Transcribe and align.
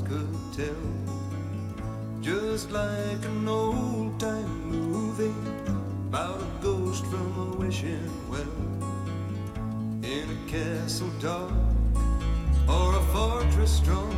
could 0.00 0.36
tell. 0.56 0.86
Just 2.20 2.70
like 2.70 3.24
an 3.24 3.48
old 3.48 4.18
time 4.18 4.64
movie 4.68 5.34
about 6.08 6.40
a 6.40 6.62
ghost 6.62 7.04
from 7.06 7.38
a 7.38 7.56
wishing 7.56 8.10
well. 8.28 8.56
In 10.02 10.26
a 10.30 10.50
castle 10.50 11.10
dark 11.20 11.52
or 12.68 12.96
a 12.96 13.02
fortress 13.12 13.72
strong 13.72 14.14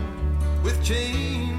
with 0.63 0.83
chains 0.83 1.58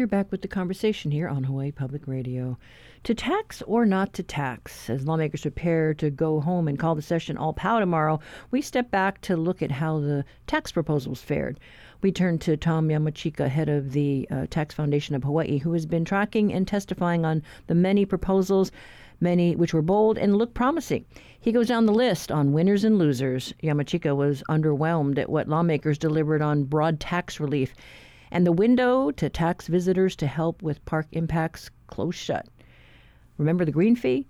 You're 0.00 0.06
back 0.06 0.32
with 0.32 0.40
the 0.40 0.48
conversation 0.48 1.10
here 1.10 1.28
on 1.28 1.44
Hawaii 1.44 1.70
Public 1.72 2.08
Radio. 2.08 2.56
To 3.04 3.14
tax 3.14 3.60
or 3.66 3.84
not 3.84 4.14
to 4.14 4.22
tax, 4.22 4.88
as 4.88 5.06
lawmakers 5.06 5.42
prepare 5.42 5.92
to 5.92 6.08
go 6.08 6.40
home 6.40 6.68
and 6.68 6.78
call 6.78 6.94
the 6.94 7.02
session 7.02 7.36
all 7.36 7.52
pau 7.52 7.78
tomorrow, 7.80 8.18
we 8.50 8.62
step 8.62 8.90
back 8.90 9.20
to 9.20 9.36
look 9.36 9.60
at 9.60 9.72
how 9.72 10.00
the 10.00 10.24
tax 10.46 10.72
proposals 10.72 11.20
fared. 11.20 11.60
We 12.00 12.12
turn 12.12 12.38
to 12.38 12.56
Tom 12.56 12.88
Yamachika, 12.88 13.50
head 13.50 13.68
of 13.68 13.92
the 13.92 14.26
uh, 14.30 14.46
Tax 14.48 14.74
Foundation 14.74 15.14
of 15.14 15.22
Hawaii, 15.22 15.58
who 15.58 15.74
has 15.74 15.84
been 15.84 16.06
tracking 16.06 16.50
and 16.50 16.66
testifying 16.66 17.26
on 17.26 17.42
the 17.66 17.74
many 17.74 18.06
proposals, 18.06 18.72
many 19.20 19.54
which 19.54 19.74
were 19.74 19.82
bold 19.82 20.16
and 20.16 20.34
looked 20.34 20.54
promising. 20.54 21.04
He 21.38 21.52
goes 21.52 21.68
down 21.68 21.84
the 21.84 21.92
list 21.92 22.32
on 22.32 22.54
winners 22.54 22.84
and 22.84 22.96
losers. 22.96 23.52
Yamachika 23.62 24.16
was 24.16 24.42
underwhelmed 24.48 25.18
at 25.18 25.28
what 25.28 25.46
lawmakers 25.46 25.98
delivered 25.98 26.40
on 26.40 26.64
broad 26.64 27.00
tax 27.00 27.38
relief, 27.38 27.74
and 28.30 28.46
the 28.46 28.52
window 28.52 29.10
to 29.12 29.28
tax 29.28 29.66
visitors 29.66 30.16
to 30.16 30.26
help 30.26 30.62
with 30.62 30.84
park 30.84 31.06
impacts 31.12 31.70
closed 31.86 32.18
shut. 32.18 32.46
Remember 33.38 33.64
the 33.64 33.72
green 33.72 33.96
fee? 33.96 34.26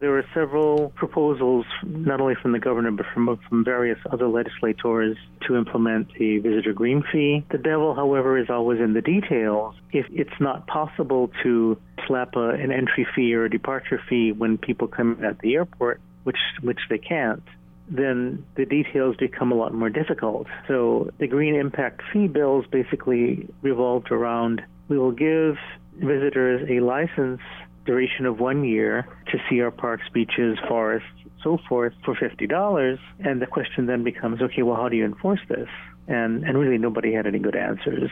There 0.00 0.12
were 0.12 0.24
several 0.32 0.94
proposals, 0.96 1.66
not 1.84 2.22
only 2.22 2.34
from 2.34 2.52
the 2.52 2.58
governor, 2.58 2.90
but 2.90 3.04
from, 3.12 3.38
from 3.46 3.64
various 3.64 3.98
other 4.10 4.28
legislators 4.28 5.18
to 5.46 5.56
implement 5.56 6.14
the 6.18 6.38
visitor 6.38 6.72
green 6.72 7.04
fee. 7.12 7.44
The 7.50 7.58
devil, 7.58 7.94
however, 7.94 8.38
is 8.38 8.48
always 8.48 8.80
in 8.80 8.94
the 8.94 9.02
details. 9.02 9.74
If 9.92 10.06
it's 10.10 10.40
not 10.40 10.66
possible 10.66 11.30
to 11.42 11.76
slap 12.06 12.34
a, 12.34 12.48
an 12.48 12.72
entry 12.72 13.06
fee 13.14 13.34
or 13.34 13.44
a 13.44 13.50
departure 13.50 14.00
fee 14.08 14.32
when 14.32 14.56
people 14.56 14.88
come 14.88 15.22
at 15.22 15.38
the 15.40 15.56
airport, 15.56 16.00
which, 16.24 16.38
which 16.62 16.80
they 16.88 16.98
can't, 16.98 17.42
then 17.90 18.44
the 18.56 18.64
details 18.64 19.16
become 19.16 19.50
a 19.50 19.54
lot 19.54 19.74
more 19.74 19.90
difficult. 19.90 20.46
So 20.68 21.10
the 21.18 21.26
green 21.26 21.54
impact 21.54 22.02
fee 22.12 22.28
bills 22.28 22.64
basically 22.70 23.48
revolved 23.62 24.10
around 24.10 24.62
we 24.88 24.98
will 24.98 25.12
give 25.12 25.56
visitors 25.96 26.68
a 26.68 26.80
license 26.80 27.40
duration 27.86 28.26
of 28.26 28.40
one 28.40 28.64
year 28.64 29.06
to 29.30 29.38
see 29.48 29.60
our 29.60 29.70
parks, 29.70 30.04
beaches, 30.12 30.58
forests, 30.68 31.08
so 31.42 31.58
forth 31.68 31.94
for 32.04 32.14
fifty 32.14 32.46
dollars. 32.46 32.98
And 33.20 33.40
the 33.40 33.46
question 33.46 33.86
then 33.86 34.04
becomes, 34.04 34.42
okay, 34.42 34.62
well, 34.62 34.76
how 34.76 34.88
do 34.88 34.96
you 34.96 35.04
enforce 35.04 35.40
this? 35.48 35.68
And 36.08 36.44
and 36.44 36.58
really, 36.58 36.76
nobody 36.76 37.12
had 37.12 37.26
any 37.26 37.38
good 37.38 37.56
answers. 37.56 38.10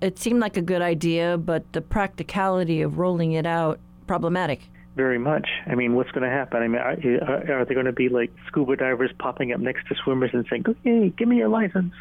It 0.00 0.18
seemed 0.18 0.40
like 0.40 0.56
a 0.56 0.62
good 0.62 0.82
idea, 0.82 1.36
but 1.36 1.72
the 1.72 1.80
practicality 1.80 2.80
of 2.82 2.98
rolling 2.98 3.32
it 3.32 3.46
out 3.46 3.80
problematic. 4.06 4.68
Very 4.96 5.18
much. 5.18 5.48
I 5.66 5.74
mean, 5.74 5.94
what's 5.94 6.10
going 6.10 6.28
to 6.28 6.30
happen? 6.30 6.62
I 6.62 6.68
mean, 6.68 6.80
are, 6.80 7.60
are 7.60 7.64
there 7.64 7.74
going 7.74 7.86
to 7.86 7.92
be 7.92 8.08
like 8.08 8.32
scuba 8.48 8.76
divers 8.76 9.10
popping 9.18 9.52
up 9.52 9.60
next 9.60 9.86
to 9.88 9.94
swimmers 10.02 10.30
and 10.32 10.44
saying, 10.50 10.64
"Okay, 10.68 11.10
give 11.16 11.28
me 11.28 11.36
your 11.36 11.48
license"? 11.48 11.94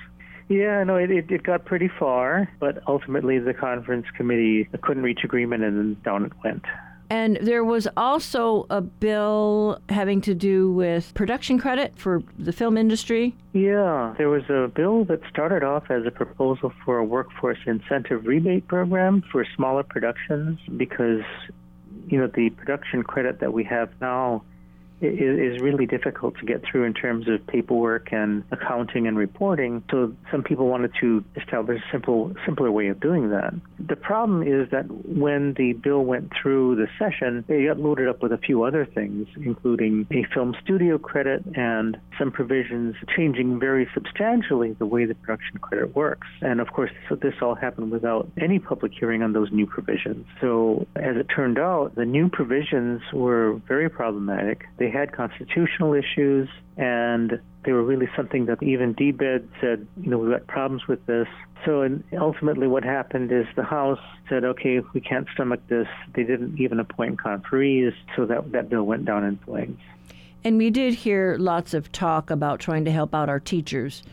Yeah, 0.49 0.83
no, 0.83 0.95
it, 0.95 1.11
it, 1.11 1.29
it 1.29 1.43
got 1.43 1.65
pretty 1.65 1.89
far, 1.99 2.49
but 2.59 2.81
ultimately 2.87 3.37
the 3.37 3.53
conference 3.53 4.07
committee 4.17 4.67
couldn't 4.81 5.03
reach 5.03 5.19
agreement, 5.23 5.63
and 5.63 5.77
then 5.77 5.97
down 6.03 6.25
it 6.25 6.31
went. 6.43 6.65
And 7.11 7.37
there 7.41 7.63
was 7.63 7.87
also 7.97 8.67
a 8.69 8.81
bill 8.81 9.79
having 9.89 10.21
to 10.21 10.35
do 10.35 10.71
with 10.71 11.11
production 11.15 11.57
credit 11.57 11.93
for 11.97 12.21
the 12.37 12.53
film 12.53 12.77
industry. 12.77 13.35
Yeah, 13.53 14.13
there 14.17 14.29
was 14.29 14.43
a 14.49 14.67
bill 14.67 15.05
that 15.05 15.21
started 15.29 15.63
off 15.63 15.89
as 15.89 16.05
a 16.05 16.11
proposal 16.11 16.71
for 16.85 16.99
a 16.99 17.03
workforce 17.03 17.57
incentive 17.65 18.25
rebate 18.25 18.67
program 18.67 19.23
for 19.31 19.43
smaller 19.55 19.81
productions 19.81 20.59
because, 20.77 21.23
you 22.09 22.17
know, 22.17 22.27
the 22.27 22.49
production 22.49 23.03
credit 23.03 23.39
that 23.39 23.53
we 23.53 23.63
have 23.65 23.89
now 24.01 24.43
is, 25.01 25.59
really 25.59 25.85
difficult 25.85 26.37
to 26.37 26.45
get 26.45 26.63
through 26.63 26.85
in 26.85 26.93
terms 26.93 27.27
of 27.27 27.45
paperwork 27.47 28.13
and 28.13 28.43
accounting 28.51 29.07
and 29.07 29.17
reporting. 29.17 29.83
So 29.91 30.15
some 30.31 30.41
people 30.41 30.67
wanted 30.67 30.91
to 31.01 31.23
establish 31.35 31.81
a 31.81 31.91
simple, 31.91 32.33
simpler 32.45 32.71
way 32.71 32.87
of 32.87 32.99
doing 32.99 33.29
that. 33.31 33.53
The 33.77 33.97
problem 33.97 34.41
is 34.41 34.69
that 34.71 34.85
when 34.89 35.53
the 35.55 35.73
bill 35.73 36.05
went 36.05 36.31
through 36.41 36.77
the 36.77 36.87
session, 36.97 37.43
it 37.49 37.67
got 37.67 37.79
loaded 37.79 38.07
up 38.07 38.21
with 38.21 38.31
a 38.31 38.37
few 38.37 38.63
other 38.63 38.85
things, 38.85 39.27
including 39.35 40.07
a 40.11 40.23
film 40.33 40.55
studio 40.63 40.97
credit 40.97 41.43
and 41.55 41.97
some 42.17 42.31
provisions 42.31 42.95
changing 43.15 43.59
very 43.59 43.89
substantially 43.93 44.73
the 44.79 44.85
way 44.85 45.05
the 45.05 45.15
production 45.15 45.57
credit 45.57 45.95
works. 45.95 46.27
And 46.41 46.61
of 46.61 46.71
course, 46.71 46.91
so 47.09 47.15
this 47.15 47.33
all 47.41 47.55
happened 47.55 47.91
without 47.91 48.29
any 48.39 48.59
public 48.59 48.93
hearing 48.97 49.23
on 49.23 49.33
those 49.33 49.51
new 49.51 49.65
provisions. 49.65 50.25
So 50.39 50.87
as 50.95 51.17
it 51.17 51.27
turned 51.33 51.59
out, 51.59 51.95
the 51.95 52.05
new 52.05 52.29
provisions 52.29 53.01
were 53.13 53.59
very 53.67 53.89
problematic. 53.89 54.65
They 54.77 54.88
had 54.89 55.11
constitutional 55.11 55.93
issues 55.93 56.49
and 56.77 57.39
they 57.65 57.73
were 57.73 57.83
really 57.83 58.07
something 58.15 58.45
that 58.45 58.63
even 58.63 58.95
DBED 58.95 59.47
said, 59.59 59.85
you 60.01 60.09
know, 60.09 60.17
we've 60.17 60.31
got 60.31 60.47
problems 60.47 60.87
with 60.87 61.05
this. 61.05 61.27
So 61.65 61.81
and 61.81 62.03
ultimately 62.17 62.67
what 62.67 62.83
happened 62.83 63.31
is 63.31 63.45
the 63.55 63.63
House 63.63 63.99
said, 64.29 64.43
okay, 64.45 64.81
we 64.93 65.01
can't 65.01 65.27
stomach 65.33 65.61
this. 65.67 65.87
They 66.13 66.23
didn't 66.23 66.59
even 66.59 66.79
appoint 66.79 67.19
conferees, 67.19 67.93
so 68.15 68.25
that, 68.25 68.51
that 68.53 68.69
bill 68.69 68.83
went 68.83 69.05
down 69.05 69.25
in 69.25 69.37
flames. 69.37 69.79
And 70.43 70.57
we 70.57 70.69
did 70.69 70.93
hear 70.93 71.35
lots 71.37 71.73
of 71.73 71.91
talk 71.91 72.29
about 72.29 72.61
trying 72.61 72.85
to 72.85 72.91
help 72.91 73.13
out 73.13 73.27
our 73.27 73.41
teachers 73.41 74.03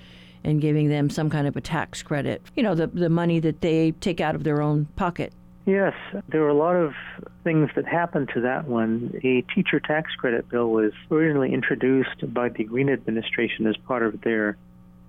and 0.42 0.60
giving 0.60 0.88
them 0.88 1.08
some 1.08 1.30
kind 1.30 1.46
of 1.46 1.56
a 1.56 1.60
tax 1.60 2.02
credit, 2.02 2.42
you 2.54 2.62
know, 2.62 2.74
the, 2.74 2.88
the 2.88 3.08
money 3.08 3.38
that 3.40 3.60
they 3.60 3.92
take 3.92 4.20
out 4.20 4.34
of 4.34 4.44
their 4.44 4.60
own 4.60 4.86
pocket. 4.96 5.32
Yes, 5.66 5.94
there 6.28 6.42
were 6.42 6.48
a 6.48 6.54
lot 6.54 6.76
of 6.76 6.94
things 7.42 7.70
that 7.74 7.86
happened 7.86 8.30
to 8.34 8.42
that 8.42 8.68
one. 8.68 9.20
A 9.24 9.42
teacher 9.52 9.80
tax 9.80 10.12
credit 10.14 10.48
bill 10.48 10.70
was 10.70 10.92
originally 11.10 11.52
introduced 11.52 12.32
by 12.32 12.50
the 12.50 12.62
Green 12.62 12.88
administration 12.88 13.66
as 13.66 13.76
part 13.76 14.04
of 14.04 14.20
their 14.20 14.56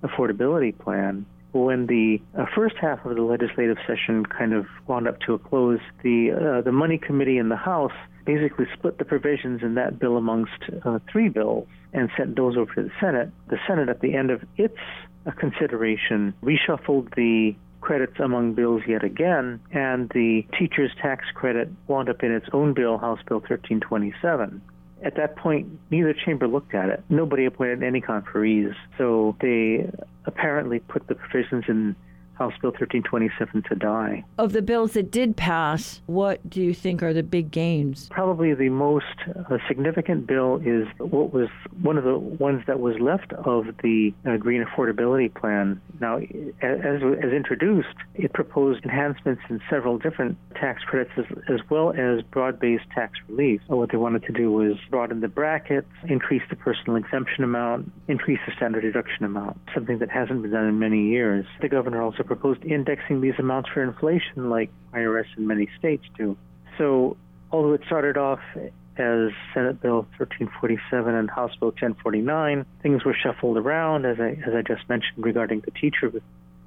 affordability 0.02 0.76
plan. 0.76 1.28
When 1.52 1.86
the 1.86 2.20
uh, 2.36 2.46
first 2.56 2.76
half 2.82 3.06
of 3.06 3.16
the 3.16 3.22
legislative 3.22 3.78
session 3.86 4.26
kind 4.26 4.54
of 4.54 4.66
wound 4.88 5.08
up 5.08 5.20
to 5.22 5.36
a 5.36 5.40
close, 5.40 5.80
the 6.02 6.32
uh, 6.32 6.62
the 6.62 6.72
Money 6.72 6.98
Committee 6.98 7.38
in 7.38 7.50
the 7.50 7.56
House 7.56 7.94
basically 8.26 8.66
split 8.74 8.98
the 8.98 9.06
provisions 9.06 9.62
in 9.62 9.76
that 9.76 10.00
bill 10.00 10.18
amongst 10.18 10.64
uh, 10.84 10.98
three 11.12 11.30
bills 11.30 11.68
and 11.94 12.10
sent 12.18 12.36
those 12.36 12.58
over 12.58 12.74
to 12.74 12.84
the 12.84 12.92
Senate. 13.00 13.32
The 13.50 13.60
Senate, 13.68 13.90
at 13.90 14.02
the 14.02 14.16
end 14.16 14.32
of 14.32 14.44
its 14.58 14.78
uh, 15.26 15.32
consideration, 15.32 16.34
reshuffled 16.44 17.14
the 17.16 17.56
credits 17.88 18.20
among 18.20 18.54
bills 18.54 18.82
yet 18.86 19.02
again, 19.02 19.62
and 19.72 20.10
the 20.10 20.46
teacher's 20.60 20.92
tax 21.02 21.24
credit 21.34 21.70
wound 21.88 22.10
up 22.10 22.22
in 22.22 22.34
its 22.34 22.46
own 22.52 22.74
bill, 22.74 22.98
House 22.98 23.22
Bill 23.26 23.38
1327. 23.38 24.62
At 25.04 25.16
that 25.16 25.38
point, 25.38 25.70
neither 25.90 26.14
chamber 26.14 26.50
looked 26.50 26.76
at 26.76 26.90
it. 26.90 27.02
Nobody 27.08 27.46
appointed 27.46 27.84
any 27.84 28.02
conferees, 28.02 28.76
so 28.98 29.38
they 29.40 29.90
apparently 30.26 30.80
put 30.80 31.08
the 31.08 31.16
provisions 31.16 31.64
in 31.70 31.96
House 32.38 32.54
Bill 32.62 32.72
1327 32.72 33.64
to 33.64 33.76
die. 33.76 34.24
Of 34.38 34.54
the 34.54 34.62
bills 34.62 34.94
that 34.94 35.12
did 35.12 35.36
pass, 35.36 36.02
what 36.06 36.48
do 36.50 36.62
you 36.62 36.74
think 36.74 37.02
are 37.02 37.14
the 37.14 37.24
big 37.24 37.52
gains? 37.52 38.08
Probably 38.12 38.54
the 38.54 38.70
most 38.70 39.06
uh, 39.28 39.58
significant 39.68 40.28
bill 40.28 40.62
is 40.64 40.88
what 41.00 41.34
was 41.34 41.50
one 41.82 41.98
of 41.98 42.04
the 42.04 42.18
ones 42.18 42.64
that 42.68 42.80
was 42.80 42.96
left 43.00 43.34
of 43.34 43.66
the 43.82 44.14
uh, 44.26 44.38
Green 44.38 44.64
Affordability 44.64 45.34
Plan. 45.34 45.82
Now, 46.00 46.18
as, 46.18 47.02
as 47.02 47.32
introduced, 47.32 47.96
it 48.16 48.34
proposed 48.34 48.84
enhancements 48.84 49.42
in 49.50 49.60
several 49.70 49.98
different 49.98 50.38
tax 50.56 50.84
credits 50.84 51.12
as, 51.18 51.26
as 51.50 51.60
well 51.70 51.92
as 51.92 52.22
broad 52.24 52.60
based 52.60 52.86
tax 52.94 53.14
relief. 53.28 53.62
What 53.68 53.92
they 53.92 53.98
wanted 53.98 54.24
to 54.24 54.34
do 54.34 54.52
was 54.52 54.78
broaden 54.90 55.22
the 55.22 55.28
brackets, 55.28 55.90
increase 56.08 56.44
the 56.50 56.56
personal 56.56 56.98
exemption 56.98 57.44
amount, 57.44 57.92
increase 58.08 58.40
the 58.46 58.54
standard 58.56 58.82
deduction 58.82 59.26
amount, 59.26 59.58
something 59.74 60.00
that 60.00 60.10
hasn't 60.10 60.42
been 60.42 60.52
done 60.52 60.66
in 60.66 60.80
many 60.80 61.08
years. 61.08 61.46
The 61.62 61.70
governor 61.70 62.02
also 62.02 62.24
proposed 62.28 62.64
indexing 62.64 63.22
these 63.22 63.34
amounts 63.40 63.70
for 63.70 63.82
inflation 63.82 64.50
like 64.50 64.70
IRS 64.94 65.26
in 65.38 65.48
many 65.48 65.68
states 65.78 66.04
do. 66.18 66.38
So, 66.78 67.18
although 67.52 67.74
it 67.74 67.82
started 67.86 68.18
off 68.18 68.40
as 68.56 69.32
Senate 69.54 69.82
Bill 69.82 70.06
1347 70.18 71.14
and 71.14 71.30
House 71.30 71.56
Bill 71.60 71.70
1049, 71.70 72.66
things 72.82 73.06
were 73.06 73.16
shuffled 73.16 73.58
around, 73.58 74.06
as 74.06 74.20
I, 74.20 74.40
as 74.46 74.54
I 74.54 74.62
just 74.62 74.88
mentioned, 74.90 75.24
regarding 75.24 75.62
the 75.62 75.72
teacher 75.72 76.10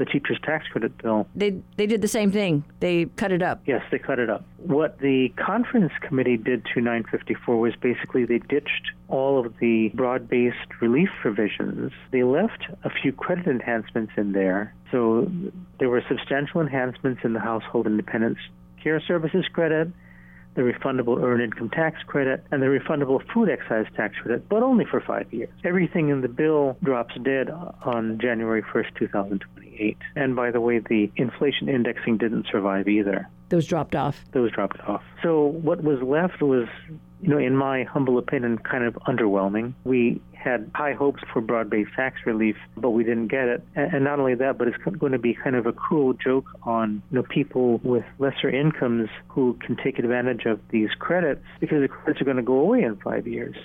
the 0.00 0.06
teacher's 0.06 0.41
tax 0.43 0.67
credit 0.69 0.97
bill. 0.99 1.29
They 1.37 1.61
they 1.76 1.87
did 1.87 2.00
the 2.00 2.08
same 2.08 2.32
thing. 2.32 2.64
They 2.81 3.05
cut 3.17 3.32
it 3.32 3.43
up. 3.43 3.61
Yes, 3.67 3.82
they 3.91 3.99
cut 3.99 4.19
it 4.19 4.31
up. 4.31 4.43
What 4.56 4.99
the 4.99 5.29
conference 5.37 5.93
committee 6.00 6.38
did 6.38 6.64
to 6.73 6.81
954 6.81 7.58
was 7.58 7.76
basically 7.76 8.25
they 8.25 8.38
ditched 8.38 8.93
all 9.08 9.44
of 9.44 9.58
the 9.58 9.91
broad-based 9.94 10.81
relief 10.81 11.11
provisions. 11.20 11.93
They 12.12 12.23
left 12.23 12.64
a 12.82 12.88
few 12.91 13.12
credit 13.12 13.47
enhancements 13.47 14.12
in 14.17 14.32
there. 14.32 14.75
So 14.91 15.31
there 15.79 15.91
were 15.91 16.03
substantial 16.08 16.62
enhancements 16.62 17.20
in 17.23 17.35
the 17.35 17.41
household 17.41 17.87
independence 17.87 18.38
care 18.82 19.00
services 19.06 19.44
credit. 19.53 19.88
the 20.55 20.62
refundable 20.62 21.23
earned 21.23 21.43
income 21.43 21.70
tax 21.70 22.03
credit, 22.06 22.44
and 22.50 22.61
the 22.61 22.67
refundable 22.67 23.20
food 23.32 23.49
excise 23.49 23.87
tax 23.96 24.17
credit, 24.17 24.49
but 24.49 24.62
only 24.62 24.85
for 24.85 25.00
five 25.00 25.32
years. 25.32 25.49
Everything 25.64 26.08
in 26.08 26.23
the 26.23 26.29
bill 26.29 26.76
drops 26.82 27.14
dead 27.23 27.50
on 27.50 28.19
January 28.20 28.62
1st, 28.62 28.94
2028. 29.81 29.97
And 30.17 30.37
by 30.37 30.50
the 30.50 30.61
way, 30.61 30.79
the 30.79 31.11
inflation 31.17 31.69
indexing 31.69 32.19
didn't 32.19 32.47
survive 32.50 32.88
either. 32.88 33.29
Those 33.49 33.67
dropped 33.67 33.97
off. 33.97 34.25
Those 34.32 34.53
dropped 34.53 34.81
off. 34.81 35.03
So 35.23 35.47
what 35.47 35.82
was 35.82 36.00
left 36.03 36.41
was 36.43 36.69
you 37.23 37.29
know, 37.29 37.38
in 37.38 37.55
my 37.55 37.85
humble 37.85 38.17
opinion, 38.17 38.56
kind 38.59 38.82
of 38.82 38.94
underwhelming. 39.06 39.75
We 39.85 40.23
had 40.32 40.71
high 40.75 40.94
hopes 40.94 41.23
for 41.31 41.43
broad 41.43 41.69
based 41.69 41.91
tax 41.94 42.21
relief, 42.25 42.56
but 42.79 42.91
we 42.91 43.05
didn't 43.05 43.29
get 43.29 43.49
it. 43.49 43.62
And 43.75 44.05
not 44.05 44.19
only 44.19 44.35
that, 44.37 44.56
but 44.56 44.69
it's 44.69 44.79
going 44.79 45.12
to 45.12 45.19
be 45.19 45.35
kind 45.35 45.55
of 45.55 45.67
a 45.67 45.73
cruel 45.73 46.15
joke 46.15 46.47
on 46.62 47.03
you 47.11 47.17
know, 47.17 47.23
people 47.23 47.79
with 47.82 48.05
lesser 48.19 48.49
incomes 48.49 49.11
who 49.29 49.59
can 49.61 49.77
take 49.77 49.99
advantage 49.99 50.47
of 50.47 50.61
these 50.71 50.88
credits 50.99 51.44
because 51.59 51.82
the 51.82 51.88
credits 51.88 52.23
are 52.23 52.25
going 52.25 52.38
to 52.38 52.43
go 52.43 52.59
away 52.59 52.82
in 52.82 52.97
five 52.97 53.27
years. 53.27 53.56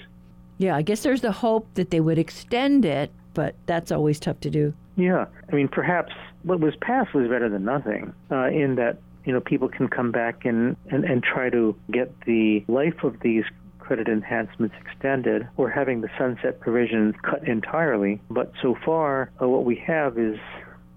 Yeah, 0.58 0.76
I 0.76 0.82
guess 0.82 1.04
there's 1.04 1.22
the 1.22 1.32
hope 1.32 1.68
that 1.76 1.92
they 1.92 2.02
would 2.02 2.18
extend 2.18 2.84
it, 2.84 3.12
but 3.36 3.54
that's 3.68 3.92
always 3.92 4.20
tough 4.20 4.40
to 4.40 4.50
do. 4.50 4.74
Yeah, 4.96 5.26
I 5.52 5.56
mean, 5.56 5.68
perhaps 5.68 6.14
what 6.42 6.60
was 6.60 6.76
passed 6.82 7.14
was 7.14 7.28
better 7.28 7.50
than 7.50 7.66
nothing 7.66 8.14
uh, 8.32 8.48
in 8.48 8.76
that 8.76 8.98
you 9.26 9.34
know, 9.34 9.42
people 9.42 9.68
can 9.68 9.88
come 9.88 10.12
back 10.12 10.46
and, 10.46 10.78
and, 10.90 11.04
and 11.04 11.24
try 11.24 11.50
to 11.50 11.76
get 11.92 12.14
the 12.22 12.64
life 12.68 13.04
of 13.04 13.20
these 13.22 13.44
credit 13.80 14.08
enhancements 14.08 14.76
extended 14.82 15.48
or 15.58 15.70
having 15.70 16.02
the 16.02 16.10
sunset 16.18 16.60
provision 16.60 17.14
cut 17.24 17.48
entirely. 17.48 18.22
But 18.30 18.52
so 18.62 18.76
far, 18.86 19.32
uh, 19.42 19.48
what 19.48 19.66
we 19.66 19.76
have 19.88 20.18
is 20.18 20.38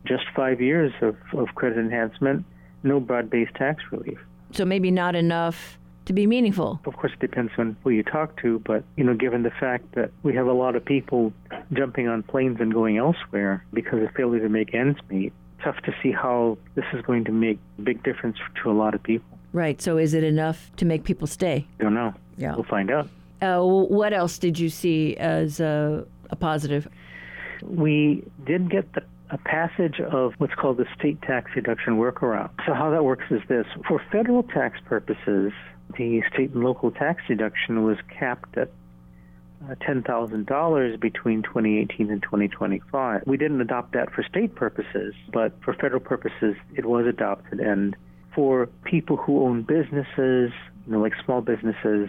just 0.06 0.25
five 0.34 0.61
years 0.61 0.93
of, 1.02 1.17
of 1.34 1.49
credit 1.55 1.79
enhancement, 1.79 2.44
no 2.82 3.00
broad 3.00 3.29
based 3.31 3.55
tax 3.55 3.82
relief. 3.91 4.19
So 4.52 4.64
maybe 4.64 4.91
not 4.91 5.14
enough 5.14 5.79
to 6.08 6.12
be 6.14 6.26
meaningful. 6.26 6.81
Of 6.87 6.96
course, 6.96 7.12
it 7.12 7.20
depends 7.20 7.52
on 7.58 7.76
who 7.84 7.90
you 7.90 8.02
talk 8.02 8.40
to, 8.43 8.58
but 8.60 8.82
you 8.96 9.05
know, 9.05 9.14
given 9.14 9.43
the 9.43 9.50
fact 9.50 9.94
that 9.94 10.10
we 10.22 10.34
have 10.34 10.46
a 10.46 10.52
lot 10.52 10.75
of 10.75 10.84
people 10.84 11.32
jumping 11.72 12.08
on 12.08 12.22
planes 12.22 12.58
and 12.60 12.72
going 12.72 12.96
elsewhere 12.96 13.64
because 13.72 14.02
of 14.02 14.10
failure 14.16 14.40
to 14.40 14.49
make 14.49 14.75
ends 14.75 14.99
meet, 15.10 15.32
tough 15.62 15.76
to 15.84 15.94
see 16.02 16.10
how 16.10 16.58
this 16.75 16.84
is 16.94 17.02
going 17.02 17.25
to 17.25 17.32
make 17.32 17.58
a 17.78 17.82
big 17.82 18.02
difference 18.02 18.38
to 18.62 18.70
a 18.70 18.72
lot 18.72 18.94
of 18.94 19.02
people. 19.02 19.38
Right. 19.52 19.81
So 19.81 19.99
is 19.99 20.14
it 20.14 20.25
enough 20.25 20.70
to 20.76 20.84
make 20.84 21.05
people 21.05 21.26
stay? 21.26 21.66
I 21.78 21.84
Don't 21.84 21.94
know. 21.94 22.14
Yeah. 22.37 22.55
We'll 22.55 22.64
find 22.64 22.90
out. 22.90 23.08
Uh, 23.40 23.62
what 23.62 24.12
else 24.12 24.38
did 24.38 24.58
you 24.58 24.70
see 24.70 25.16
as 25.16 25.60
a, 25.60 26.06
a 26.31 26.37
positive? 26.37 26.88
We 27.62 28.25
did 28.46 28.70
get 28.70 28.93
the 28.94 29.02
a 29.31 29.37
passage 29.37 30.00
of 30.00 30.32
what's 30.38 30.55
called 30.55 30.78
the 30.78 30.87
state 30.99 31.20
tax 31.20 31.50
deduction 31.55 31.99
workaround. 31.99 32.49
So 32.66 32.72
how 32.72 32.90
that 32.90 33.05
works 33.05 33.26
is 33.31 33.43
this: 33.46 33.66
for 33.87 34.00
federal 34.10 34.43
tax 34.43 34.78
purposes, 34.87 35.52
the 35.96 36.23
state 36.32 36.50
and 36.52 36.64
local 36.64 36.90
tax 36.90 37.23
deduction 37.26 37.85
was 37.85 37.99
capped 38.08 38.56
at 38.56 38.70
uh, 39.69 39.75
$10,000 39.76 41.00
between 41.00 41.43
2018 41.43 42.11
and 42.11 42.23
2025. 42.23 43.23
We 43.26 43.37
didn't 43.37 43.61
adopt 43.61 43.93
that 43.93 44.12
for 44.12 44.23
state 44.23 44.55
purposes, 44.55 45.14
but 45.32 45.52
for 45.62 45.75
federal 45.75 46.00
purposes, 46.00 46.56
it 46.76 46.85
was 46.85 47.06
adopted. 47.06 47.61
And 47.61 47.96
for 48.35 48.67
people 48.85 49.17
who 49.17 49.43
own 49.44 49.62
businesses, 49.62 50.52
you 50.87 50.93
know, 50.93 51.00
like 51.00 51.14
small 51.25 51.40
businesses 51.40 52.08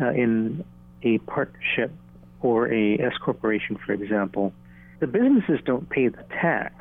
uh, 0.00 0.10
in 0.10 0.64
a 1.02 1.18
partnership 1.18 1.92
or 2.40 2.72
a 2.72 2.98
S 2.98 3.12
corporation, 3.22 3.76
for 3.84 3.92
example, 3.92 4.52
the 5.00 5.06
businesses 5.06 5.60
don't 5.64 5.88
pay 5.90 6.08
the 6.08 6.22
tax 6.30 6.74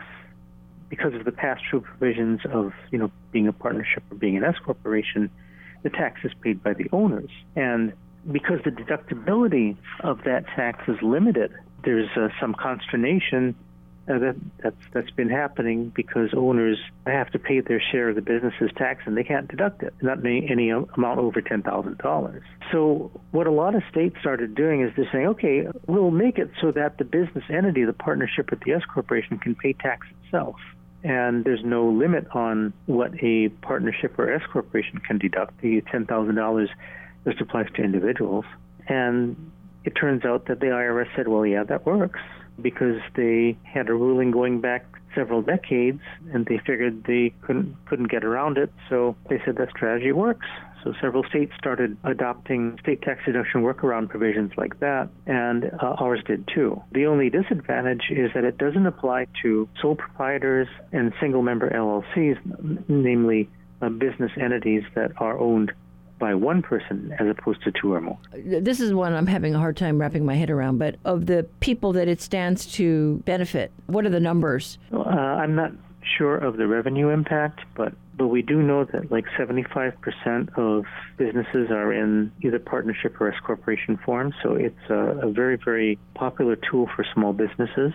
because 0.89 1.13
of 1.13 1.25
the 1.25 1.31
pass-through 1.31 1.81
provisions 1.81 2.41
of 2.51 2.73
you 2.91 2.99
know 2.99 3.11
being 3.31 3.47
a 3.47 3.53
partnership 3.53 4.03
or 4.11 4.15
being 4.15 4.37
an 4.37 4.43
S 4.43 4.55
corporation. 4.63 5.29
The 5.83 5.89
tax 5.89 6.21
is 6.23 6.31
paid 6.41 6.63
by 6.63 6.73
the 6.73 6.87
owners, 6.91 7.29
and 7.55 7.93
because 8.31 8.59
the 8.63 8.69
deductibility 8.71 9.75
of 10.01 10.23
that 10.25 10.45
tax 10.55 10.87
is 10.87 11.01
limited, 11.01 11.51
there's 11.83 12.09
uh, 12.15 12.29
some 12.39 12.53
consternation 12.53 13.55
uh, 14.07 14.17
that 14.17 14.35
that's 14.63 14.83
that's 14.93 15.11
been 15.11 15.29
happening 15.29 15.91
because 15.95 16.29
owners 16.35 16.77
have 17.05 17.29
to 17.31 17.39
pay 17.39 17.61
their 17.61 17.81
share 17.91 18.09
of 18.09 18.15
the 18.15 18.21
business's 18.21 18.71
tax 18.75 19.03
and 19.05 19.15
they 19.15 19.23
can't 19.23 19.47
deduct 19.47 19.83
it, 19.83 19.93
not 20.01 20.19
any, 20.25 20.49
any 20.49 20.69
amount 20.69 21.19
over 21.19 21.41
ten 21.41 21.61
thousand 21.61 21.97
dollars. 21.99 22.43
So 22.71 23.11
what 23.31 23.47
a 23.47 23.51
lot 23.51 23.75
of 23.75 23.83
states 23.89 24.15
started 24.19 24.55
doing 24.55 24.81
is 24.81 24.91
they're 24.95 25.09
saying, 25.11 25.27
okay, 25.27 25.67
we'll 25.87 26.11
make 26.11 26.37
it 26.39 26.51
so 26.61 26.71
that 26.71 26.97
the 26.97 27.05
business 27.05 27.43
entity, 27.49 27.85
the 27.85 27.93
partnership 27.93 28.49
with 28.49 28.61
the 28.61 28.73
S 28.73 28.81
corporation, 28.91 29.37
can 29.37 29.55
pay 29.55 29.73
tax 29.73 30.07
itself. 30.25 30.55
And 31.03 31.43
there's 31.45 31.63
no 31.63 31.89
limit 31.89 32.27
on 32.33 32.73
what 32.85 33.11
a 33.23 33.49
partnership 33.61 34.17
or 34.19 34.31
S 34.31 34.43
corporation 34.51 34.99
can 34.99 35.17
deduct. 35.17 35.59
The 35.61 35.81
ten 35.91 36.05
thousand 36.05 36.35
dollars 36.35 36.69
just 37.25 37.41
applies 37.41 37.67
to 37.75 37.83
individuals. 37.83 38.45
And 38.87 39.51
it 39.83 39.91
turns 39.91 40.25
out 40.25 40.45
that 40.45 40.59
the 40.59 40.67
IRS 40.67 41.07
said, 41.15 41.27
well, 41.27 41.45
yeah, 41.45 41.63
that 41.63 41.85
works 41.85 42.19
because 42.61 43.01
they 43.15 43.57
had 43.63 43.89
a 43.89 43.93
ruling 43.93 44.31
going 44.31 44.61
back 44.61 44.85
several 45.15 45.41
decades 45.41 46.01
and 46.31 46.45
they 46.45 46.57
figured 46.59 47.03
they 47.05 47.33
couldn't 47.41 47.75
couldn't 47.85 48.07
get 48.09 48.23
around 48.23 48.57
it 48.57 48.71
so 48.89 49.15
they 49.29 49.41
said 49.43 49.57
that 49.57 49.69
strategy 49.69 50.11
works 50.11 50.47
so 50.83 50.93
several 51.01 51.23
states 51.23 51.51
started 51.57 51.97
adopting 52.03 52.77
state 52.81 53.01
tax 53.01 53.21
deduction 53.25 53.61
workaround 53.61 54.09
provisions 54.09 54.51
like 54.57 54.79
that, 54.79 55.09
and 55.25 55.65
uh, 55.65 55.95
ours 55.99 56.21
did 56.25 56.47
too. 56.53 56.81
The 56.91 57.05
only 57.05 57.29
disadvantage 57.29 58.09
is 58.09 58.31
that 58.33 58.43
it 58.43 58.57
doesn't 58.57 58.85
apply 58.85 59.27
to 59.43 59.67
sole 59.81 59.95
proprietors 59.95 60.67
and 60.91 61.13
single 61.19 61.41
member 61.41 61.69
LLCs, 61.69 62.87
namely 62.87 63.49
uh, 63.81 63.89
business 63.89 64.31
entities 64.39 64.83
that 64.95 65.11
are 65.17 65.37
owned 65.37 65.71
by 66.19 66.35
one 66.35 66.61
person 66.61 67.13
as 67.19 67.27
opposed 67.27 67.63
to 67.63 67.71
two 67.71 67.93
or 67.93 67.99
more. 67.99 68.17
This 68.33 68.79
is 68.79 68.93
one 68.93 69.13
I'm 69.13 69.25
having 69.25 69.55
a 69.55 69.57
hard 69.57 69.75
time 69.75 69.99
wrapping 69.99 70.23
my 70.23 70.35
head 70.35 70.51
around, 70.51 70.77
but 70.77 70.97
of 71.03 71.25
the 71.25 71.47
people 71.61 71.93
that 71.93 72.07
it 72.07 72.21
stands 72.21 72.71
to 72.73 73.17
benefit, 73.25 73.71
what 73.87 74.05
are 74.05 74.09
the 74.09 74.19
numbers? 74.19 74.77
Uh, 74.93 74.99
I'm 74.99 75.55
not 75.55 75.71
sure 76.17 76.37
of 76.37 76.57
the 76.57 76.67
revenue 76.67 77.09
impact, 77.09 77.61
but 77.75 77.93
but 78.21 78.27
we 78.27 78.43
do 78.43 78.61
know 78.61 78.83
that 78.83 79.11
like 79.11 79.25
75% 79.35 80.55
of 80.55 80.85
businesses 81.17 81.71
are 81.71 81.91
in 81.91 82.31
either 82.43 82.59
partnership 82.59 83.19
or 83.19 83.31
S 83.33 83.39
corporation 83.43 83.97
form, 84.05 84.31
so 84.43 84.53
it's 84.53 84.89
a, 84.91 85.27
a 85.27 85.31
very 85.31 85.57
very 85.57 85.97
popular 86.13 86.55
tool 86.55 86.87
for 86.95 87.03
small 87.15 87.33
businesses. 87.33 87.93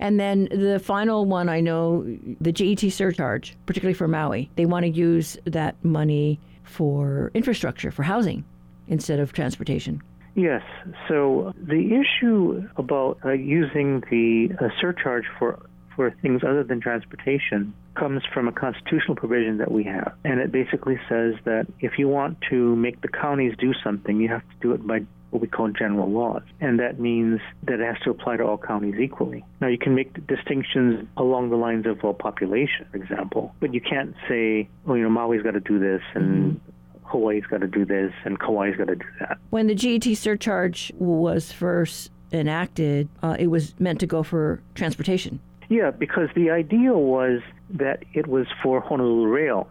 And 0.00 0.18
then 0.18 0.48
the 0.50 0.80
final 0.82 1.26
one 1.26 1.50
I 1.50 1.60
know, 1.60 2.06
the 2.40 2.52
GET 2.52 2.90
surcharge, 2.90 3.54
particularly 3.66 3.92
for 3.92 4.08
Maui, 4.08 4.50
they 4.56 4.64
want 4.64 4.84
to 4.84 4.90
use 4.90 5.36
that 5.44 5.74
money 5.84 6.40
for 6.64 7.30
infrastructure, 7.34 7.90
for 7.90 8.02
housing, 8.02 8.46
instead 8.88 9.20
of 9.20 9.34
transportation. 9.34 10.02
Yes. 10.36 10.62
So 11.06 11.52
the 11.58 12.00
issue 12.00 12.66
about 12.78 13.18
uh, 13.26 13.32
using 13.32 14.02
the 14.10 14.54
uh, 14.58 14.68
surcharge 14.80 15.24
for 15.38 15.68
for 15.96 16.10
things 16.22 16.42
other 16.44 16.62
than 16.62 16.80
transportation 16.80 17.74
comes 17.96 18.22
from 18.32 18.46
a 18.46 18.52
constitutional 18.52 19.16
provision 19.16 19.58
that 19.58 19.72
we 19.72 19.82
have. 19.84 20.12
And 20.24 20.38
it 20.40 20.52
basically 20.52 21.00
says 21.08 21.34
that 21.44 21.66
if 21.80 21.98
you 21.98 22.08
want 22.08 22.38
to 22.50 22.76
make 22.76 23.00
the 23.00 23.08
counties 23.08 23.54
do 23.58 23.72
something, 23.82 24.20
you 24.20 24.28
have 24.28 24.42
to 24.42 24.56
do 24.60 24.72
it 24.72 24.86
by 24.86 25.00
what 25.30 25.42
we 25.42 25.48
call 25.48 25.68
general 25.68 26.08
laws. 26.10 26.42
And 26.60 26.78
that 26.78 27.00
means 27.00 27.40
that 27.64 27.80
it 27.80 27.86
has 27.86 27.98
to 28.04 28.10
apply 28.10 28.36
to 28.36 28.44
all 28.44 28.58
counties 28.58 28.94
equally. 29.00 29.44
Now, 29.60 29.68
you 29.68 29.78
can 29.78 29.94
make 29.94 30.26
distinctions 30.26 31.08
along 31.16 31.50
the 31.50 31.56
lines 31.56 31.86
of, 31.86 32.02
well, 32.02 32.14
population, 32.14 32.86
for 32.90 32.96
example, 32.96 33.54
but 33.60 33.74
you 33.74 33.80
can't 33.80 34.14
say, 34.28 34.68
oh, 34.86 34.94
you 34.94 35.02
know, 35.02 35.10
Maui's 35.10 35.42
got 35.42 35.52
to 35.52 35.60
do 35.60 35.78
this 35.78 36.02
and 36.14 36.52
mm-hmm. 36.52 37.08
Hawaii's 37.08 37.44
got 37.46 37.60
to 37.60 37.66
do 37.66 37.84
this 37.84 38.12
and 38.24 38.38
Kauai's 38.38 38.76
got 38.76 38.88
to 38.88 38.96
do 38.96 39.06
that. 39.20 39.38
When 39.50 39.66
the 39.66 39.74
GET 39.74 40.16
surcharge 40.16 40.92
was 40.96 41.52
first 41.52 42.10
enacted, 42.32 43.08
uh, 43.22 43.36
it 43.38 43.48
was 43.48 43.78
meant 43.78 44.00
to 44.00 44.06
go 44.06 44.22
for 44.22 44.60
transportation. 44.74 45.40
Yeah, 45.68 45.90
because 45.90 46.28
the 46.34 46.50
idea 46.50 46.92
was 46.92 47.40
that 47.70 48.04
it 48.14 48.26
was 48.26 48.46
for 48.62 48.80
Honolulu 48.80 49.28
Rail. 49.28 49.68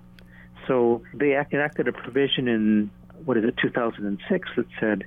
So 0.68 1.04
they 1.14 1.36
enacted 1.52 1.88
a 1.88 1.94
provision 1.94 2.48
in, 2.48 2.90
what 3.24 3.38
is 3.38 3.46
it, 3.46 3.56
2006 3.62 4.50
that 4.58 4.66
said 4.80 5.04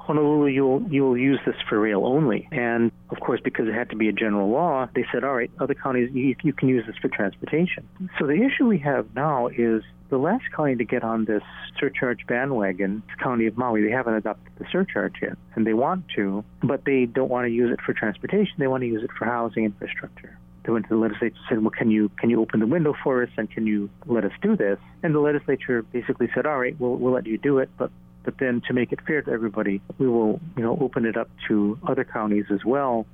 Honolulu, 0.00 0.46
you'll 0.46 0.82
you'll 0.90 1.16
use 1.16 1.38
this 1.46 1.56
for 1.68 1.78
rail 1.78 2.04
only. 2.04 2.48
And 2.50 2.90
of 3.10 3.20
course, 3.20 3.40
because 3.42 3.68
it 3.68 3.74
had 3.74 3.90
to 3.90 3.96
be 3.96 4.08
a 4.08 4.12
general 4.12 4.50
law, 4.50 4.88
they 4.94 5.04
said, 5.12 5.24
all 5.24 5.34
right, 5.34 5.50
other 5.60 5.74
counties 5.74 6.10
you, 6.12 6.34
you 6.42 6.52
can 6.52 6.68
use 6.68 6.84
this 6.86 6.96
for 6.96 7.08
transportation. 7.08 7.88
So 8.18 8.26
the 8.26 8.42
issue 8.42 8.66
we 8.66 8.78
have 8.78 9.14
now 9.14 9.48
is 9.48 9.82
the 10.08 10.18
last 10.18 10.44
county 10.56 10.74
to 10.76 10.84
get 10.84 11.04
on 11.04 11.26
this 11.26 11.42
surcharge 11.78 12.26
bandwagon 12.26 13.02
is 13.08 13.22
County 13.22 13.46
of 13.46 13.56
Maui. 13.56 13.82
They 13.82 13.90
haven't 13.90 14.14
adopted 14.14 14.52
the 14.58 14.64
surcharge 14.72 15.14
yet, 15.22 15.36
and 15.54 15.66
they 15.66 15.74
want 15.74 16.04
to, 16.16 16.44
but 16.62 16.84
they 16.84 17.06
don't 17.06 17.28
want 17.28 17.46
to 17.46 17.52
use 17.52 17.72
it 17.72 17.80
for 17.84 17.92
transportation. 17.92 18.54
They 18.58 18.66
want 18.66 18.82
to 18.82 18.88
use 18.88 19.04
it 19.04 19.10
for 19.16 19.26
housing 19.26 19.64
infrastructure 19.64 20.36
they 20.64 20.72
went 20.72 20.86
to 20.88 20.94
the 20.94 21.00
legislature 21.00 21.34
and 21.36 21.44
said, 21.48 21.62
"Well, 21.62 21.70
can 21.70 21.90
you 21.90 22.10
can 22.18 22.30
you 22.30 22.40
open 22.40 22.60
the 22.60 22.66
window 22.66 22.94
for 23.02 23.22
us 23.22 23.30
and 23.36 23.50
can 23.50 23.66
you 23.66 23.88
let 24.06 24.24
us 24.24 24.32
do 24.42 24.56
this?" 24.56 24.78
And 25.02 25.14
the 25.14 25.20
legislature 25.20 25.82
basically 25.82 26.28
said, 26.34 26.46
"All 26.46 26.58
right, 26.58 26.76
we'll 26.78 26.96
we'll 26.96 27.12
let 27.12 27.26
you 27.26 27.38
do 27.38 27.58
it, 27.58 27.70
but 27.78 27.90
but 28.24 28.38
then 28.38 28.62
to 28.68 28.72
make 28.72 28.92
it 28.92 29.00
fair 29.06 29.22
to 29.22 29.30
everybody, 29.30 29.80
we 29.98 30.08
will, 30.08 30.40
you 30.56 30.62
know, 30.62 30.78
open 30.80 31.04
it 31.06 31.16
up 31.16 31.28
to 31.48 31.78
other 31.86 32.04
counties 32.04 32.46
as 32.50 32.64
well 32.64 33.06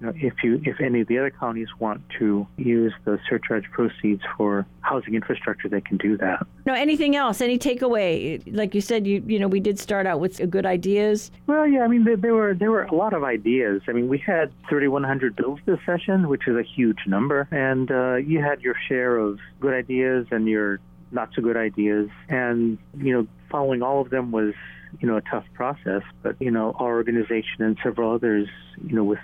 you 0.00 0.06
know, 0.06 0.12
if 0.16 0.42
you 0.42 0.60
if 0.64 0.80
any 0.80 1.00
of 1.00 1.08
the 1.08 1.18
other 1.18 1.30
counties 1.30 1.68
want 1.78 2.02
to 2.18 2.46
use 2.56 2.92
the 3.04 3.18
surcharge 3.28 3.64
proceeds 3.70 4.22
for 4.36 4.66
housing 4.80 5.14
infrastructure, 5.14 5.68
they 5.68 5.80
can 5.80 5.96
do 5.96 6.16
that. 6.18 6.46
No, 6.66 6.74
anything 6.74 7.16
else? 7.16 7.40
Any 7.40 7.58
takeaway? 7.58 8.42
Like 8.46 8.74
you 8.74 8.80
said, 8.80 9.06
you 9.06 9.22
you 9.26 9.38
know, 9.38 9.48
we 9.48 9.60
did 9.60 9.78
start 9.78 10.06
out 10.06 10.20
with 10.20 10.50
good 10.50 10.66
ideas. 10.66 11.30
Well, 11.46 11.66
yeah, 11.66 11.82
I 11.82 11.88
mean, 11.88 12.04
there, 12.04 12.16
there 12.16 12.34
were 12.34 12.54
there 12.54 12.70
were 12.70 12.84
a 12.84 12.94
lot 12.94 13.12
of 13.12 13.22
ideas. 13.22 13.82
I 13.88 13.92
mean, 13.92 14.08
we 14.08 14.18
had 14.18 14.52
3,100 14.68 15.36
bills 15.36 15.60
this 15.64 15.78
session, 15.86 16.28
which 16.28 16.48
is 16.48 16.56
a 16.56 16.62
huge 16.62 17.06
number, 17.06 17.48
and 17.50 17.90
uh, 17.90 18.16
you 18.16 18.42
had 18.42 18.62
your 18.62 18.74
share 18.88 19.16
of 19.16 19.38
good 19.60 19.74
ideas 19.74 20.26
and 20.30 20.48
your 20.48 20.80
not 21.12 21.30
so 21.34 21.42
good 21.42 21.56
ideas, 21.56 22.08
and 22.28 22.78
you 22.98 23.12
know, 23.12 23.26
following 23.54 23.82
all 23.82 24.00
of 24.00 24.10
them 24.10 24.32
was 24.32 24.52
you 25.00 25.06
know 25.06 25.16
a 25.16 25.20
tough 25.20 25.44
process. 25.54 26.02
But 26.24 26.34
you 26.40 26.50
know, 26.50 26.74
our 26.76 26.94
organization 26.94 27.60
and 27.60 27.78
several 27.84 28.12
others, 28.12 28.48
you 28.84 28.96
know, 28.96 29.04
with 29.04 29.20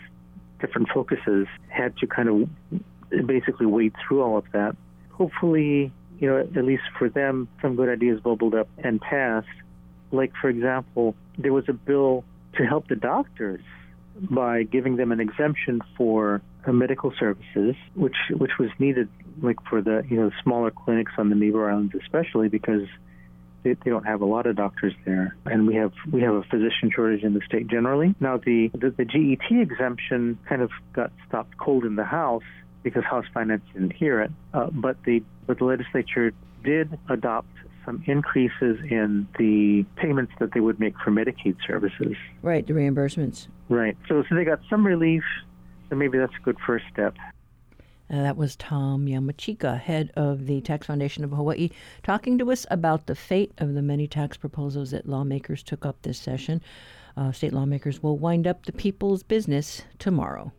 different 0.60 0.88
focuses, 0.94 1.48
had 1.68 1.96
to 1.96 2.06
kind 2.06 2.28
of 2.28 3.26
basically 3.26 3.66
wade 3.66 3.92
through 4.00 4.22
all 4.22 4.38
of 4.38 4.44
that. 4.52 4.76
Hopefully, 5.10 5.92
you 6.20 6.28
know, 6.28 6.38
at 6.38 6.64
least 6.64 6.84
for 6.96 7.08
them, 7.08 7.48
some 7.60 7.74
good 7.74 7.88
ideas 7.88 8.20
bubbled 8.20 8.54
up 8.54 8.68
and 8.78 9.00
passed. 9.00 9.48
Like, 10.12 10.32
for 10.40 10.48
example, 10.48 11.16
there 11.36 11.52
was 11.52 11.64
a 11.68 11.72
bill 11.72 12.24
to 12.56 12.64
help 12.64 12.86
the 12.86 12.96
doctors 12.96 13.62
by 14.20 14.62
giving 14.62 14.94
them 14.96 15.10
an 15.10 15.18
exemption 15.18 15.80
for 15.96 16.40
uh, 16.66 16.72
medical 16.72 17.12
services, 17.18 17.74
which 17.94 18.16
which 18.30 18.52
was 18.60 18.70
needed, 18.78 19.08
like 19.42 19.56
for 19.68 19.82
the 19.82 20.04
you 20.08 20.16
know 20.16 20.30
smaller 20.44 20.70
clinics 20.70 21.12
on 21.18 21.30
the 21.30 21.36
neighbor 21.36 21.68
islands, 21.68 21.94
especially 22.00 22.48
because 22.48 22.86
they, 23.62 23.74
they 23.74 23.90
don't 23.90 24.06
have 24.06 24.20
a 24.20 24.26
lot 24.26 24.46
of 24.46 24.56
doctors 24.56 24.94
there, 25.04 25.36
and 25.46 25.66
we 25.66 25.74
have 25.76 25.92
we 26.10 26.22
have 26.22 26.34
a 26.34 26.42
physician 26.44 26.90
shortage 26.94 27.22
in 27.22 27.34
the 27.34 27.40
state 27.46 27.68
generally. 27.68 28.14
Now 28.20 28.36
the 28.38 28.68
the, 28.74 28.90
the 28.90 29.04
GET 29.04 29.60
exemption 29.60 30.38
kind 30.48 30.62
of 30.62 30.70
got 30.92 31.12
stopped 31.28 31.56
cold 31.58 31.84
in 31.84 31.96
the 31.96 32.04
House 32.04 32.42
because 32.82 33.04
House 33.04 33.26
Finance 33.32 33.62
didn't 33.72 33.92
hear 33.92 34.20
it, 34.22 34.30
uh, 34.54 34.68
but 34.70 35.02
the 35.04 35.22
but 35.46 35.58
the 35.58 35.64
legislature 35.64 36.32
did 36.64 36.98
adopt 37.08 37.48
some 37.84 38.02
increases 38.06 38.78
in 38.90 39.26
the 39.38 39.84
payments 39.96 40.32
that 40.38 40.52
they 40.52 40.60
would 40.60 40.78
make 40.78 40.94
for 41.02 41.10
Medicaid 41.10 41.56
services. 41.66 42.14
Right, 42.42 42.66
the 42.66 42.72
reimbursements. 42.72 43.48
Right. 43.68 43.96
So 44.08 44.22
so 44.28 44.34
they 44.34 44.44
got 44.44 44.60
some 44.68 44.86
relief. 44.86 45.24
So 45.88 45.96
maybe 45.96 46.18
that's 46.18 46.34
a 46.40 46.44
good 46.44 46.56
first 46.64 46.84
step. 46.92 47.14
Uh, 48.10 48.22
that 48.22 48.36
was 48.36 48.56
Tom 48.56 49.06
Yamachika, 49.06 49.78
head 49.78 50.10
of 50.16 50.46
the 50.46 50.60
Tax 50.62 50.88
Foundation 50.88 51.22
of 51.22 51.30
Hawaii, 51.30 51.70
talking 52.02 52.38
to 52.38 52.50
us 52.50 52.66
about 52.70 53.06
the 53.06 53.14
fate 53.14 53.52
of 53.58 53.74
the 53.74 53.82
many 53.82 54.08
tax 54.08 54.36
proposals 54.36 54.90
that 54.90 55.08
lawmakers 55.08 55.62
took 55.62 55.86
up 55.86 56.02
this 56.02 56.18
session. 56.18 56.60
Uh, 57.16 57.30
state 57.30 57.52
lawmakers 57.52 58.02
will 58.02 58.18
wind 58.18 58.48
up 58.48 58.66
the 58.66 58.72
people's 58.72 59.22
business 59.22 59.82
tomorrow. 59.98 60.52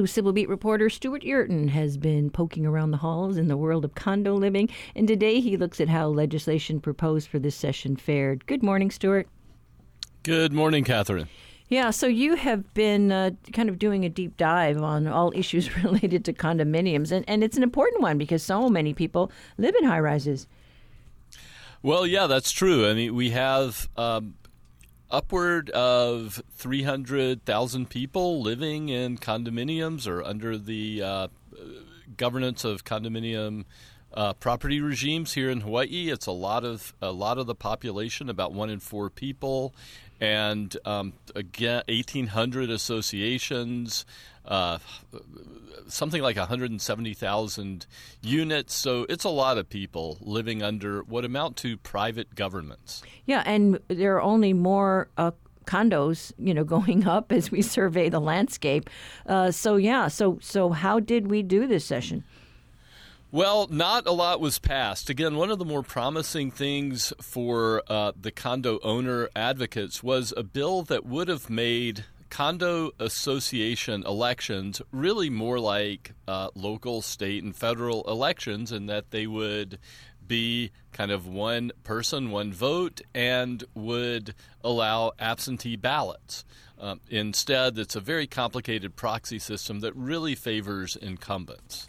Honolulu 0.00 0.14
Civil 0.14 0.32
Beat 0.32 0.48
reporter 0.48 0.88
Stewart 0.88 1.22
Yerton 1.22 1.68
has 1.68 1.98
been 1.98 2.30
poking 2.30 2.64
around 2.64 2.90
the 2.90 2.96
halls 2.96 3.36
in 3.36 3.48
the 3.48 3.56
world 3.58 3.84
of 3.84 3.94
condo 3.94 4.34
living, 4.34 4.70
and 4.96 5.06
today 5.06 5.40
he 5.40 5.58
looks 5.58 5.78
at 5.78 5.90
how 5.90 6.08
legislation 6.08 6.80
proposed 6.80 7.28
for 7.28 7.38
this 7.38 7.54
session 7.54 7.96
fared. 7.96 8.46
Good 8.46 8.62
morning, 8.62 8.90
Stuart. 8.90 9.28
Good 10.22 10.54
morning, 10.54 10.84
Catherine. 10.84 11.28
Yeah, 11.68 11.90
so 11.90 12.06
you 12.06 12.36
have 12.36 12.72
been 12.72 13.12
uh, 13.12 13.32
kind 13.52 13.68
of 13.68 13.78
doing 13.78 14.06
a 14.06 14.08
deep 14.08 14.38
dive 14.38 14.80
on 14.80 15.06
all 15.06 15.32
issues 15.36 15.76
related 15.84 16.24
to 16.24 16.32
condominiums, 16.32 17.12
and, 17.12 17.22
and 17.28 17.44
it's 17.44 17.58
an 17.58 17.62
important 17.62 18.00
one 18.00 18.16
because 18.16 18.42
so 18.42 18.70
many 18.70 18.94
people 18.94 19.30
live 19.58 19.74
in 19.82 19.84
high 19.84 20.00
rises. 20.00 20.46
Well, 21.82 22.06
yeah, 22.06 22.26
that's 22.26 22.52
true. 22.52 22.88
I 22.88 22.94
mean, 22.94 23.14
we 23.14 23.30
have 23.30 23.90
um, 23.98 24.32
upward 25.10 25.70
of 25.70 26.42
300,000 26.56 27.90
people 27.90 28.40
living 28.40 28.88
in 28.88 29.18
condominiums 29.18 30.06
or 30.06 30.22
under 30.22 30.56
the 30.56 31.02
uh, 31.02 31.28
governance 32.16 32.64
of 32.64 32.84
condominium 32.84 33.64
uh, 34.12 34.32
property 34.34 34.80
regimes 34.80 35.34
here 35.34 35.50
in 35.50 35.60
Hawaii. 35.60 36.10
It's 36.10 36.26
a 36.26 36.32
lot 36.32 36.64
of 36.64 36.94
a 37.00 37.12
lot 37.12 37.38
of 37.38 37.46
the 37.46 37.54
population, 37.54 38.28
about 38.28 38.52
one 38.52 38.70
in 38.70 38.80
four 38.80 39.08
people, 39.08 39.74
and 40.20 40.76
um, 40.84 41.12
again, 41.34 41.82
1,800 41.88 42.70
associations. 42.70 44.04
Uh, 44.44 44.78
something 45.92 46.22
like 46.22 46.36
170,000 46.36 47.86
units. 48.22 48.74
So 48.74 49.06
it's 49.08 49.24
a 49.24 49.30
lot 49.30 49.58
of 49.58 49.68
people 49.68 50.18
living 50.20 50.62
under 50.62 51.02
what 51.02 51.24
amount 51.24 51.56
to 51.58 51.76
private 51.76 52.34
governments. 52.34 53.02
Yeah, 53.26 53.42
and 53.46 53.78
there 53.88 54.16
are 54.16 54.22
only 54.22 54.52
more. 54.52 55.08
Uh, 55.16 55.32
condos, 55.66 56.32
you 56.36 56.52
know, 56.52 56.64
going 56.78 57.06
up 57.06 57.30
as 57.30 57.50
we 57.50 57.62
survey 57.62 58.08
the 58.08 58.20
landscape. 58.20 58.90
Uh, 59.26 59.50
so 59.50 59.76
yeah, 59.76 60.08
so 60.08 60.38
so 60.40 60.70
how 60.70 60.98
did 60.98 61.30
we 61.30 61.42
do 61.42 61.66
this 61.66 61.84
session? 61.84 62.24
Well, 63.32 63.68
not 63.70 64.08
a 64.08 64.12
lot 64.12 64.40
was 64.40 64.58
passed. 64.58 65.08
Again, 65.08 65.36
one 65.36 65.52
of 65.52 65.60
the 65.60 65.64
more 65.64 65.84
promising 65.84 66.50
things 66.50 67.12
for 67.22 67.84
uh, 67.86 68.10
the 68.20 68.32
condo 68.32 68.80
owner 68.82 69.28
advocates 69.36 70.02
was 70.02 70.34
a 70.36 70.42
bill 70.42 70.82
that 70.82 71.06
would 71.06 71.28
have 71.28 71.48
made 71.48 72.06
condo 72.30 72.92
association 72.98 74.04
elections 74.06 74.80
really 74.92 75.28
more 75.28 75.60
like 75.60 76.12
uh, 76.26 76.48
local, 76.54 77.02
state, 77.02 77.42
and 77.42 77.54
federal 77.54 78.02
elections, 78.04 78.72
in 78.72 78.86
that 78.86 79.10
they 79.10 79.26
would 79.26 79.78
be 80.26 80.70
kind 80.92 81.10
of 81.10 81.26
one 81.26 81.72
person, 81.82 82.30
one 82.30 82.52
vote, 82.52 83.00
and 83.14 83.64
would 83.74 84.34
allow 84.62 85.12
absentee 85.18 85.76
ballots. 85.76 86.44
Um, 86.80 87.00
instead, 87.10 87.78
it's 87.78 87.96
a 87.96 88.00
very 88.00 88.26
complicated 88.26 88.96
proxy 88.96 89.38
system 89.38 89.80
that 89.80 89.94
really 89.94 90.34
favors 90.34 90.96
incumbents. 90.96 91.88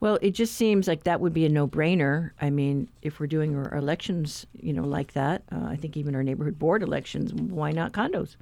Well, 0.00 0.18
it 0.20 0.32
just 0.32 0.54
seems 0.54 0.88
like 0.88 1.04
that 1.04 1.20
would 1.20 1.32
be 1.32 1.46
a 1.46 1.48
no-brainer. 1.48 2.32
I 2.40 2.50
mean, 2.50 2.88
if 3.02 3.20
we're 3.20 3.28
doing 3.28 3.56
our 3.56 3.74
elections, 3.74 4.46
you 4.52 4.72
know, 4.72 4.82
like 4.82 5.12
that, 5.12 5.42
uh, 5.52 5.64
I 5.64 5.76
think 5.76 5.96
even 5.96 6.14
our 6.14 6.22
neighborhood 6.22 6.58
board 6.58 6.82
elections, 6.82 7.32
why 7.32 7.70
not 7.70 7.92
condos? 7.92 8.36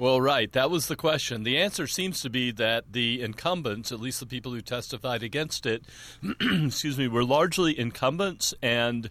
Well, 0.00 0.18
right. 0.18 0.50
That 0.52 0.70
was 0.70 0.86
the 0.86 0.96
question. 0.96 1.42
The 1.42 1.58
answer 1.58 1.86
seems 1.86 2.22
to 2.22 2.30
be 2.30 2.52
that 2.52 2.90
the 2.90 3.20
incumbents, 3.20 3.92
at 3.92 4.00
least 4.00 4.18
the 4.18 4.24
people 4.24 4.50
who 4.50 4.62
testified 4.62 5.22
against 5.22 5.66
it, 5.66 5.82
excuse 6.40 6.96
me, 6.96 7.06
were 7.06 7.22
largely 7.22 7.78
incumbents 7.78 8.54
and 8.62 9.10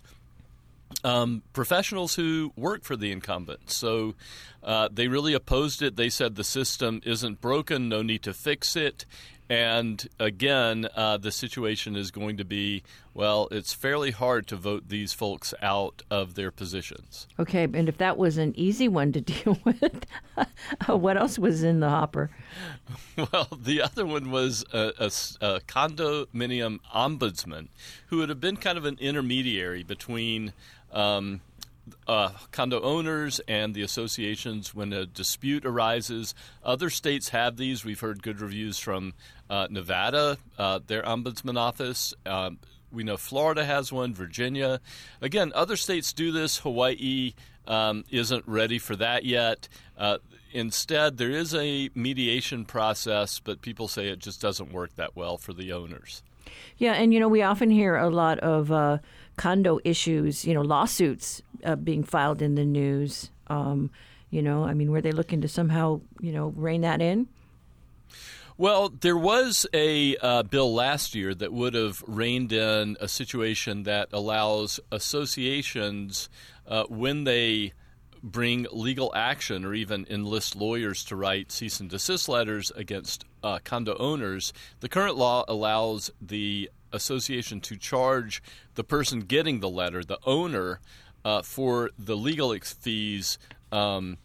um, 1.03 1.43
professionals 1.53 2.15
who 2.15 2.53
work 2.55 2.83
for 2.83 2.95
the 2.95 3.11
incumbents. 3.11 3.75
So 3.75 4.15
uh, 4.63 4.89
they 4.91 5.07
really 5.07 5.35
opposed 5.35 5.83
it. 5.83 5.95
They 5.95 6.09
said 6.09 6.35
the 6.35 6.43
system 6.43 7.01
isn't 7.05 7.39
broken, 7.39 7.87
no 7.87 8.01
need 8.01 8.23
to 8.23 8.33
fix 8.33 8.75
it. 8.75 9.05
And 9.49 10.07
again, 10.19 10.87
uh, 10.95 11.17
the 11.17 11.31
situation 11.31 11.95
is 11.95 12.11
going 12.11 12.37
to 12.37 12.45
be 12.45 12.83
well, 13.19 13.49
it's 13.51 13.73
fairly 13.73 14.11
hard 14.11 14.47
to 14.47 14.55
vote 14.55 14.87
these 14.87 15.11
folks 15.11 15.53
out 15.61 16.03
of 16.09 16.35
their 16.35 16.51
positions. 16.51 17.27
Okay, 17.37 17.63
and 17.63 17.89
if 17.89 17.97
that 17.97 18.17
was 18.17 18.37
an 18.37 18.53
easy 18.55 18.87
one 18.87 19.11
to 19.11 19.19
deal 19.21 19.59
with, 19.65 20.05
what 20.87 21.17
else 21.17 21.37
was 21.37 21.61
in 21.63 21.81
the 21.81 21.89
hopper? 21.89 22.29
Well, 23.33 23.49
the 23.61 23.81
other 23.81 24.05
one 24.05 24.31
was 24.31 24.63
a, 24.71 24.93
a, 24.97 25.07
a 25.45 25.59
condominium 25.67 26.79
ombudsman 26.95 27.67
who 28.07 28.19
would 28.19 28.29
have 28.29 28.39
been 28.39 28.55
kind 28.55 28.77
of 28.77 28.85
an 28.85 28.97
intermediary 29.01 29.83
between. 29.83 30.53
Um, 30.93 31.41
uh, 32.07 32.29
condo 32.51 32.79
owners 32.81 33.41
and 33.47 33.73
the 33.73 33.81
associations 33.81 34.75
when 34.75 34.93
a 34.93 35.07
dispute 35.07 35.65
arises. 35.65 36.35
Other 36.63 36.91
states 36.91 37.29
have 37.29 37.57
these. 37.57 37.83
We've 37.83 37.99
heard 37.99 38.21
good 38.21 38.41
reviews 38.41 38.77
from 38.77 39.13
uh, 39.49 39.67
Nevada, 39.69 40.37
uh, 40.57 40.79
their 40.85 41.01
ombudsman 41.03 41.57
office. 41.57 42.13
Um, 42.25 42.59
we 42.91 43.03
know 43.03 43.17
Florida 43.17 43.65
has 43.65 43.91
one, 43.91 44.13
Virginia. 44.13 44.81
Again, 45.21 45.51
other 45.55 45.75
states 45.75 46.13
do 46.13 46.31
this. 46.31 46.59
Hawaii 46.59 47.33
um, 47.67 48.03
isn't 48.09 48.43
ready 48.47 48.79
for 48.79 48.95
that 48.95 49.25
yet. 49.25 49.67
Uh, 49.97 50.17
instead, 50.51 51.17
there 51.17 51.29
is 51.29 51.53
a 51.53 51.89
mediation 51.93 52.65
process, 52.65 53.39
but 53.39 53.61
people 53.61 53.87
say 53.87 54.07
it 54.07 54.19
just 54.19 54.41
doesn't 54.41 54.71
work 54.71 54.95
that 54.95 55.15
well 55.15 55.37
for 55.37 55.53
the 55.53 55.71
owners. 55.71 56.23
Yeah, 56.77 56.93
and 56.93 57.13
you 57.13 57.19
know, 57.19 57.27
we 57.27 57.43
often 57.43 57.69
hear 57.69 57.95
a 57.95 58.09
lot 58.09 58.39
of 58.39 58.71
uh, 58.71 58.97
condo 59.37 59.79
issues, 59.83 60.45
you 60.45 60.53
know, 60.53 60.61
lawsuits 60.61 61.41
uh, 61.63 61.75
being 61.75 62.03
filed 62.03 62.41
in 62.41 62.55
the 62.55 62.65
news. 62.65 63.29
Um, 63.47 63.91
you 64.31 64.41
know, 64.41 64.63
I 64.63 64.73
mean, 64.73 64.91
were 64.91 65.01
they 65.01 65.11
looking 65.11 65.41
to 65.41 65.47
somehow, 65.47 66.01
you 66.19 66.31
know, 66.31 66.53
rein 66.55 66.81
that 66.81 67.01
in? 67.01 67.27
Well, 68.59 68.89
there 68.89 69.15
was 69.15 69.65
a 69.73 70.17
uh, 70.17 70.43
bill 70.43 70.73
last 70.73 71.15
year 71.15 71.33
that 71.33 71.53
would 71.53 71.75
have 71.75 72.03
reined 72.05 72.51
in 72.51 72.97
a 72.99 73.07
situation 73.07 73.83
that 73.83 74.09
allows 74.11 74.81
associations, 74.91 76.27
uh, 76.67 76.83
when 76.89 77.23
they 77.23 77.71
bring 78.21 78.67
legal 78.69 79.13
action 79.15 79.63
or 79.63 79.73
even 79.73 80.05
enlist 80.09 80.57
lawyers 80.57 81.05
to 81.05 81.15
write 81.15 81.53
cease 81.53 81.79
and 81.79 81.89
desist 81.89 82.27
letters 82.27 82.69
against 82.75 83.23
uh, 83.43 83.59
condo 83.63 83.95
owners, 83.97 84.51
the 84.81 84.89
current 84.89 85.15
law 85.15 85.45
allows 85.47 86.11
the 86.21 86.69
association 86.91 87.61
to 87.61 87.77
charge 87.77 88.43
the 88.75 88.83
person 88.83 89.21
getting 89.21 89.61
the 89.61 89.69
letter, 89.69 90.03
the 90.03 90.19
owner, 90.25 90.81
uh, 91.23 91.41
for 91.41 91.91
the 91.97 92.17
legal 92.17 92.53
fees. 92.59 93.39
Um, 93.71 94.17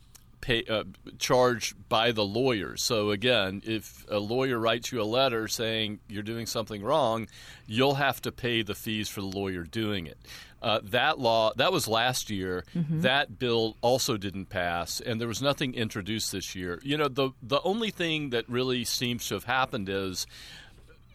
pay, 0.44 0.62
uh, 0.68 0.84
charged 1.18 1.88
by 1.88 2.12
the 2.12 2.24
lawyer. 2.24 2.76
So 2.76 3.10
again, 3.10 3.62
if 3.64 4.04
a 4.10 4.18
lawyer 4.18 4.58
writes 4.58 4.92
you 4.92 5.00
a 5.00 5.04
letter 5.04 5.48
saying 5.48 6.00
you're 6.06 6.22
doing 6.22 6.44
something 6.44 6.82
wrong, 6.82 7.28
you'll 7.66 7.94
have 7.94 8.20
to 8.22 8.30
pay 8.30 8.60
the 8.62 8.74
fees 8.74 9.08
for 9.08 9.22
the 9.22 9.26
lawyer 9.26 9.62
doing 9.62 10.06
it. 10.06 10.18
Uh, 10.60 10.80
that 10.82 11.18
law 11.18 11.52
that 11.56 11.72
was 11.72 11.88
last 11.88 12.30
year. 12.30 12.64
Mm-hmm. 12.74 13.00
That 13.00 13.38
bill 13.38 13.76
also 13.80 14.16
didn't 14.16 14.46
pass, 14.46 15.00
and 15.00 15.20
there 15.20 15.28
was 15.28 15.42
nothing 15.42 15.74
introduced 15.74 16.32
this 16.32 16.54
year. 16.54 16.78
You 16.82 16.96
know, 16.98 17.08
the 17.08 17.30
the 17.42 17.60
only 17.62 17.90
thing 17.90 18.30
that 18.30 18.48
really 18.48 18.84
seems 18.84 19.26
to 19.28 19.34
have 19.34 19.44
happened 19.44 19.88
is 19.88 20.26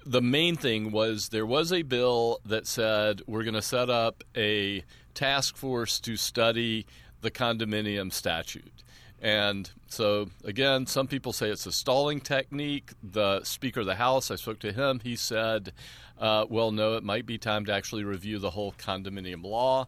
the 0.05 0.21
main 0.21 0.55
thing 0.55 0.91
was 0.91 1.29
there 1.29 1.45
was 1.45 1.71
a 1.71 1.83
bill 1.83 2.39
that 2.45 2.65
said 2.67 3.21
we're 3.27 3.43
going 3.43 3.53
to 3.53 3.62
set 3.62 3.89
up 3.89 4.24
a 4.36 4.83
task 5.13 5.55
force 5.55 6.00
to 6.00 6.15
study 6.15 6.86
the 7.21 7.31
condominium 7.31 8.12
statute. 8.13 8.83
And 9.21 9.69
so, 9.88 10.29
again, 10.43 10.85
some 10.85 11.07
people 11.07 11.33
say 11.33 11.49
it's 11.49 11.65
a 11.65 11.71
stalling 11.71 12.21
technique. 12.21 12.91
The 13.03 13.43
Speaker 13.43 13.81
of 13.81 13.85
the 13.85 13.95
House, 13.95 14.31
I 14.31 14.35
spoke 14.35 14.59
to 14.59 14.71
him, 14.71 15.01
he 15.03 15.15
said, 15.15 15.73
uh, 16.19 16.45
well, 16.49 16.71
no, 16.71 16.95
it 16.95 17.03
might 17.03 17.25
be 17.25 17.38
time 17.38 17.65
to 17.65 17.73
actually 17.73 18.03
review 18.03 18.39
the 18.39 18.51
whole 18.51 18.73
condominium 18.73 19.43
law. 19.43 19.88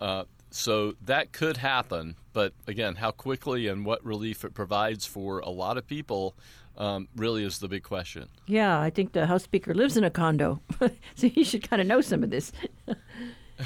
Uh, 0.00 0.24
so 0.50 0.94
that 1.04 1.32
could 1.32 1.58
happen. 1.58 2.16
But 2.32 2.52
again, 2.66 2.96
how 2.96 3.10
quickly 3.10 3.66
and 3.66 3.84
what 3.84 4.04
relief 4.04 4.44
it 4.44 4.54
provides 4.54 5.06
for 5.06 5.40
a 5.40 5.50
lot 5.50 5.76
of 5.76 5.86
people 5.86 6.34
um, 6.76 7.08
really 7.16 7.44
is 7.44 7.58
the 7.58 7.68
big 7.68 7.82
question. 7.82 8.28
Yeah, 8.46 8.80
I 8.80 8.90
think 8.90 9.12
the 9.12 9.26
House 9.26 9.44
Speaker 9.44 9.74
lives 9.74 9.96
in 9.96 10.04
a 10.04 10.10
condo, 10.10 10.60
so 11.14 11.28
he 11.28 11.44
should 11.44 11.68
kind 11.68 11.82
of 11.82 11.86
know 11.86 12.00
some 12.00 12.22
of 12.22 12.30
this. 12.30 12.52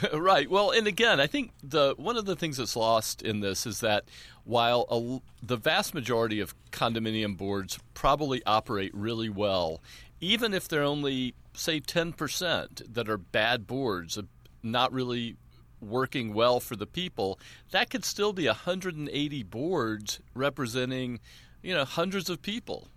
right. 0.15 0.49
Well, 0.49 0.71
and 0.71 0.87
again, 0.87 1.21
I 1.21 1.27
think 1.27 1.53
the 1.63 1.95
one 1.97 2.17
of 2.17 2.25
the 2.25 2.37
things 2.37 2.57
that's 2.57 2.77
lost 2.77 3.23
in 3.23 3.41
this 3.41 3.67
is 3.67 3.81
that 3.81 4.05
while 4.45 4.87
a, 4.91 5.21
the 5.45 5.57
vast 5.57 5.95
majority 5.95 6.41
of 6.41 6.55
condominium 6.71 7.37
boards 7.37 7.79
probably 7.95 8.43
operate 8.45 8.91
really 8.95 9.29
well, 9.29 9.81
even 10.21 10.55
if 10.55 10.69
they're 10.69 10.83
only 10.83 11.35
say 11.55 11.81
10% 11.81 12.93
that 12.95 13.09
are 13.09 13.19
bad 13.19 13.67
boards, 13.67 14.19
uh, 14.19 14.23
not 14.63 14.93
really 14.93 15.37
working 15.81 16.33
well 16.33 16.61
for 16.61 16.77
the 16.77 16.87
people, 16.87 17.39
that 17.71 17.91
could 17.91 18.05
still 18.05 18.33
be 18.33 18.47
180 18.47 19.43
boards 19.45 20.21
representing, 20.35 21.21
you 21.63 21.75
know, 21.75 21.85
hundreds 21.85 22.31
of 22.31 22.41
people. 22.43 22.89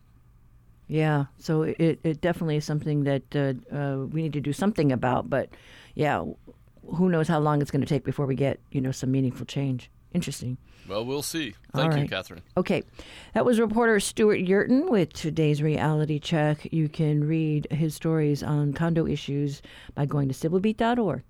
Yeah, 0.88 1.26
so 1.38 1.64
it, 1.64 2.00
it 2.04 2.22
definitely 2.22 2.56
is 2.56 2.66
something 2.66 3.04
that 3.04 3.36
uh, 3.36 3.76
uh, 3.76 4.06
we 4.06 4.22
need 4.22 4.34
to 4.34 4.42
do 4.42 4.54
something 4.54 4.92
about. 4.94 5.30
But 5.30 5.50
yeah, 5.96 6.24
who 6.96 7.10
knows 7.10 7.28
how 7.28 7.40
long 7.40 7.62
it's 7.62 7.72
going 7.72 7.82
to 7.82 7.88
take 7.88 8.04
before 8.04 8.26
we 8.26 8.36
get 8.36 8.60
you 8.72 8.82
know 8.82 8.92
some 8.92 9.12
meaningful 9.12 9.46
change. 9.46 9.90
Interesting. 10.14 10.58
Well, 10.88 11.06
we'll 11.06 11.22
see. 11.22 11.54
Thank 11.74 11.98
you, 11.98 12.08
Catherine. 12.08 12.42
Okay. 12.56 12.84
That 13.34 13.46
was 13.46 13.60
reporter 13.60 14.00
Stewart 14.00 14.40
Yerton 14.40 14.90
with 14.90 15.12
today's 15.12 15.62
reality 15.62 16.18
check. 16.18 16.72
You 16.72 16.88
can 16.88 17.28
read 17.28 17.68
his 17.72 17.94
stories 17.94 18.42
on 18.42 18.72
condo 18.72 19.06
issues 19.06 19.62
by 19.96 20.06
going 20.06 20.30
to 20.30 20.34
civilbeat.org. 20.34 21.24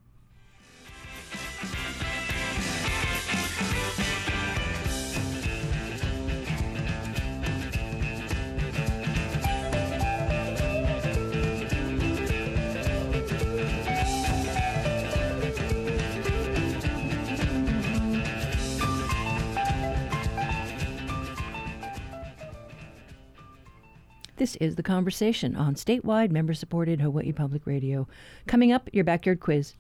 This 24.38 24.56
is 24.58 24.76
The 24.76 24.84
Conversation 24.84 25.56
on 25.56 25.74
statewide 25.74 26.30
member 26.30 26.54
supported 26.54 27.02
Hawaii 27.02 27.32
Public 27.32 27.66
Radio. 27.66 28.08
Coming 28.46 28.72
up, 28.72 28.88
your 28.94 29.04
backyard 29.04 29.40
quiz. 29.40 29.74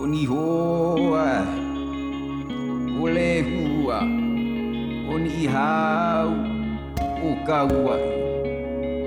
Oni 0.00 0.24
hoa, 0.24 1.46
ole 2.98 3.42
hua, 3.46 4.00
oni 5.14 5.46
hau, 5.46 6.34
o 7.22 7.36
kaua, 7.46 7.98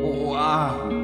o 0.01 0.33
ahu, 0.33 0.95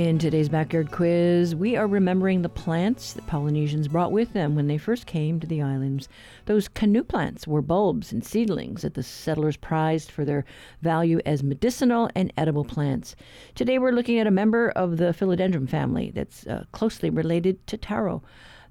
In 0.00 0.18
today's 0.18 0.48
backyard 0.48 0.90
quiz, 0.90 1.54
we 1.54 1.76
are 1.76 1.86
remembering 1.86 2.40
the 2.40 2.48
plants 2.48 3.12
that 3.12 3.26
Polynesians 3.26 3.86
brought 3.86 4.12
with 4.12 4.32
them 4.32 4.54
when 4.54 4.66
they 4.66 4.78
first 4.78 5.04
came 5.04 5.38
to 5.38 5.46
the 5.46 5.60
islands. 5.60 6.08
Those 6.46 6.68
canoe 6.68 7.04
plants 7.04 7.46
were 7.46 7.60
bulbs 7.60 8.10
and 8.10 8.24
seedlings 8.24 8.80
that 8.80 8.94
the 8.94 9.02
settlers 9.02 9.58
prized 9.58 10.10
for 10.10 10.24
their 10.24 10.46
value 10.80 11.20
as 11.26 11.42
medicinal 11.42 12.08
and 12.14 12.32
edible 12.38 12.64
plants. 12.64 13.14
Today 13.54 13.78
we're 13.78 13.92
looking 13.92 14.18
at 14.18 14.26
a 14.26 14.30
member 14.30 14.70
of 14.70 14.96
the 14.96 15.12
philodendron 15.12 15.68
family 15.68 16.10
that's 16.14 16.46
uh, 16.46 16.64
closely 16.72 17.10
related 17.10 17.66
to 17.66 17.76
taro. 17.76 18.22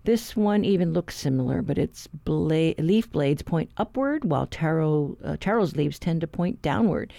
This 0.06 0.36
one 0.36 0.65
even 0.65 0.94
looks 0.94 1.15
similar, 1.15 1.62
but 1.62 1.78
its 1.78 2.08
bla- 2.08 2.74
leaf 2.80 3.12
blades 3.12 3.44
point 3.44 3.70
upward 3.78 4.26
while 4.26 4.48
taro, 4.48 5.15
uh, 5.24 5.38
taro's 5.39 5.76
leaves 5.76 6.00
tend 6.00 6.22
to 6.22 6.28
point 6.28 6.63
downward. 6.63 7.13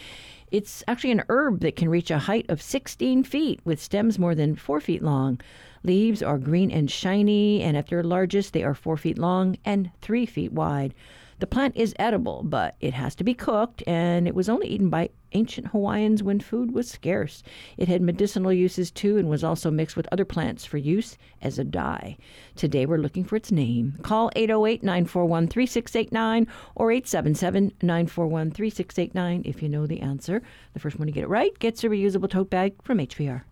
It's 0.50 0.82
actually 0.88 1.12
an 1.12 1.22
herb 1.28 1.60
that 1.60 1.76
can 1.76 1.88
reach 1.88 2.10
a 2.10 2.18
height 2.18 2.46
of 2.48 2.60
16 2.60 3.22
feet 3.24 3.60
with 3.64 3.80
stems 3.80 4.18
more 4.18 4.34
than 4.34 4.56
4 4.56 4.80
feet 4.80 5.02
long. 5.02 5.40
Leaves 5.84 6.22
are 6.22 6.38
green 6.38 6.70
and 6.70 6.90
shiny, 6.90 7.62
and 7.62 7.76
at 7.76 7.88
their 7.88 8.02
largest, 8.02 8.52
they 8.52 8.64
are 8.64 8.74
4 8.74 8.96
feet 8.96 9.18
long 9.18 9.56
and 9.64 9.90
3 10.00 10.26
feet 10.26 10.52
wide. 10.52 10.94
The 11.38 11.46
plant 11.46 11.76
is 11.76 11.94
edible, 11.98 12.42
but 12.42 12.76
it 12.80 12.94
has 12.94 13.14
to 13.16 13.24
be 13.24 13.32
cooked, 13.32 13.82
and 13.86 14.26
it 14.26 14.34
was 14.34 14.48
only 14.48 14.66
eaten 14.66 14.90
by 14.90 15.10
ancient 15.32 15.68
Hawaiians 15.68 16.22
when 16.22 16.40
food 16.40 16.72
was 16.72 16.88
scarce. 16.88 17.42
It 17.76 17.88
had 17.88 18.02
medicinal 18.02 18.52
uses 18.52 18.90
too 18.90 19.18
and 19.18 19.28
was 19.28 19.44
also 19.44 19.70
mixed 19.70 19.96
with 19.96 20.08
other 20.10 20.24
plants 20.24 20.64
for 20.64 20.78
use 20.78 21.16
as 21.42 21.58
a 21.58 21.64
dye. 21.64 22.16
Today 22.56 22.86
we're 22.86 22.98
looking 22.98 23.24
for 23.24 23.36
its 23.36 23.52
name. 23.52 23.98
Call 24.02 24.30
808 24.36 24.82
941 24.82 25.48
3689 25.48 26.46
or 26.74 26.92
877 26.92 27.72
941 27.82 28.50
3689 28.50 29.42
if 29.44 29.62
you 29.62 29.68
know 29.68 29.86
the 29.86 30.00
answer. 30.00 30.42
The 30.74 30.80
first 30.80 30.98
one 30.98 31.06
to 31.06 31.12
get 31.12 31.24
it 31.24 31.28
right 31.28 31.58
gets 31.58 31.84
a 31.84 31.88
reusable 31.88 32.30
tote 32.30 32.50
bag 32.50 32.74
from 32.82 32.98
HPR. 32.98 33.42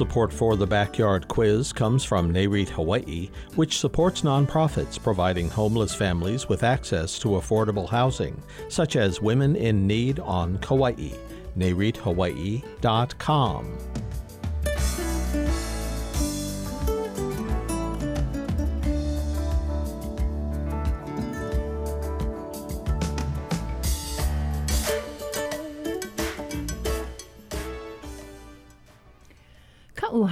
Support 0.00 0.32
for 0.32 0.56
the 0.56 0.66
Backyard 0.66 1.28
Quiz 1.28 1.74
comes 1.74 2.04
from 2.04 2.32
NAREIT 2.32 2.70
Hawaii, 2.70 3.28
which 3.56 3.78
supports 3.78 4.22
nonprofits 4.22 4.98
providing 4.98 5.50
homeless 5.50 5.94
families 5.94 6.48
with 6.48 6.64
access 6.64 7.18
to 7.18 7.32
affordable 7.32 7.86
housing, 7.86 8.42
such 8.70 8.96
as 8.96 9.20
Women 9.20 9.56
in 9.56 9.86
Need 9.86 10.18
on 10.20 10.56
Kauai. 10.60 11.10
NAREITHawaii.com. 11.58 13.99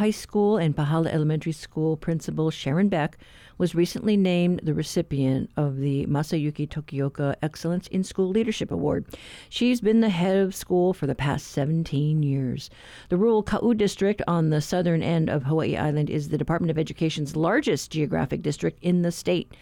High 0.09 0.13
School 0.13 0.57
and 0.57 0.75
Pahala 0.75 1.13
Elementary 1.13 1.53
School 1.53 1.99
principal 1.99 2.51
Sharon 2.51 2.89
Beck 2.89 3.19
was 3.59 3.75
recently 3.75 4.17
named 4.17 4.63
the 4.63 4.73
recipient 4.73 5.51
of 5.55 5.77
the 5.77 6.07
Masayuki 6.07 6.67
Tokioka 6.67 7.37
Excellence 7.43 7.89
in 7.89 8.03
School 8.03 8.31
Leadership 8.31 8.71
Award. 8.71 9.05
She's 9.51 9.83
been 9.83 10.01
the 10.01 10.09
head 10.09 10.39
of 10.39 10.55
school 10.55 10.95
for 10.95 11.07
the 11.07 11.15
past 11.15 11.49
17 11.49 12.23
years. 12.23 12.71
The 13.11 13.19
rural 13.19 13.43
Ka'u 13.43 13.75
district 13.75 14.23
on 14.27 14.49
the 14.49 14.63
southern 14.63 15.03
end 15.03 15.29
of 15.29 15.43
Hawaii 15.43 15.77
Island 15.77 16.09
is 16.09 16.31
the 16.31 16.39
Department 16.39 16.71
of 16.71 16.79
Education's 16.79 17.37
largest 17.37 17.91
geographic 17.91 18.41
district 18.41 18.79
in 18.81 19.03
the 19.03 19.13
state. 19.13 19.53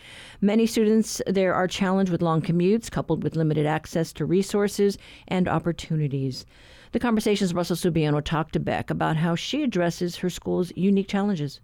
Many 0.40 0.66
students 0.66 1.20
there 1.26 1.54
are 1.54 1.66
challenged 1.66 2.12
with 2.12 2.22
long 2.22 2.40
commutes 2.40 2.88
coupled 2.88 3.24
with 3.24 3.34
limited 3.34 3.66
access 3.66 4.12
to 4.12 4.24
resources 4.24 4.96
and 5.26 5.48
opportunities. 5.48 6.46
The 6.96 7.00
conversations 7.00 7.52
Russell 7.52 7.76
Subiono 7.76 8.24
talked 8.24 8.54
to 8.54 8.58
Beck 8.58 8.88
about 8.88 9.18
how 9.18 9.34
she 9.34 9.62
addresses 9.62 10.16
her 10.16 10.30
school's 10.30 10.72
unique 10.76 11.08
challenges. 11.08 11.60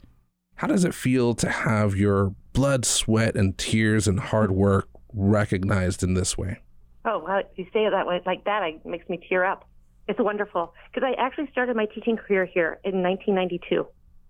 How 0.56 0.66
does 0.66 0.84
it 0.84 0.92
feel 0.92 1.32
to 1.36 1.48
have 1.48 1.96
your 1.96 2.34
blood, 2.52 2.84
sweat, 2.84 3.34
and 3.34 3.56
tears 3.56 4.06
and 4.06 4.20
hard 4.20 4.50
work 4.50 4.90
recognized 5.14 6.02
in 6.02 6.12
this 6.12 6.36
way? 6.36 6.60
Oh, 7.06 7.24
well, 7.26 7.40
you 7.56 7.64
say 7.72 7.86
it 7.86 7.92
that 7.92 8.06
way, 8.06 8.20
like 8.26 8.44
that, 8.44 8.62
it 8.62 8.84
makes 8.84 9.08
me 9.08 9.26
tear 9.26 9.42
up. 9.42 9.66
It's 10.06 10.20
wonderful 10.20 10.74
because 10.92 11.08
I 11.08 11.18
actually 11.18 11.48
started 11.50 11.76
my 11.76 11.86
teaching 11.86 12.18
career 12.18 12.44
here 12.44 12.78
in 12.84 13.02
1992, 13.02 13.86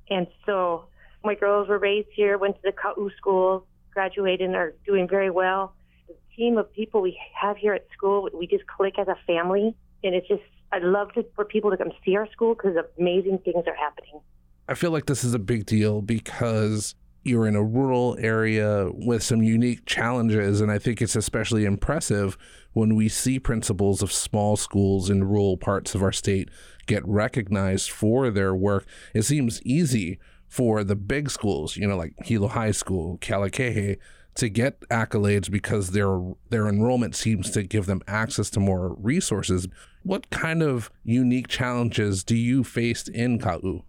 and 0.09 0.29
so 0.47 0.85
my 1.25 1.35
girls 1.35 1.69
were 1.69 1.81
raised 1.81 2.11
here, 2.15 2.39
went 2.39 2.55
to 2.55 2.63
the 2.63 2.71
Ka'u 2.71 3.11
school, 3.17 3.67
graduated, 3.93 4.47
and 4.47 4.55
are 4.55 4.73
doing 4.87 5.09
very 5.09 5.31
well. 5.31 5.75
The 6.07 6.15
team 6.37 6.59
of 6.59 6.73
people 6.73 7.03
we 7.03 7.19
have 7.35 7.57
here 7.57 7.75
at 7.75 7.89
school, 7.93 8.29
we 8.33 8.47
just 8.47 8.69
click 8.69 9.01
as 9.01 9.09
a 9.09 9.17
family, 9.27 9.75
and 10.05 10.15
it's 10.15 10.29
just 10.29 10.43
I 10.73 10.79
love 10.79 11.13
to, 11.13 11.25
for 11.37 11.45
people 11.45 11.71
to 11.71 11.77
come 11.77 11.93
see 12.05 12.17
our 12.17 12.31
school 12.33 12.55
because 12.55 12.77
amazing 12.99 13.39
things 13.45 13.65
are 13.67 13.77
happening. 13.77 14.21
I 14.69 14.75
feel 14.75 14.91
like 14.91 15.07
this 15.07 15.23
is 15.23 15.35
a 15.35 15.39
big 15.39 15.67
deal 15.67 16.01
because 16.01 16.95
you're 17.25 17.47
in 17.47 17.55
a 17.55 17.63
rural 17.63 18.17
area 18.19 18.91
with 18.93 19.23
some 19.23 19.43
unique 19.43 19.85
challenges. 19.87 20.61
And 20.61 20.73
I 20.73 20.79
think 20.79 21.01
it's 21.01 21.15
especially 21.15 21.65
impressive 21.65 22.37
when 22.73 22.95
we 22.95 23.09
see 23.09 23.39
principals 23.39 24.03
of 24.03 24.11
small 24.13 24.57
schools 24.57 25.11
in 25.11 25.25
rural 25.25 25.57
parts 25.57 25.95
of 25.95 26.03
our 26.03 26.13
state 26.13 26.49
get 26.87 27.07
recognized 27.07 27.91
for 27.91 28.31
their 28.31 28.55
work. 28.55 28.87
It 29.15 29.23
seems 29.23 29.63
easy 29.63 30.19
for 30.49 30.85
the 30.85 30.97
big 30.97 31.31
schools, 31.31 31.77
you 31.77 31.87
know, 31.87 31.97
like 31.97 32.15
Hilo 32.25 32.49
High 32.49 32.73
School, 32.73 33.19
Kealakehe, 33.19 33.99
to 34.35 34.49
get 34.49 34.81
accolades 34.89 35.51
because 35.51 35.91
their 35.91 36.21
their 36.51 36.69
enrollment 36.69 37.15
seems 37.15 37.51
to 37.51 37.63
give 37.63 37.87
them 37.87 38.03
access 38.07 38.51
to 38.51 38.61
more 38.61 38.95
resources. 38.95 39.69
What 40.03 40.31
kind 40.31 40.63
of 40.63 40.91
unique 41.05 41.49
challenges 41.49 42.25
do 42.25 42.37
you 42.37 42.65
face 42.65 43.09
in 43.09 43.39
Ka'u? 43.39 43.83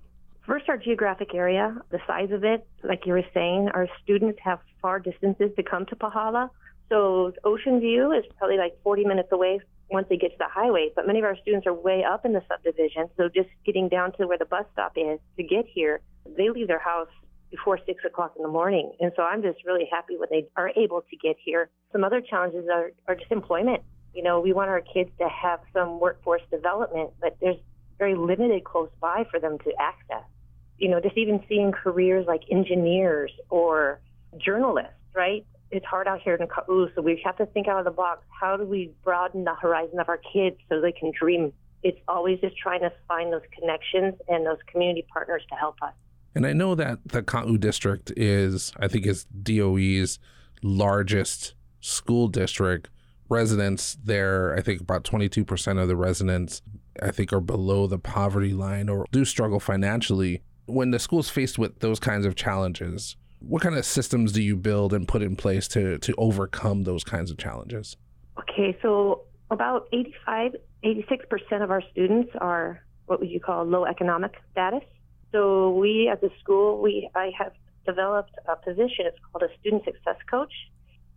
First, 0.46 0.68
our 0.68 0.78
geographic 0.78 1.34
area, 1.34 1.76
the 1.90 2.00
size 2.06 2.32
of 2.32 2.44
it, 2.44 2.68
like 2.84 3.06
you 3.06 3.14
were 3.14 3.24
saying, 3.34 3.70
our 3.74 3.88
students 4.04 4.40
have 4.44 4.60
far 4.82 5.00
distances 5.00 5.52
to 5.56 5.64
come 5.64 5.86
to 5.86 5.96
Pahala. 5.96 6.50
So 6.90 7.32
Ocean 7.46 7.80
View 7.80 8.12
is 8.12 8.26
probably 8.38 8.58
like 8.58 8.78
40 8.84 9.06
minutes 9.06 9.30
away 9.32 9.62
once 9.90 10.08
they 10.10 10.18
get 10.18 10.32
to 10.32 10.38
the 10.40 10.50
highway, 10.50 10.90
but 10.96 11.08
many 11.08 11.20
of 11.20 11.26
our 11.26 11.38
students 11.38 11.66
are 11.66 11.74
way 11.74 12.04
up 12.04 12.26
in 12.26 12.34
the 12.34 12.42
subdivision. 12.50 13.10
So 13.16 13.30
just 13.30 13.50
getting 13.66 13.88
down 13.88 14.12
to 14.14 14.28
where 14.28 14.38
the 14.38 14.46
bus 14.46 14.66
stop 14.74 14.94
is 14.98 15.20
to 15.38 15.44
get 15.44 15.66
here, 15.66 16.02
they 16.38 16.50
leave 16.50 16.68
their 16.68 16.80
house 16.80 17.10
before 17.54 17.80
six 17.86 18.04
o'clock 18.04 18.34
in 18.36 18.42
the 18.42 18.50
morning. 18.50 18.92
And 19.00 19.12
so 19.16 19.22
I'm 19.22 19.44
just 19.44 19.64
really 19.64 19.88
happy 19.92 20.18
when 20.18 20.28
they 20.32 20.48
are 20.58 20.72
able 20.76 21.02
to 21.02 21.16
get 21.16 21.36
here. 21.38 21.70
Some 21.92 22.04
other 22.04 22.20
challenges 22.20 22.66
are, 22.74 22.92
are 23.08 23.16
just 23.16 23.32
employment. 23.32 23.84
You 24.16 24.24
know, 24.24 24.42
we 24.42 24.54
want 24.54 24.70
our 24.70 24.82
kids 24.82 25.12
to 25.20 25.30
have 25.30 25.60
some 25.72 26.00
workforce 26.00 26.42
development, 26.50 27.12
but 27.22 27.38
there's 27.40 27.58
very 28.00 28.16
limited 28.16 28.64
close 28.64 28.90
by 29.00 29.26
for 29.30 29.40
them 29.40 29.60
to 29.60 29.72
access. 29.80 30.28
You 30.80 30.90
know, 30.90 31.00
just 31.00 31.16
even 31.16 31.44
seeing 31.48 31.72
careers 31.72 32.26
like 32.28 32.42
engineers 32.50 33.32
or 33.52 34.00
journalists, 34.38 34.98
right? 35.14 35.46
It's 35.70 35.86
hard 35.86 36.08
out 36.08 36.22
here 36.22 36.34
in 36.34 36.48
Ka'u, 36.48 36.90
so 36.96 37.04
we 37.04 37.22
have 37.24 37.38
to 37.38 37.46
think 37.46 37.68
out 37.68 37.78
of 37.78 37.86
the 37.86 37.92
box. 37.92 38.24
How 38.30 38.58
do 38.58 38.66
we 38.66 38.92
broaden 39.04 39.44
the 39.44 39.54
horizon 39.54 40.00
of 40.00 40.10
our 40.10 40.20
kids 40.34 40.58
so 40.70 40.82
they 40.82 40.92
can 40.92 41.12
dream? 41.18 41.54
It's 41.84 42.00
always 42.08 42.40
just 42.40 42.58
trying 42.58 42.82
to 42.82 42.92
find 43.08 43.32
those 43.32 43.42
connections 43.58 44.16
and 44.28 44.44
those 44.44 44.58
community 44.72 45.06
partners 45.14 45.44
to 45.50 45.56
help 45.56 45.76
us. 45.84 45.94
And 46.36 46.48
I 46.48 46.54
know 46.54 46.76
that 46.76 47.00
the 47.06 47.22
Ka'u 47.22 47.58
district 47.58 48.12
is, 48.18 48.74
I 48.78 48.88
think, 48.88 49.06
is 49.06 49.26
DOE's 49.26 50.20
largest 50.64 51.54
school 51.80 52.28
district. 52.28 52.90
Residents 53.30 53.98
there, 54.04 54.56
I 54.56 54.62
think 54.62 54.82
about 54.82 55.04
22% 55.04 55.82
of 55.82 55.88
the 55.88 55.96
residents, 55.96 56.62
I 57.02 57.12
think, 57.12 57.32
are 57.34 57.42
below 57.42 57.88
the 57.88 58.00
poverty 58.00 58.54
line 58.54 58.90
or 58.90 59.06
do 59.12 59.26
struggle 59.26 59.60
financially. 59.60 60.42
When 60.66 60.92
the 60.92 61.00
school's 61.00 61.30
faced 61.30 61.60
with 61.60 61.80
those 61.80 62.00
kinds 62.00 62.26
of 62.26 62.36
challenges, 62.36 63.16
what 63.40 63.62
kind 63.62 63.76
of 63.76 63.86
systems 63.86 64.32
do 64.32 64.42
you 64.42 64.56
build 64.56 64.94
and 64.94 65.08
put 65.08 65.22
in 65.22 65.36
place 65.36 65.68
to, 65.70 65.98
to 66.00 66.16
overcome 66.18 66.84
those 66.84 67.04
kinds 67.04 67.30
of 67.30 67.38
challenges? 67.38 67.98
Okay, 68.40 68.78
so 68.82 69.24
about 69.52 69.88
85, 69.92 70.56
86% 70.84 71.64
of 71.64 71.70
our 71.70 71.82
students 71.92 72.32
are 72.40 72.84
what 73.06 73.20
would 73.20 73.30
you 73.30 73.40
call 73.40 73.66
low 73.66 73.86
economic 73.86 74.32
status. 74.52 74.84
So 75.34 75.72
we 75.72 76.08
at 76.12 76.22
the 76.22 76.30
school, 76.40 76.80
we 76.80 77.10
I 77.16 77.32
have 77.38 77.54
developed 77.86 78.32
a 78.48 78.56
position. 78.56 79.06
It's 79.08 79.18
called 79.32 79.44
a 79.44 79.60
student 79.60 79.84
success 79.84 80.18
coach, 80.30 80.54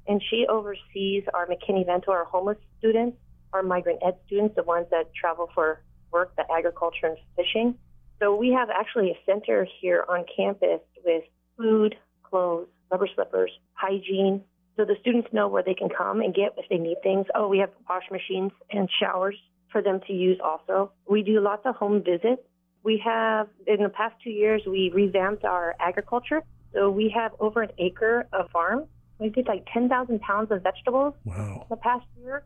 and 0.08 0.22
she 0.30 0.46
oversees 0.48 1.24
our 1.34 1.46
McKinney-Vento, 1.46 2.10
our 2.10 2.24
homeless 2.24 2.58
students, 2.78 3.18
our 3.52 3.62
migrant 3.62 4.00
ed 4.04 4.16
students, 4.26 4.56
the 4.56 4.62
ones 4.62 4.86
that 4.90 5.14
travel 5.14 5.50
for 5.54 5.82
work, 6.12 6.34
the 6.36 6.44
agriculture 6.50 7.06
and 7.06 7.18
fishing. 7.36 7.74
So 8.18 8.34
we 8.34 8.50
have 8.50 8.70
actually 8.70 9.10
a 9.10 9.18
center 9.26 9.66
here 9.80 10.04
on 10.08 10.24
campus 10.34 10.80
with 11.04 11.24
food, 11.58 11.94
clothes, 12.22 12.68
rubber 12.90 13.08
slippers, 13.14 13.50
hygiene. 13.74 14.42
So 14.76 14.86
the 14.86 14.96
students 15.00 15.28
know 15.32 15.48
where 15.48 15.62
they 15.62 15.74
can 15.74 15.90
come 15.90 16.20
and 16.20 16.34
get 16.34 16.54
if 16.56 16.68
they 16.70 16.78
need 16.78 16.96
things. 17.02 17.26
Oh, 17.34 17.48
we 17.48 17.58
have 17.58 17.70
wash 17.88 18.04
machines 18.10 18.52
and 18.70 18.88
showers 18.98 19.36
for 19.70 19.82
them 19.82 20.00
to 20.06 20.12
use 20.14 20.38
also. 20.42 20.92
We 21.08 21.22
do 21.22 21.40
lots 21.40 21.66
of 21.66 21.76
home 21.76 22.02
visits 22.02 22.42
we 22.86 23.02
have, 23.04 23.48
in 23.66 23.82
the 23.82 23.88
past 23.88 24.14
two 24.22 24.30
years, 24.30 24.62
we 24.64 24.92
revamped 24.94 25.44
our 25.44 25.74
agriculture. 25.80 26.42
So 26.72 26.88
we 26.88 27.12
have 27.16 27.32
over 27.40 27.60
an 27.62 27.70
acre 27.78 28.28
of 28.32 28.48
farm. 28.50 28.84
We 29.18 29.28
did 29.28 29.48
like 29.48 29.66
10,000 29.74 30.20
pounds 30.20 30.52
of 30.52 30.62
vegetables 30.62 31.14
wow. 31.24 31.66
the 31.68 31.74
past 31.76 32.06
year. 32.22 32.44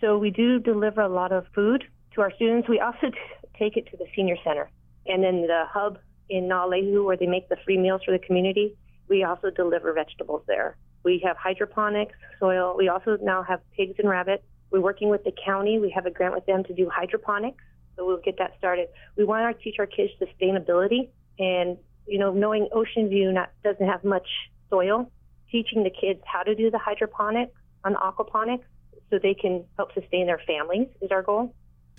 So 0.00 0.18
we 0.18 0.30
do 0.30 0.60
deliver 0.60 1.00
a 1.00 1.08
lot 1.08 1.32
of 1.32 1.46
food 1.52 1.82
to 2.14 2.20
our 2.20 2.32
students. 2.36 2.68
We 2.68 2.78
also 2.78 3.10
t- 3.10 3.48
take 3.58 3.76
it 3.76 3.90
to 3.90 3.96
the 3.96 4.06
senior 4.14 4.36
center. 4.44 4.70
And 5.06 5.24
then 5.24 5.42
the 5.48 5.64
hub 5.68 5.98
in 6.30 6.44
Naalehu, 6.44 7.04
where 7.04 7.16
they 7.16 7.26
make 7.26 7.48
the 7.48 7.56
free 7.64 7.76
meals 7.76 8.02
for 8.04 8.12
the 8.12 8.24
community, 8.24 8.76
we 9.08 9.24
also 9.24 9.50
deliver 9.50 9.92
vegetables 9.92 10.42
there. 10.46 10.76
We 11.02 11.20
have 11.26 11.36
hydroponics, 11.36 12.14
soil. 12.38 12.76
We 12.78 12.88
also 12.88 13.18
now 13.20 13.42
have 13.42 13.58
pigs 13.76 13.96
and 13.98 14.08
rabbits. 14.08 14.44
We're 14.70 14.80
working 14.80 15.08
with 15.08 15.24
the 15.24 15.32
county. 15.44 15.80
We 15.80 15.90
have 15.90 16.06
a 16.06 16.10
grant 16.10 16.34
with 16.34 16.46
them 16.46 16.62
to 16.64 16.72
do 16.72 16.88
hydroponics. 16.88 17.64
So 17.96 18.06
we'll 18.06 18.20
get 18.20 18.38
that 18.38 18.52
started. 18.58 18.88
We 19.16 19.24
want 19.24 19.56
to 19.56 19.62
teach 19.62 19.76
our 19.78 19.86
kids 19.86 20.12
sustainability 20.20 21.08
and, 21.38 21.76
you 22.06 22.18
know, 22.18 22.32
knowing 22.32 22.68
Ocean 22.72 23.08
View 23.08 23.32
not, 23.32 23.50
doesn't 23.62 23.86
have 23.86 24.04
much 24.04 24.26
soil, 24.70 25.10
teaching 25.50 25.82
the 25.84 25.90
kids 25.90 26.20
how 26.24 26.42
to 26.42 26.54
do 26.54 26.70
the 26.70 26.78
hydroponics 26.78 27.52
on 27.84 27.94
aquaponics 27.94 28.64
so 29.10 29.18
they 29.22 29.34
can 29.34 29.64
help 29.76 29.92
sustain 29.92 30.26
their 30.26 30.40
families 30.46 30.88
is 31.02 31.10
our 31.10 31.22
goal. 31.22 31.54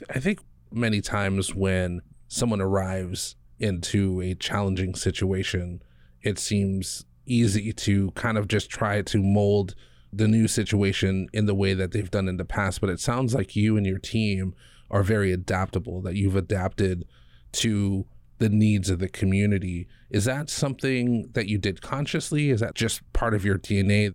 I 0.09 0.19
think 0.19 0.39
many 0.71 1.01
times 1.01 1.53
when 1.53 2.01
someone 2.27 2.61
arrives 2.61 3.35
into 3.59 4.19
a 4.21 4.33
challenging 4.33 4.95
situation, 4.95 5.81
it 6.21 6.39
seems 6.39 7.05
easy 7.25 7.71
to 7.71 8.11
kind 8.11 8.37
of 8.37 8.47
just 8.47 8.69
try 8.69 9.01
to 9.01 9.21
mold 9.21 9.75
the 10.11 10.27
new 10.27 10.47
situation 10.47 11.27
in 11.33 11.45
the 11.45 11.55
way 11.55 11.73
that 11.73 11.91
they've 11.91 12.11
done 12.11 12.27
in 12.27 12.37
the 12.37 12.45
past. 12.45 12.81
But 12.81 12.89
it 12.89 12.99
sounds 12.99 13.33
like 13.33 13.55
you 13.55 13.77
and 13.77 13.85
your 13.85 13.99
team 13.99 14.55
are 14.93 15.03
very 15.03 15.33
adaptable, 15.33 16.01
that 16.03 16.15
you've 16.15 16.35
adapted 16.35 17.03
to 17.51 18.05
the 18.37 18.47
needs 18.47 18.89
of 18.89 18.99
the 18.99 19.09
community. 19.09 19.87
Is 20.11 20.25
that 20.25 20.49
something 20.49 21.29
that 21.33 21.47
you 21.47 21.57
did 21.57 21.81
consciously? 21.81 22.51
Is 22.51 22.59
that 22.59 22.75
just 22.75 23.01
part 23.11 23.33
of 23.33 23.43
your 23.43 23.57
DNA? 23.57 24.13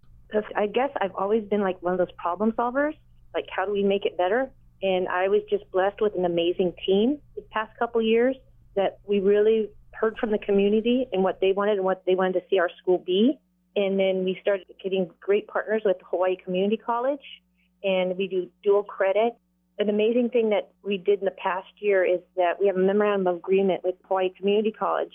I 0.55 0.67
guess 0.67 0.91
I've 1.01 1.15
always 1.17 1.45
been 1.45 1.63
like 1.63 1.83
one 1.83 1.93
of 1.93 1.99
those 1.99 2.15
problem 2.17 2.53
solvers. 2.53 2.95
Like, 3.35 3.47
how 3.55 3.67
do 3.67 3.73
we 3.73 3.83
make 3.83 4.07
it 4.07 4.17
better? 4.17 4.51
And 4.81 5.09
I 5.09 5.29
was 5.29 5.43
just 5.51 5.69
blessed 5.73 6.01
with 6.01 6.15
an 6.17 6.25
amazing 6.25 6.75
team 6.87 7.19
this 7.35 7.45
past 7.51 7.77
couple 7.79 8.01
years 8.01 8.37
that 8.77 9.01
we 9.05 9.19
really 9.19 9.71
heard 9.95 10.17
from 10.19 10.31
the 10.31 10.39
community 10.39 11.09
and 11.13 11.25
what 11.25 11.41
they 11.41 11.51
wanted 11.51 11.77
and 11.77 11.85
what 11.85 12.05
they 12.07 12.15
wanted 12.15 12.35
to 12.35 12.43
see 12.49 12.61
our 12.61 12.71
school 12.81 12.99
be. 12.99 13.37
And 13.75 13.99
then 13.99 14.25
we 14.25 14.39
started 14.41 14.67
getting 14.83 15.11
great 15.21 15.49
partners 15.49 15.83
with 15.85 15.97
Hawaii 16.11 16.37
Community 16.37 16.77
College, 16.77 17.27
and 17.83 18.17
we 18.17 18.29
do 18.29 18.49
dual 18.63 18.85
credit 18.85 19.35
an 19.79 19.89
amazing 19.89 20.31
thing 20.31 20.51
that 20.51 20.73
we 20.83 20.99
did 20.99 21.21
in 21.21 21.25
the 21.25 21.31
past 21.43 21.69
year 21.79 22.05
is 22.05 22.21
that 22.37 22.61
we 22.61 22.67
have 22.67 22.77
a 22.77 22.81
memorandum 22.81 23.27
of 23.27 23.37
agreement 23.37 23.85
with 23.85 23.95
Hawaii 24.07 24.31
Community 24.31 24.73
College 24.73 25.13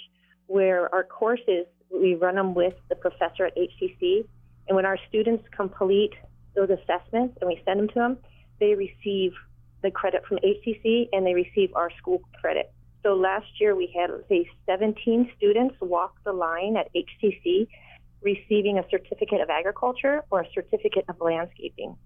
where 0.47 0.93
our 0.93 1.03
courses, 1.03 1.65
we 1.89 2.15
run 2.15 2.35
them 2.35 2.53
with 2.53 2.73
the 2.89 2.95
professor 2.95 3.45
at 3.45 3.55
HCC. 3.55 4.25
And 4.67 4.75
when 4.75 4.85
our 4.85 4.97
students 5.09 5.43
complete 5.55 6.13
those 6.55 6.69
assessments 6.69 7.37
and 7.41 7.47
we 7.47 7.61
send 7.65 7.79
them 7.79 7.87
to 7.89 7.93
them, 7.93 8.17
they 8.59 8.75
receive 8.75 9.33
the 9.81 9.91
credit 9.91 10.23
from 10.27 10.37
HCC 10.37 11.09
and 11.11 11.25
they 11.25 11.33
receive 11.33 11.73
our 11.75 11.89
school 11.97 12.21
credit. 12.39 12.71
So 13.03 13.15
last 13.15 13.47
year 13.59 13.75
we 13.75 13.93
had, 13.93 14.09
say, 14.29 14.49
17 14.65 15.31
students 15.35 15.75
walk 15.81 16.15
the 16.23 16.31
line 16.31 16.77
at 16.77 16.89
HCC 16.93 17.67
receiving 18.21 18.79
a 18.79 18.89
certificate 18.89 19.41
of 19.41 19.49
agriculture 19.49 20.23
or 20.31 20.41
a 20.41 20.45
certificate 20.53 21.03
of 21.09 21.19
landscaping. 21.19 21.97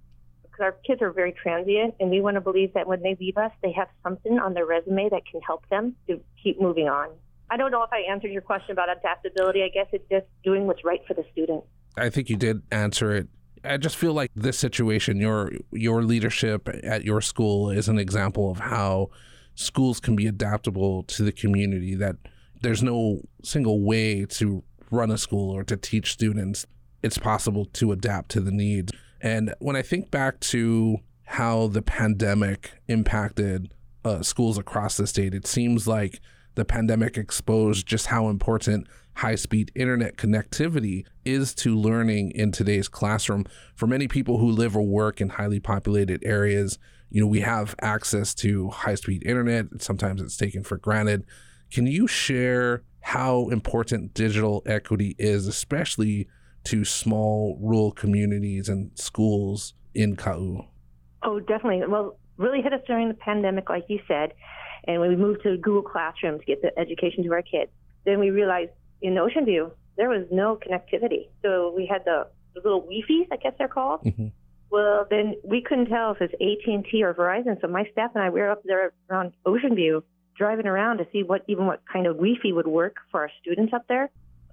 Because 0.57 0.73
our 0.73 0.77
kids 0.85 1.01
are 1.01 1.11
very 1.11 1.33
transient, 1.33 1.95
and 1.99 2.09
we 2.09 2.21
want 2.21 2.35
to 2.35 2.41
believe 2.41 2.73
that 2.73 2.87
when 2.87 3.01
they 3.01 3.15
leave 3.19 3.37
us, 3.37 3.51
they 3.61 3.71
have 3.73 3.87
something 4.03 4.39
on 4.39 4.53
their 4.53 4.65
resume 4.65 5.09
that 5.09 5.21
can 5.29 5.41
help 5.41 5.67
them 5.69 5.95
to 6.07 6.19
keep 6.41 6.59
moving 6.59 6.87
on. 6.87 7.09
I 7.49 7.57
don't 7.57 7.71
know 7.71 7.83
if 7.83 7.91
I 7.93 7.99
answered 8.11 8.31
your 8.31 8.41
question 8.41 8.71
about 8.71 8.89
adaptability. 8.89 9.63
I 9.63 9.69
guess 9.69 9.87
it's 9.91 10.07
just 10.09 10.25
doing 10.43 10.67
what's 10.67 10.83
right 10.83 11.01
for 11.07 11.13
the 11.13 11.23
student. 11.31 11.63
I 11.95 12.09
think 12.09 12.29
you 12.29 12.35
did 12.35 12.61
answer 12.71 13.15
it. 13.15 13.27
I 13.63 13.77
just 13.77 13.95
feel 13.95 14.13
like 14.13 14.31
this 14.35 14.57
situation, 14.57 15.17
your 15.17 15.51
your 15.71 16.03
leadership 16.03 16.69
at 16.83 17.03
your 17.03 17.21
school 17.21 17.69
is 17.69 17.87
an 17.87 17.99
example 17.99 18.51
of 18.51 18.59
how 18.59 19.09
schools 19.55 19.99
can 19.99 20.15
be 20.15 20.27
adaptable 20.27 21.03
to 21.03 21.23
the 21.23 21.31
community 21.31 21.95
that 21.95 22.15
there's 22.61 22.83
no 22.83 23.21
single 23.43 23.81
way 23.81 24.25
to 24.25 24.63
run 24.91 25.11
a 25.11 25.17
school 25.17 25.51
or 25.51 25.63
to 25.63 25.75
teach 25.75 26.13
students 26.13 26.65
it's 27.03 27.17
possible 27.17 27.65
to 27.65 27.91
adapt 27.91 28.29
to 28.29 28.39
the 28.39 28.51
needs 28.51 28.91
and 29.21 29.53
when 29.59 29.75
i 29.75 29.81
think 29.81 30.11
back 30.11 30.39
to 30.39 30.97
how 31.25 31.67
the 31.67 31.81
pandemic 31.81 32.71
impacted 32.87 33.73
uh, 34.05 34.21
schools 34.21 34.57
across 34.57 34.97
the 34.97 35.07
state 35.07 35.33
it 35.33 35.45
seems 35.45 35.87
like 35.87 36.21
the 36.55 36.65
pandemic 36.65 37.17
exposed 37.17 37.85
just 37.85 38.07
how 38.07 38.29
important 38.29 38.87
high 39.17 39.35
speed 39.35 39.71
internet 39.73 40.15
connectivity 40.15 41.03
is 41.25 41.53
to 41.55 41.75
learning 41.75 42.31
in 42.31 42.51
today's 42.51 42.87
classroom. 42.87 43.45
For 43.75 43.87
many 43.87 44.07
people 44.07 44.37
who 44.37 44.51
live 44.51 44.77
or 44.77 44.83
work 44.83 45.19
in 45.19 45.29
highly 45.29 45.59
populated 45.59 46.23
areas, 46.23 46.77
you 47.09 47.21
know, 47.21 47.27
we 47.27 47.39
have 47.41 47.75
access 47.81 48.35
to 48.35 48.69
high 48.69 48.95
speed 48.95 49.25
internet. 49.25 49.65
Sometimes 49.79 50.21
it's 50.21 50.37
taken 50.37 50.63
for 50.63 50.77
granted. 50.77 51.25
Can 51.71 51.87
you 51.87 52.07
share 52.07 52.83
how 53.01 53.49
important 53.49 54.13
digital 54.13 54.61
equity 54.65 55.15
is, 55.17 55.47
especially 55.47 56.27
to 56.65 56.83
small 56.83 57.57
rural 57.61 57.91
communities 57.91 58.69
and 58.69 58.91
schools 58.95 59.73
in 59.93 60.15
Ka'u? 60.15 60.65
Oh, 61.23 61.39
definitely. 61.39 61.81
Well, 61.87 62.17
really 62.37 62.61
hit 62.61 62.73
us 62.73 62.81
during 62.87 63.07
the 63.07 63.13
pandemic, 63.13 63.69
like 63.69 63.85
you 63.87 63.99
said. 64.07 64.33
And 64.87 65.01
when 65.01 65.09
we 65.09 65.15
moved 65.15 65.43
to 65.43 65.57
Google 65.57 65.81
Classroom 65.81 66.39
to 66.39 66.45
get 66.45 66.61
the 66.61 66.77
education 66.79 67.23
to 67.23 67.31
our 67.33 67.41
kids, 67.41 67.71
then 68.05 68.19
we 68.19 68.29
realized 68.29 68.71
in 69.01 69.17
Ocean 69.17 69.45
View 69.45 69.71
there 69.97 70.09
was 70.09 70.25
no 70.31 70.57
connectivity. 70.57 71.29
So 71.41 71.73
we 71.75 71.85
had 71.85 72.03
the, 72.05 72.27
the 72.53 72.61
little 72.63 72.81
Wi-Fi's, 72.81 73.27
I 73.31 73.37
guess 73.37 73.53
they're 73.57 73.67
called. 73.67 74.01
Mm-hmm. 74.03 74.27
Well, 74.69 75.07
then 75.09 75.35
we 75.43 75.61
couldn't 75.61 75.87
tell 75.87 76.11
if 76.11 76.21
it's 76.21 76.33
AT&T 76.33 77.03
or 77.03 77.13
Verizon. 77.13 77.59
So 77.61 77.67
my 77.67 77.85
staff 77.91 78.11
and 78.15 78.23
I, 78.23 78.29
we 78.29 78.41
were 78.41 78.51
up 78.51 78.63
there 78.63 78.91
around 79.09 79.33
Ocean 79.45 79.75
View 79.75 80.03
driving 80.37 80.67
around 80.67 80.97
to 80.99 81.07
see 81.11 81.23
what 81.23 81.43
even 81.47 81.65
what 81.65 81.81
kind 81.91 82.05
of 82.05 82.15
Wi-Fi 82.15 82.51
would 82.51 82.67
work 82.67 82.97
for 83.11 83.21
our 83.21 83.31
students 83.41 83.73
up 83.73 83.87
there. 83.87 84.09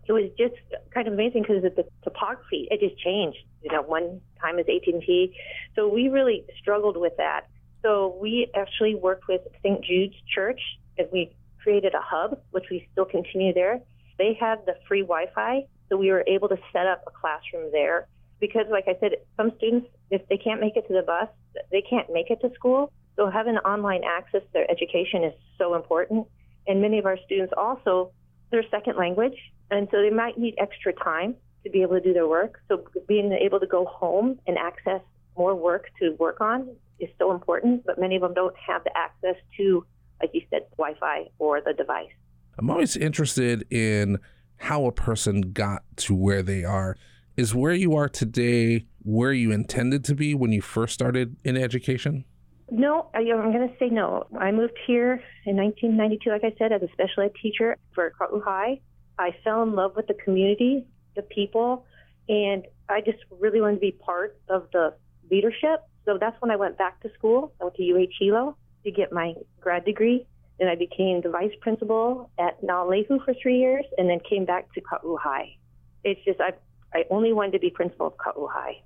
It 0.07 0.12
was 0.12 0.31
just 0.38 0.55
kind 0.93 1.09
of 1.09 1.14
amazing 1.14 1.43
because 1.43 1.62
the 1.62 1.85
topography, 2.03 2.69
it 2.71 2.81
just 2.81 3.01
changed. 3.03 3.38
You 3.62 3.73
know, 3.73 3.83
one 3.83 4.21
time 4.40 4.59
is 4.59 4.67
AT&T. 4.69 5.35
So 5.75 5.88
we 5.88 6.09
really 6.09 6.45
struggled 6.61 6.97
with 6.97 7.17
that. 7.17 7.49
So 7.83 8.17
we 8.21 8.51
actually 8.55 8.95
worked 8.95 9.29
with 9.29 9.43
St. 9.62 9.85
Jude's 9.85 10.17
Church 10.35 10.61
and 10.99 11.09
we 11.12 11.35
created 11.62 11.95
a 11.95 12.01
hub, 12.03 12.40
which 12.51 12.64
we 12.71 12.87
still 12.93 13.05
continue 13.05 13.53
there. 13.53 13.81
They 14.19 14.37
had 14.38 14.64
the 14.67 14.75
free 14.87 15.03
Wi-Fi, 15.03 15.67
so 15.88 15.97
we 15.97 16.11
were 16.11 16.25
able 16.27 16.49
to 16.49 16.57
set 16.73 16.87
up 16.87 17.03
a 17.07 17.11
classroom 17.11 17.71
there. 17.73 18.07
Because, 18.40 18.67
like 18.71 18.85
I 18.88 18.97
said, 19.01 19.12
some 19.37 19.53
students, 19.57 19.88
if 20.11 20.27
they 20.29 20.37
can't 20.37 20.61
make 20.61 20.77
it 20.77 20.87
to 20.88 20.95
the 20.95 21.03
bus, 21.03 21.29
they 21.71 21.83
can't 21.83 22.12
make 22.12 22.31
it 22.31 22.40
to 22.43 22.53
school. 22.55 22.93
So 23.17 23.31
having 23.31 23.57
online 23.59 24.03
access 24.05 24.43
to 24.43 24.53
their 24.53 24.71
education 24.71 25.25
is 25.25 25.33
so 25.57 25.75
important. 25.75 26.27
And 26.67 26.81
many 26.83 26.99
of 26.99 27.07
our 27.07 27.17
students 27.25 27.55
also, 27.57 28.12
their 28.51 28.64
second 28.71 28.97
language, 28.97 29.37
and 29.70 29.88
so 29.90 30.00
they 30.03 30.11
might 30.11 30.38
need 30.38 30.55
extra 30.59 30.92
time 30.92 31.35
to 31.64 31.70
be 31.70 31.83
able 31.83 31.94
to 31.94 32.00
do 32.00 32.12
their 32.12 32.29
work. 32.29 32.61
So 32.68 32.85
being 33.09 33.33
able 33.33 33.61
to 33.61 33.66
go 33.66 33.87
home 33.87 34.38
and 34.46 34.59
access 34.59 35.00
more 35.37 35.55
work 35.55 35.87
to 36.00 36.14
work 36.18 36.40
on 36.40 36.68
is 37.00 37.09
so 37.18 37.33
important, 37.33 37.85
but 37.85 37.98
many 37.98 38.16
of 38.16 38.22
them 38.22 38.35
don't 38.35 38.55
have 38.57 38.85
the 38.85 38.96
access 38.96 39.37
to, 39.57 39.85
like 40.20 40.31
you 40.33 40.42
said, 40.50 40.62
Wi 40.77 40.94
Fi 40.98 41.24
or 41.38 41.61
the 41.61 41.72
device. 41.72 42.11
I'm 42.59 42.70
always 42.70 42.96
interested 42.96 43.66
in 43.72 44.18
how 44.59 44.87
a 44.87 44.92
person 44.92 45.53
got 45.53 45.83
to 45.96 46.14
where 46.14 46.42
they 46.42 46.64
are. 46.64 46.96
Is 47.37 47.55
where 47.55 47.72
you 47.72 47.96
are 47.96 48.09
today 48.09 48.87
where 49.03 49.33
you 49.33 49.50
intended 49.50 50.05
to 50.05 50.14
be 50.14 50.35
when 50.35 50.53
you 50.53 50.62
first 50.62 50.94
started 50.94 51.37
in 51.44 51.57
education? 51.57 52.24
No, 52.70 53.11
I, 53.14 53.20
am 53.20 53.53
going 53.53 53.68
to 53.68 53.74
say 53.79 53.88
no. 53.88 54.27
I 54.38 54.50
moved 54.50 54.79
here 54.87 55.22
in 55.44 55.57
1992, 55.57 56.31
like 56.31 56.44
I 56.44 56.57
said, 56.59 56.72
as 56.72 56.83
a 56.83 56.88
special 56.92 57.24
ed 57.24 57.33
teacher 57.40 57.77
for 57.94 58.12
Ka'u 58.18 58.40
High. 58.40 58.81
I 59.18 59.35
fell 59.44 59.62
in 59.62 59.74
love 59.74 59.96
with 59.96 60.07
the 60.07 60.14
community, 60.14 60.87
the 61.16 61.22
people, 61.22 61.87
and 62.29 62.64
I 62.88 63.00
just 63.00 63.18
really 63.31 63.61
wanted 63.61 63.74
to 63.77 63.81
be 63.81 63.92
part 63.92 64.38
of 64.48 64.68
the 64.72 64.94
leadership. 65.31 65.81
So 66.05 66.18
that's 66.18 66.40
when 66.40 66.50
I 66.50 66.57
went 66.57 66.77
back 66.77 67.00
to 67.03 67.11
school. 67.14 67.53
I 67.61 67.64
went 67.64 67.77
to 67.77 67.83
UH 67.83 68.12
Hilo 68.18 68.57
to 68.85 68.90
get 68.90 69.12
my 69.12 69.35
grad 69.61 69.85
degree 69.85 70.27
then 70.59 70.68
I 70.68 70.77
became 70.77 71.20
the 71.20 71.31
vice 71.31 71.53
principal 71.61 72.31
at 72.38 72.61
Naalehu 72.62 73.24
for 73.24 73.35
three 73.42 73.59
years, 73.59 73.85
and 73.98 74.09
then 74.09 74.20
came 74.29 74.44
back 74.44 74.72
to 74.74 74.81
Ka'u 74.81 75.16
High. 75.20 75.57
It's 76.05 76.22
just 76.24 76.40
I 76.40 76.53
I 76.92 77.05
only 77.11 77.33
wanted 77.33 77.53
to 77.53 77.59
be 77.59 77.70
principal 77.70 78.07
of 78.07 78.16
Ka'u 78.18 78.48
High. 78.50 78.81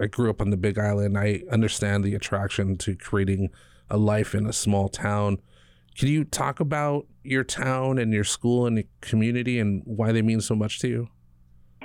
I 0.00 0.06
grew 0.06 0.30
up 0.30 0.40
on 0.40 0.48
the 0.48 0.56
Big 0.56 0.78
Island. 0.78 1.18
I 1.18 1.42
understand 1.50 2.04
the 2.04 2.14
attraction 2.14 2.78
to 2.78 2.96
creating 2.96 3.50
a 3.90 3.98
life 3.98 4.34
in 4.34 4.46
a 4.46 4.52
small 4.52 4.88
town. 4.88 5.38
Can 5.94 6.08
you 6.08 6.24
talk 6.24 6.60
about 6.60 7.06
your 7.22 7.44
town 7.44 7.98
and 7.98 8.12
your 8.12 8.24
school 8.24 8.66
and 8.66 8.76
the 8.76 8.86
community 9.00 9.58
and 9.58 9.82
why 9.84 10.12
they 10.12 10.22
mean 10.22 10.40
so 10.40 10.54
much 10.54 10.78
to 10.80 10.88
you? 10.88 11.08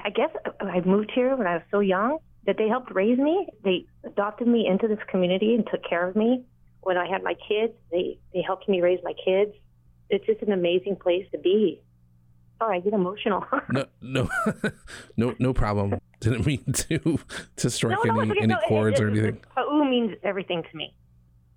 I 0.04 0.10
guess 0.10 0.30
I 0.62 0.82
moved 0.82 1.12
here 1.14 1.36
when 1.36 1.48
I 1.48 1.56
was 1.56 1.64
so 1.72 1.80
young 1.80 2.20
that 2.46 2.58
they 2.58 2.68
helped 2.68 2.94
raise 2.94 3.18
me. 3.18 3.48
They 3.64 3.86
adopted 4.06 4.48
me 4.48 4.68
into 4.68 4.88
this 4.88 5.00
community 5.10 5.56
and 5.56 5.68
took 5.70 5.84
care 5.88 6.08
of 6.08 6.16
me 6.16 6.46
when 6.88 6.98
I 6.98 7.06
had 7.06 7.22
my 7.22 7.34
kids, 7.34 7.74
they, 7.92 8.18
they 8.34 8.42
helped 8.42 8.70
me 8.70 8.80
raise 8.80 9.02
my 9.04 9.12
kids. 9.26 9.52
It's 10.10 10.26
just 10.26 10.42
an 10.42 10.54
amazing 10.54 10.96
place 10.96 11.26
to 11.34 11.38
be. 11.38 11.82
Sorry, 12.60 12.78
I 12.78 12.80
get 12.80 12.94
emotional. 12.94 13.44
no, 13.70 13.86
no, 14.02 14.30
no, 15.18 15.36
no 15.38 15.54
problem. 15.54 16.00
Didn't 16.22 16.46
mean 16.46 16.64
to 16.72 17.20
to 17.58 17.70
strike 17.70 17.98
no, 18.06 18.14
no, 18.14 18.22
any, 18.22 18.32
any 18.38 18.48
no, 18.54 18.60
chords 18.70 19.02
or 19.02 19.10
anything. 19.10 19.42
Ka'u 19.54 19.84
means 19.84 20.16
everything 20.24 20.64
to 20.64 20.78
me. 20.78 20.96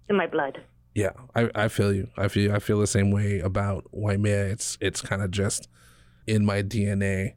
It's 0.01 0.11
in 0.11 0.17
my 0.17 0.27
blood. 0.27 0.61
Yeah, 0.95 1.11
I, 1.35 1.51
I 1.55 1.69
feel 1.69 1.93
you. 1.93 2.09
I 2.17 2.29
feel 2.29 2.55
I 2.55 2.59
feel 2.59 2.81
the 2.81 2.87
same 2.87 3.11
way 3.11 3.41
about 3.41 3.85
Waimea. 3.93 4.47
It's 4.47 4.77
it's 4.81 5.01
kind 5.01 5.23
of 5.23 5.31
just 5.31 5.69
in 6.27 6.45
my 6.45 6.63
DNA. 6.63 7.35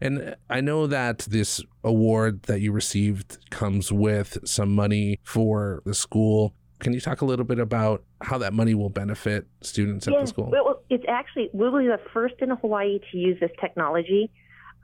And 0.00 0.36
I 0.50 0.60
know 0.60 0.86
that 0.86 1.20
this 1.20 1.60
award 1.82 2.42
that 2.44 2.60
you 2.60 2.72
received 2.72 3.38
comes 3.50 3.90
with 3.90 4.38
some 4.44 4.74
money 4.74 5.18
for 5.22 5.82
the 5.86 5.94
school. 5.94 6.54
Can 6.80 6.92
you 6.92 7.00
talk 7.00 7.22
a 7.22 7.24
little 7.24 7.46
bit 7.46 7.58
about 7.58 8.04
how 8.20 8.36
that 8.38 8.52
money 8.52 8.74
will 8.74 8.90
benefit 8.90 9.46
students 9.62 10.06
at 10.06 10.12
the 10.20 10.26
school? 10.26 10.50
Well, 10.50 10.82
it's 10.90 11.04
actually, 11.08 11.48
we'll 11.54 11.76
be 11.78 11.86
the 11.86 12.00
first 12.12 12.34
in 12.40 12.50
Hawaii 12.50 12.98
to 13.10 13.16
use 13.16 13.40
this 13.40 13.50
technology. 13.58 14.30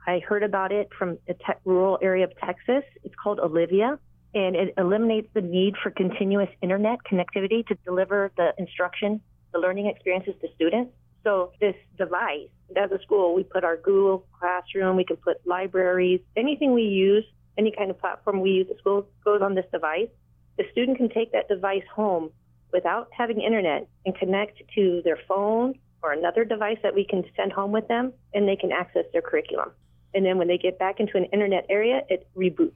I 0.07 0.19
heard 0.27 0.41
about 0.41 0.71
it 0.71 0.89
from 0.97 1.19
a 1.29 1.33
te- 1.35 1.59
rural 1.63 1.99
area 2.01 2.25
of 2.25 2.31
Texas. 2.43 2.83
It's 3.03 3.13
called 3.21 3.39
Olivia, 3.39 3.99
and 4.33 4.55
it 4.55 4.73
eliminates 4.77 5.29
the 5.33 5.41
need 5.41 5.75
for 5.81 5.91
continuous 5.91 6.49
internet 6.61 6.99
connectivity 7.09 7.65
to 7.67 7.75
deliver 7.85 8.31
the 8.37 8.53
instruction, 8.57 9.21
the 9.53 9.59
learning 9.59 9.87
experiences 9.87 10.33
to 10.41 10.47
students. 10.55 10.91
So 11.23 11.51
this 11.61 11.75
device, 11.97 12.49
as 12.75 12.91
a 12.91 13.01
school, 13.01 13.35
we 13.35 13.43
put 13.43 13.63
our 13.63 13.77
Google 13.77 14.25
Classroom, 14.39 14.97
we 14.97 15.05
can 15.05 15.17
put 15.17 15.37
libraries, 15.45 16.19
anything 16.35 16.73
we 16.73 16.83
use, 16.83 17.23
any 17.57 17.71
kind 17.71 17.89
of 17.91 17.99
platform 17.99 18.41
we 18.41 18.51
use 18.51 18.67
at 18.69 18.77
school 18.79 19.07
goes 19.23 19.41
on 19.41 19.55
this 19.55 19.65
device 19.71 20.09
the 20.57 20.63
student 20.71 20.97
can 20.97 21.09
take 21.09 21.31
that 21.31 21.47
device 21.47 21.83
home 21.93 22.29
without 22.71 23.07
having 23.15 23.41
internet 23.41 23.87
and 24.05 24.15
connect 24.15 24.61
to 24.75 25.01
their 25.03 25.17
phone 25.27 25.75
or 26.01 26.11
another 26.11 26.43
device 26.43 26.77
that 26.83 26.93
we 26.93 27.05
can 27.05 27.23
send 27.35 27.51
home 27.51 27.71
with 27.71 27.87
them, 27.87 28.11
and 28.33 28.47
they 28.47 28.55
can 28.55 28.71
access 28.71 29.05
their 29.13 29.21
curriculum. 29.21 29.71
And 30.13 30.25
then 30.25 30.37
when 30.37 30.47
they 30.47 30.57
get 30.57 30.77
back 30.77 30.99
into 30.99 31.17
an 31.17 31.25
internet 31.25 31.65
area, 31.69 32.01
it 32.09 32.27
reboots. 32.35 32.73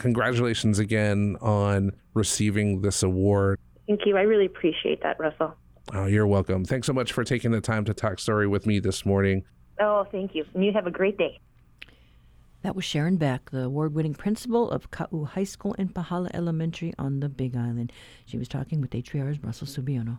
Congratulations 0.00 0.78
again 0.78 1.36
on 1.40 1.92
receiving 2.14 2.80
this 2.80 3.02
award. 3.02 3.60
Thank 3.86 4.06
you. 4.06 4.16
I 4.16 4.22
really 4.22 4.46
appreciate 4.46 5.02
that, 5.02 5.20
Russell. 5.20 5.54
Oh, 5.92 6.06
you're 6.06 6.26
welcome. 6.26 6.64
Thanks 6.64 6.86
so 6.86 6.92
much 6.92 7.12
for 7.12 7.22
taking 7.22 7.50
the 7.50 7.60
time 7.60 7.84
to 7.84 7.92
talk 7.92 8.18
story 8.18 8.46
with 8.46 8.66
me 8.66 8.80
this 8.80 9.04
morning. 9.04 9.44
Oh, 9.78 10.06
thank 10.10 10.34
you. 10.34 10.44
And 10.54 10.64
you 10.64 10.72
have 10.72 10.86
a 10.86 10.90
great 10.90 11.18
day. 11.18 11.38
That 12.62 12.74
was 12.74 12.84
Sharon 12.84 13.16
Beck, 13.16 13.50
the 13.50 13.64
award 13.64 13.94
winning 13.94 14.14
principal 14.14 14.70
of 14.70 14.90
Ka'u 14.90 15.24
High 15.24 15.44
School 15.44 15.74
in 15.74 15.88
Pahala 15.90 16.30
Elementary 16.32 16.94
on 16.98 17.20
the 17.20 17.28
Big 17.28 17.56
Island. 17.56 17.92
She 18.24 18.38
was 18.38 18.48
talking 18.48 18.80
with 18.80 18.90
HPR's 18.90 19.42
Russell 19.42 19.66
Subiono. 19.66 20.18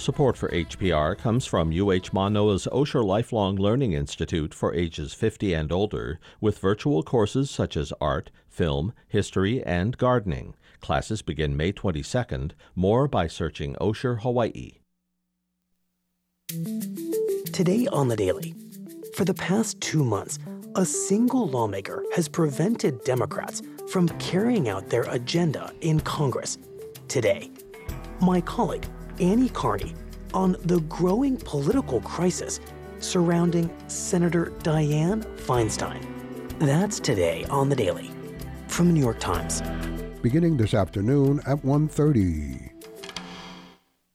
Support 0.00 0.38
for 0.38 0.48
HPR 0.48 1.18
comes 1.18 1.44
from 1.44 1.78
UH 1.78 2.08
Manoa's 2.14 2.66
Osher 2.72 3.04
Lifelong 3.04 3.56
Learning 3.56 3.92
Institute 3.92 4.54
for 4.54 4.74
ages 4.74 5.12
50 5.12 5.52
and 5.52 5.70
older, 5.70 6.18
with 6.40 6.58
virtual 6.58 7.02
courses 7.02 7.50
such 7.50 7.76
as 7.76 7.92
art, 8.00 8.30
film, 8.48 8.94
history, 9.08 9.62
and 9.62 9.98
gardening. 9.98 10.54
Classes 10.80 11.20
begin 11.20 11.54
May 11.54 11.74
22nd. 11.74 12.52
More 12.74 13.08
by 13.08 13.26
searching 13.26 13.74
Osher 13.74 14.22
Hawaii. 14.22 14.78
Today 17.52 17.86
on 17.92 18.08
the 18.08 18.16
Daily. 18.16 18.54
For 19.14 19.26
the 19.26 19.34
past 19.34 19.82
two 19.82 20.02
months, 20.02 20.38
a 20.76 20.86
single 20.86 21.46
lawmaker 21.46 22.02
has 22.14 22.26
prevented 22.26 23.04
Democrats 23.04 23.60
from 23.90 24.08
carrying 24.18 24.70
out 24.70 24.88
their 24.88 25.02
agenda 25.10 25.70
in 25.82 26.00
Congress. 26.00 26.56
Today, 27.06 27.50
my 28.22 28.40
colleague, 28.40 28.86
Annie 29.20 29.50
Karni, 29.50 29.94
on 30.34 30.56
the 30.64 30.80
growing 30.82 31.36
political 31.36 32.00
crisis 32.00 32.60
surrounding 32.98 33.70
Senator 33.88 34.52
Dianne 34.62 35.24
Feinstein. 35.36 36.04
That's 36.58 36.98
today 37.00 37.44
on 37.44 37.68
the 37.68 37.76
Daily 37.76 38.10
from 38.68 38.88
the 38.88 38.92
New 38.92 39.00
York 39.00 39.20
Times. 39.20 39.62
Beginning 40.22 40.56
this 40.56 40.74
afternoon 40.74 41.40
at 41.46 41.64
1:30. 41.64 42.70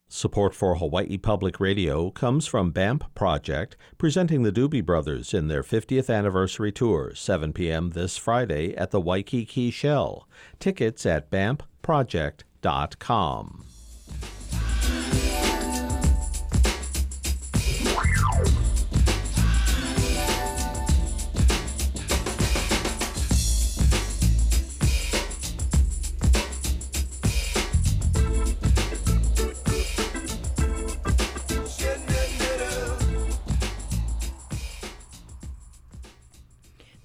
Support 0.08 0.56
for 0.56 0.76
Hawaii 0.76 1.18
Public 1.18 1.60
Radio 1.60 2.10
comes 2.10 2.48
from 2.48 2.72
BAMP 2.72 3.04
Project, 3.16 3.76
presenting 3.98 4.44
the 4.44 4.52
Doobie 4.52 4.86
Brothers 4.86 5.34
in 5.34 5.50
their 5.50 5.62
50th 5.62 6.10
anniversary 6.10 6.72
tour, 6.72 7.12
7 7.14 7.52
p.m. 7.52 7.90
this 7.90 8.16
Friday 8.16 8.74
at 8.76 8.92
the 8.92 9.02
Waikiki 9.02 9.72
Shell. 9.72 10.26
Tickets 10.58 11.06
at 11.06 11.30
bampproject.com. 11.30 13.66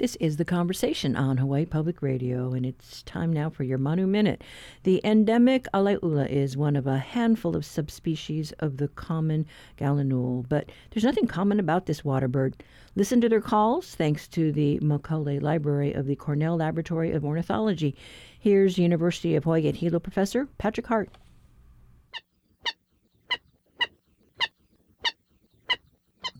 This 0.00 0.16
is 0.16 0.38
The 0.38 0.46
Conversation 0.46 1.14
on 1.14 1.36
Hawaii 1.36 1.66
Public 1.66 2.00
Radio, 2.00 2.54
and 2.54 2.64
it's 2.64 3.02
time 3.02 3.30
now 3.30 3.50
for 3.50 3.64
your 3.64 3.76
Manu 3.76 4.06
Minute. 4.06 4.42
The 4.84 4.98
endemic 5.04 5.66
alaeula 5.74 6.26
is 6.26 6.56
one 6.56 6.74
of 6.74 6.86
a 6.86 6.96
handful 6.96 7.54
of 7.54 7.66
subspecies 7.66 8.52
of 8.60 8.78
the 8.78 8.88
common 8.88 9.44
gallinule, 9.76 10.48
but 10.48 10.70
there's 10.90 11.04
nothing 11.04 11.26
common 11.26 11.60
about 11.60 11.84
this 11.84 12.02
water 12.02 12.28
bird. 12.28 12.64
Listen 12.96 13.20
to 13.20 13.28
their 13.28 13.42
calls 13.42 13.94
thanks 13.94 14.26
to 14.28 14.50
the 14.52 14.78
Macaulay 14.80 15.38
Library 15.38 15.92
of 15.92 16.06
the 16.06 16.16
Cornell 16.16 16.56
Laboratory 16.56 17.12
of 17.12 17.22
Ornithology. 17.22 17.94
Here's 18.38 18.78
University 18.78 19.36
of 19.36 19.44
Hawaii 19.44 19.68
at 19.68 19.76
Hilo 19.76 19.98
professor 19.98 20.48
Patrick 20.56 20.86
Hart. 20.86 21.10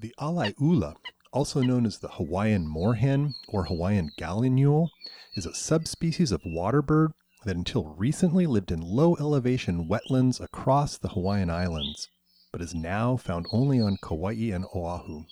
The 0.01 0.15
alaeula 0.19 0.97
also 1.33 1.61
known 1.63 1.87
as 1.87 1.99
the 1.99 2.09
Hawaiian 2.09 2.67
moorhen 2.67 3.35
or 3.49 3.65
Hawaiian 3.65 4.11
gallinule, 4.19 4.89
is 5.35 5.47
a 5.47 5.55
subspecies 5.55 6.33
of 6.33 6.43
water 6.45 6.83
bird 6.83 7.13
that 7.45 7.57
until 7.57 7.95
recently 7.97 8.47
lived 8.47 8.71
in 8.71 8.81
low 8.81 9.17
elevation 9.17 9.89
wetlands 9.89 10.41
across 10.41 10.99
the 10.99 11.11
Hawaiian 11.11 11.51
Islands, 11.51 12.09
but 12.53 12.61
is 12.61 12.75
now 12.75 13.17
found 13.17 13.47
only 13.53 13.81
on 13.81 13.97
Kauai 14.03 14.51
and 14.53 14.65
Oahu. 14.75 15.25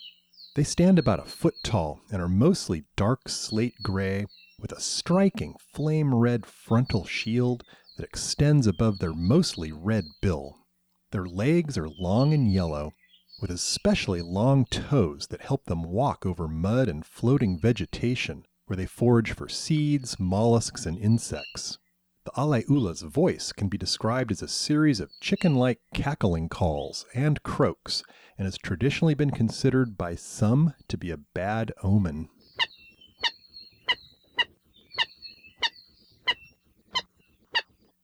They 0.55 0.65
stand 0.65 0.99
about 0.99 1.21
a 1.21 1.25
foot 1.25 1.55
tall 1.63 2.01
and 2.11 2.23
are 2.23 2.29
mostly 2.29 2.85
dark 2.97 3.29
slate 3.29 3.75
gray 3.83 4.27
with 4.59 4.73
a 4.73 4.81
striking 4.81 5.55
flame 5.73 6.15
red 6.15 6.47
frontal 6.47 7.05
shield 7.05 7.63
that 7.97 8.05
extends 8.05 8.67
above 8.67 8.99
their 8.99 9.13
mostly 9.13 9.73
red 9.73 10.05
bill. 10.21 10.67
Their 11.11 11.27
legs 11.27 11.77
are 11.77 11.89
long 11.89 12.33
and 12.33 12.53
yellow, 12.53 12.93
with 13.41 13.51
especially 13.51 14.21
long 14.21 14.65
toes 14.65 15.29
that 15.29 15.43
help 15.43 15.65
them 15.67 15.83
walk 15.83 16.27
over 16.27 16.49
mud 16.49 16.89
and 16.89 17.07
floating 17.07 17.59
vegetation, 17.59 18.45
where 18.67 18.77
they 18.77 18.87
forage 18.87 19.33
for 19.33 19.49
seeds, 19.49 20.19
mollusks, 20.19 20.87
and 20.87 20.99
insects. 20.99 21.79
The 22.25 22.33
alaeula's 22.33 23.03
voice 23.03 23.53
can 23.53 23.69
be 23.69 23.79
described 23.79 24.33
as 24.33 24.43
a 24.43 24.49
series 24.49 25.01
of 25.01 25.11
chicken 25.21 25.55
like 25.55 25.81
cackling 25.95 26.49
calls 26.49 27.07
and 27.15 27.43
croaks, 27.43 28.03
and 28.37 28.45
has 28.45 28.59
traditionally 28.59 29.15
been 29.15 29.31
considered 29.31 29.97
by 29.97 30.15
some 30.15 30.75
to 30.89 30.99
be 30.99 31.11
a 31.11 31.17
bad 31.17 31.73
omen. 31.83 32.29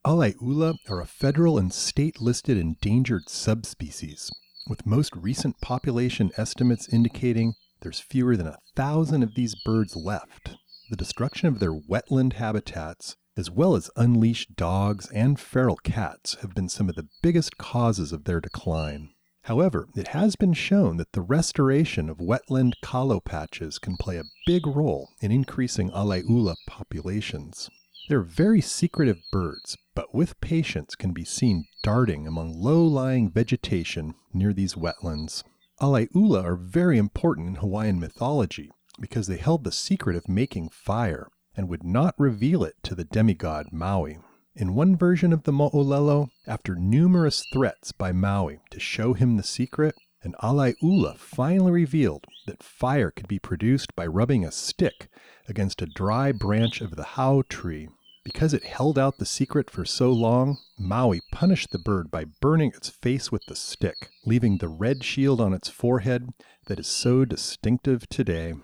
Alaeula 0.07 0.77
are 0.89 1.01
a 1.01 1.07
federal 1.07 1.59
and 1.59 1.73
state 1.73 2.21
listed 2.21 2.59
endangered 2.59 3.29
subspecies 3.29 4.31
with 4.67 4.87
most 4.87 5.15
recent 5.17 5.61
population 5.61 6.31
estimates 6.37 6.89
indicating 6.89 7.55
there's 7.81 8.01
fewer 8.01 8.37
than 8.37 8.47
a 8.47 8.59
thousand 8.75 9.23
of 9.23 9.35
these 9.35 9.55
birds 9.65 9.95
left. 9.95 10.57
The 10.91 10.97
destruction 10.97 11.49
of 11.49 11.59
their 11.59 11.73
wetland 11.73 12.35
habitats, 12.35 13.17
as 13.37 13.51
well 13.51 13.75
as 13.75 13.91
unleashed 13.97 14.57
dogs 14.57 15.11
and 15.11 15.39
feral 15.39 15.77
cats, 15.77 16.37
have 16.41 16.55
been 16.55 16.69
some 16.69 16.89
of 16.89 16.95
the 16.95 17.09
biggest 17.23 17.59
causes 17.59 18.13
of 18.13 18.25
their 18.25 18.41
decline. 18.41 19.11
However, 19.43 19.89
it 19.95 20.09
has 20.09 20.37
been 20.37 20.55
shown 20.55 20.97
that 20.97 21.13
the 21.13 21.21
restoration 21.21 22.09
of 22.09 22.17
wetland 22.17 22.73
kalo 22.83 23.21
patches 23.21 23.79
can 23.79 23.99
play 23.99 24.17
a 24.17 24.25
big 24.47 24.67
role 24.67 25.11
in 25.21 25.31
increasing 25.31 25.91
alaeula 25.91 26.55
populations. 26.67 27.69
They're 28.09 28.23
very 28.23 28.63
secretive 28.63 29.21
birds, 29.31 29.77
but 29.95 30.15
with 30.15 30.41
patience 30.41 30.95
can 30.95 31.13
be 31.13 31.25
seen 31.25 31.67
darting 31.85 32.27
among 32.27 32.59
low-lying 32.59 33.31
vegetation 33.31 34.15
near 34.33 34.55
these 34.55 34.75
wetlands. 34.75 35.45
Alaeula 35.83 36.43
are 36.43 36.57
very 36.57 36.97
important 36.97 37.47
in 37.47 37.55
Hawaiian 37.57 38.01
mythology 38.01 38.71
because 38.99 39.27
they 39.27 39.37
held 39.37 39.65
the 39.65 39.71
secret 39.71 40.17
of 40.17 40.27
making 40.27 40.71
fire 40.71 41.29
and 41.55 41.69
would 41.69 41.85
not 41.85 42.15
reveal 42.17 42.65
it 42.65 42.75
to 42.85 42.95
the 42.95 43.05
demigod 43.05 43.67
Maui. 43.71 44.17
In 44.57 44.75
one 44.75 44.97
version 44.97 45.31
of 45.31 45.43
the 45.43 45.53
Mo'olelo, 45.53 46.31
after 46.47 46.75
numerous 46.75 47.45
threats 47.53 47.93
by 47.93 48.13
Maui 48.13 48.61
to 48.71 48.81
show 48.81 49.13
him 49.13 49.37
the 49.37 49.43
secret, 49.43 49.95
an 50.23 50.35
Alaeula 50.43 51.19
finally 51.19 51.71
revealed 51.71 52.25
that 52.47 52.63
fire 52.63 53.11
could 53.11 53.29
be 53.29 53.39
produced 53.39 53.95
by 53.95 54.07
rubbing 54.07 54.43
a 54.43 54.51
stick 54.51 55.09
against 55.49 55.83
a 55.83 55.87
dry 55.87 56.33
branch 56.33 56.81
of 56.81 56.97
the 56.97 57.05
hau 57.05 57.43
tree. 57.47 57.89
Because 58.25 58.55
it 58.55 58.65
held 58.65 58.99
out 58.99 59.19
the 59.19 59.27
secret 59.27 59.71
for 59.71 59.85
so 59.85 60.11
long, 60.11 60.57
Maui 60.79 61.21
punished 61.31 61.71
the 61.71 61.79
bird 61.79 62.11
by 62.11 62.25
burning 62.41 62.73
its 62.75 62.89
face 62.89 63.31
with 63.31 63.43
the 63.47 63.55
stick, 63.55 64.11
leaving 64.25 64.59
the 64.59 64.69
red 64.69 65.05
shield 65.05 65.43
on 65.43 65.53
its 65.53 65.69
forehead 65.69 66.31
that 66.67 66.81
is 66.81 66.87
so 66.87 67.27
distinctive 67.27 68.09
today. 68.09 68.55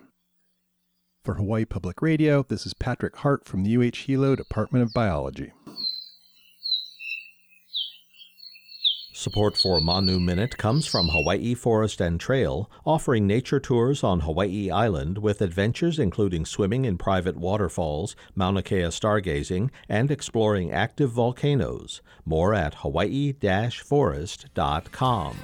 For 1.23 1.35
Hawaii 1.35 1.67
Public 1.67 2.01
Radio, 2.01 2.43
this 2.49 2.65
is 2.65 2.73
Patrick 2.73 3.17
Hart 3.17 3.45
from 3.45 3.63
the 3.63 3.77
UH 3.77 4.07
Hilo 4.07 4.35
Department 4.35 4.83
of 4.83 4.95
Biology. 4.95 5.53
Support 9.21 9.57
for 9.59 9.83
Manu 9.83 10.19
Minute 10.19 10.57
comes 10.57 10.87
from 10.87 11.09
Hawaii 11.09 11.53
Forest 11.53 12.01
and 12.01 12.19
Trail, 12.19 12.71
offering 12.87 13.27
nature 13.27 13.61
tours 13.61 14.03
on 14.03 14.21
Hawaii 14.21 14.71
Island 14.71 15.19
with 15.19 15.43
adventures 15.43 15.99
including 15.99 16.47
swimming 16.47 16.87
in 16.87 16.97
private 16.97 17.37
waterfalls, 17.37 18.17
Mauna 18.35 18.63
Kea 18.63 18.89
stargazing, 18.89 19.69
and 19.91 20.11
exploring 20.11 20.73
active 20.73 21.11
volcanoes. 21.11 22.01
More 22.25 22.55
at 22.55 22.77
hawaii-forest.com. 22.77 25.37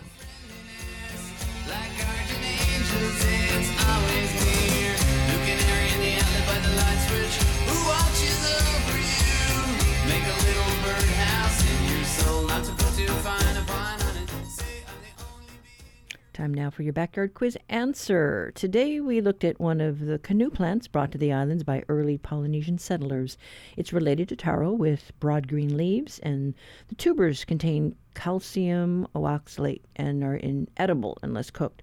Time 16.37 16.53
now 16.53 16.69
for 16.69 16.83
your 16.83 16.93
backyard 16.93 17.33
quiz 17.33 17.57
answer. 17.71 18.53
Today 18.55 19.01
we 19.01 19.23
looked 19.23 19.43
at 19.43 19.59
one 19.59 19.81
of 19.81 20.01
the 20.01 20.19
canoe 20.19 20.51
plants 20.51 20.87
brought 20.87 21.11
to 21.13 21.17
the 21.17 21.33
islands 21.33 21.65
by 21.65 21.83
early 21.89 22.19
Polynesian 22.19 22.77
settlers. 22.77 23.39
It's 23.79 23.91
related 23.91 24.29
to 24.29 24.37
taro 24.37 24.71
with 24.71 25.19
broad 25.19 25.49
green 25.49 25.79
leaves, 25.79 26.19
and 26.19 26.53
the 26.89 26.95
tubers 26.95 27.47
contain 27.47 27.97
calcium 28.15 29.09
oxalate 29.15 29.81
and 29.97 30.23
are 30.23 30.37
inedible 30.37 31.17
unless 31.23 31.51
cooked. 31.51 31.81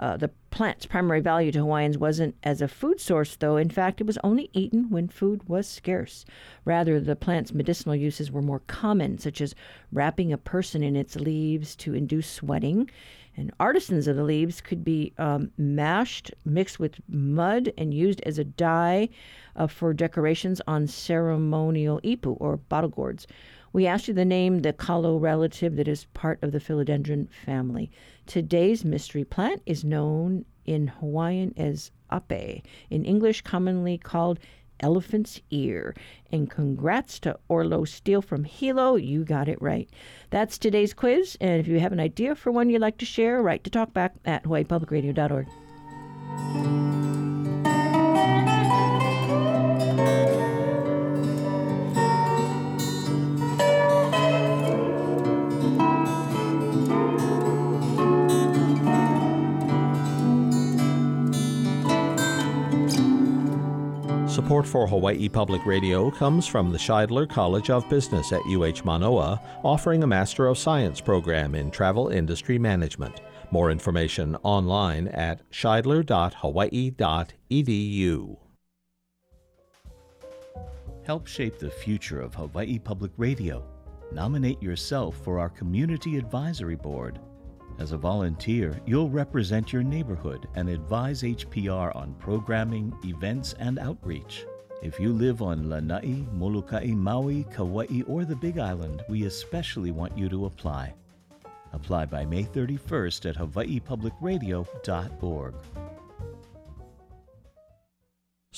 Uh, 0.00 0.16
the 0.16 0.30
plant's 0.50 0.86
primary 0.86 1.20
value 1.20 1.52
to 1.52 1.58
Hawaiians 1.58 1.98
wasn't 1.98 2.34
as 2.42 2.62
a 2.62 2.68
food 2.68 2.98
source, 2.98 3.36
though. 3.36 3.58
In 3.58 3.70
fact, 3.70 4.00
it 4.00 4.06
was 4.06 4.18
only 4.24 4.48
eaten 4.54 4.88
when 4.88 5.08
food 5.08 5.46
was 5.48 5.66
scarce. 5.66 6.24
Rather, 6.64 6.98
the 6.98 7.16
plant's 7.16 7.52
medicinal 7.52 7.94
uses 7.94 8.30
were 8.30 8.42
more 8.42 8.60
common, 8.60 9.18
such 9.18 9.40
as 9.42 9.54
wrapping 9.92 10.32
a 10.32 10.38
person 10.38 10.82
in 10.82 10.96
its 10.96 11.16
leaves 11.16 11.76
to 11.76 11.94
induce 11.94 12.30
sweating. 12.30 12.90
And 13.36 13.52
artisans 13.60 14.06
of 14.06 14.16
the 14.16 14.24
leaves 14.24 14.62
could 14.62 14.82
be 14.82 15.12
um, 15.18 15.50
mashed, 15.58 16.32
mixed 16.44 16.80
with 16.80 17.00
mud, 17.06 17.70
and 17.76 17.92
used 17.92 18.22
as 18.22 18.38
a 18.38 18.44
dye 18.44 19.10
uh, 19.54 19.66
for 19.66 19.92
decorations 19.92 20.62
on 20.66 20.86
ceremonial 20.86 22.00
ipu 22.00 22.36
or 22.40 22.56
bottle 22.56 22.88
gourds. 22.88 23.26
We 23.74 23.86
asked 23.86 24.08
you 24.08 24.14
to 24.14 24.24
name 24.24 24.60
the 24.60 24.72
kalo 24.72 25.18
relative 25.18 25.76
that 25.76 25.86
is 25.86 26.06
part 26.14 26.38
of 26.42 26.52
the 26.52 26.60
philodendron 26.60 27.28
family. 27.28 27.90
Today's 28.26 28.86
mystery 28.86 29.24
plant 29.24 29.60
is 29.66 29.84
known 29.84 30.46
in 30.64 30.88
Hawaiian 30.88 31.52
as 31.58 31.90
ape, 32.10 32.62
in 32.88 33.04
English 33.04 33.42
commonly 33.42 33.98
called 33.98 34.40
elephant's 34.80 35.40
ear. 35.50 35.94
And 36.32 36.50
congrats 36.50 37.20
to 37.20 37.38
Orlo 37.48 37.84
Steele 37.84 38.22
from 38.22 38.44
Hilo. 38.44 38.96
You 38.96 39.24
got 39.24 39.48
it 39.48 39.60
right. 39.60 39.88
That's 40.30 40.58
today's 40.58 40.94
quiz. 40.94 41.36
And 41.40 41.60
if 41.60 41.68
you 41.68 41.80
have 41.80 41.92
an 41.92 42.00
idea 42.00 42.34
for 42.34 42.50
one 42.50 42.70
you'd 42.70 42.80
like 42.80 42.98
to 42.98 43.06
share, 43.06 43.42
write 43.42 43.64
to 43.64 43.70
talkback 43.70 44.12
at 44.24 44.44
hawaiipublicradio.org. 44.44 46.95
Support 64.56 64.72
for 64.72 64.86
Hawaii 64.86 65.28
Public 65.28 65.66
Radio 65.66 66.10
comes 66.10 66.46
from 66.46 66.72
the 66.72 66.78
Shidler 66.78 67.28
College 67.28 67.68
of 67.68 67.86
Business 67.90 68.32
at 68.32 68.40
UH 68.46 68.86
Manoa, 68.86 69.38
offering 69.62 70.02
a 70.02 70.06
Master 70.06 70.46
of 70.46 70.56
Science 70.56 70.98
program 70.98 71.54
in 71.54 71.70
Travel 71.70 72.08
Industry 72.08 72.58
Management. 72.58 73.20
More 73.50 73.70
information 73.70 74.34
online 74.36 75.08
at 75.08 75.46
shidler.hawaii.edu. 75.50 78.36
Help 81.04 81.26
shape 81.26 81.58
the 81.58 81.70
future 81.70 82.22
of 82.22 82.34
Hawaii 82.34 82.78
Public 82.78 83.12
Radio. 83.18 83.62
Nominate 84.10 84.62
yourself 84.62 85.18
for 85.22 85.38
our 85.38 85.50
Community 85.50 86.16
Advisory 86.16 86.76
Board. 86.76 87.20
As 87.78 87.92
a 87.92 87.98
volunteer, 87.98 88.80
you'll 88.86 89.10
represent 89.10 89.70
your 89.72 89.82
neighborhood 89.82 90.48
and 90.54 90.68
advise 90.68 91.22
HPR 91.22 91.94
on 91.94 92.14
programming, 92.14 92.96
events, 93.04 93.54
and 93.58 93.78
outreach. 93.78 94.46
If 94.82 94.98
you 94.98 95.12
live 95.12 95.42
on 95.42 95.68
Lanai, 95.68 96.24
Molokai, 96.32 96.86
Maui, 96.86 97.44
Kauai, 97.52 98.02
or 98.06 98.24
the 98.24 98.36
Big 98.36 98.58
Island, 98.58 99.04
we 99.08 99.24
especially 99.24 99.90
want 99.90 100.16
you 100.16 100.30
to 100.30 100.46
apply. 100.46 100.94
Apply 101.72 102.06
by 102.06 102.24
May 102.24 102.44
31st 102.44 103.28
at 103.28 103.36
hawaiipublicradio.org. 103.36 105.54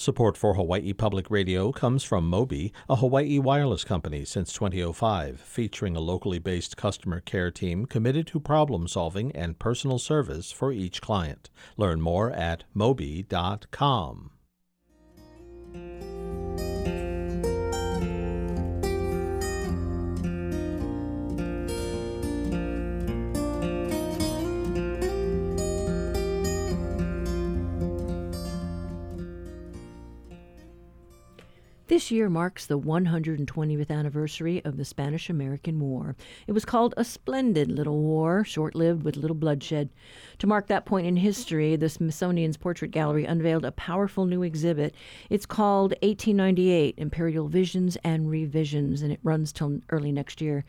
Support 0.00 0.36
for 0.36 0.54
Hawaii 0.54 0.92
Public 0.92 1.28
Radio 1.28 1.72
comes 1.72 2.04
from 2.04 2.30
Mobi, 2.30 2.70
a 2.88 2.94
Hawaii 2.94 3.40
wireless 3.40 3.82
company 3.82 4.24
since 4.24 4.52
2005, 4.52 5.40
featuring 5.40 5.96
a 5.96 6.00
locally 6.00 6.38
based 6.38 6.76
customer 6.76 7.18
care 7.18 7.50
team 7.50 7.84
committed 7.84 8.28
to 8.28 8.38
problem 8.38 8.86
solving 8.86 9.32
and 9.32 9.58
personal 9.58 9.98
service 9.98 10.52
for 10.52 10.70
each 10.70 11.00
client. 11.00 11.50
Learn 11.76 12.00
more 12.00 12.30
at 12.30 12.62
mobi.com. 12.76 14.30
This 31.88 32.10
year 32.10 32.28
marks 32.28 32.66
the 32.66 32.78
120th 32.78 33.90
anniversary 33.90 34.62
of 34.62 34.76
the 34.76 34.84
Spanish 34.84 35.30
American 35.30 35.80
War. 35.80 36.16
It 36.46 36.52
was 36.52 36.66
called 36.66 36.92
a 36.98 37.04
splendid 37.04 37.72
little 37.72 38.02
war, 38.02 38.44
short 38.44 38.74
lived 38.74 39.04
with 39.04 39.16
little 39.16 39.34
bloodshed. 39.34 39.88
To 40.40 40.46
mark 40.46 40.66
that 40.66 40.84
point 40.84 41.06
in 41.06 41.16
history, 41.16 41.76
the 41.76 41.88
Smithsonian's 41.88 42.58
Portrait 42.58 42.90
Gallery 42.90 43.24
unveiled 43.24 43.64
a 43.64 43.72
powerful 43.72 44.26
new 44.26 44.42
exhibit. 44.42 44.94
It's 45.30 45.46
called 45.46 45.92
1898 46.02 46.96
Imperial 46.98 47.48
Visions 47.48 47.96
and 48.04 48.28
Revisions, 48.28 49.00
and 49.00 49.10
it 49.10 49.20
runs 49.22 49.50
till 49.50 49.80
early 49.88 50.12
next 50.12 50.42
year. 50.42 50.66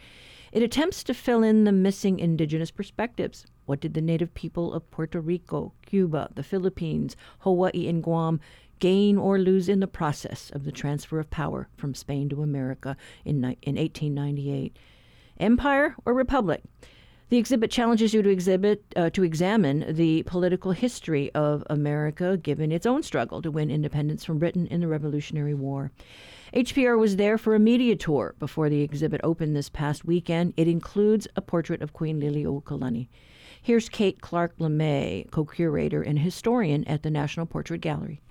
It 0.53 0.63
attempts 0.63 1.03
to 1.03 1.13
fill 1.13 1.43
in 1.43 1.65
the 1.65 1.74
missing 1.74 2.20
indigenous 2.20 2.72
perspectives. 2.72 3.45
What 3.65 3.82
did 3.82 3.93
the 3.93 4.01
native 4.01 4.34
people 4.34 4.74
of 4.74 4.89
Puerto 4.89 5.20
Rico, 5.20 5.74
Cuba, 5.86 6.30
the 6.34 6.43
Philippines, 6.43 7.15
Hawaii, 7.39 7.88
and 7.88 8.01
Guam 8.01 8.39
gain 8.80 9.17
or 9.17 9.38
lose 9.38 9.69
in 9.69 9.80
the 9.80 9.88
process 9.88 10.49
of 10.53 10.63
the 10.63 10.71
transfer 10.71 11.19
of 11.19 11.30
power 11.30 11.67
from 11.77 11.93
Spain 11.93 12.30
to 12.30 12.41
America 12.41 12.97
in, 13.25 13.38
in 13.38 13.75
1898. 13.75 14.77
Empire 15.39 15.95
or 16.05 16.13
republic? 16.13 16.63
The 17.30 17.38
exhibit 17.38 17.69
challenges 17.69 18.11
you 18.11 18.23
to 18.23 18.30
exhibit 18.30 18.84
uh, 18.95 19.11
to 19.11 19.23
examine 19.23 19.86
the 19.95 20.23
political 20.23 20.71
history 20.71 21.32
of 21.36 21.63
America, 21.69 22.38
given 22.38 22.71
its 22.71 22.88
own 22.88 23.03
struggle 23.03 23.39
to 23.43 23.51
win 23.51 23.69
independence 23.69 24.25
from 24.25 24.39
Britain 24.39 24.65
in 24.65 24.82
the 24.82 24.88
Revolutionary 24.88 25.53
War. 25.53 25.91
HPR 26.55 26.97
was 26.97 27.17
there 27.17 27.38
for 27.38 27.53
a 27.53 27.59
media 27.59 27.95
tour 27.95 28.34
before 28.39 28.67
the 28.67 28.82
exhibit 28.82 29.21
opened 29.23 29.55
this 29.55 29.69
past 29.69 30.05
weekend. 30.05 30.55
It 30.57 30.67
includes 30.67 31.27
a 31.36 31.41
portrait 31.41 31.84
of 31.84 31.93
Queen 31.93 32.19
Liliuokalani. 32.19 33.07
Here's 33.61 33.89
Kate 33.89 34.21
Clark 34.21 34.57
LeMay, 34.57 35.30
co-curator 35.30 36.01
and 36.01 36.17
historian 36.17 36.84
at 36.86 37.03
the 37.03 37.11
National 37.11 37.45
Portrait 37.45 37.82
Gallery. 37.82 38.21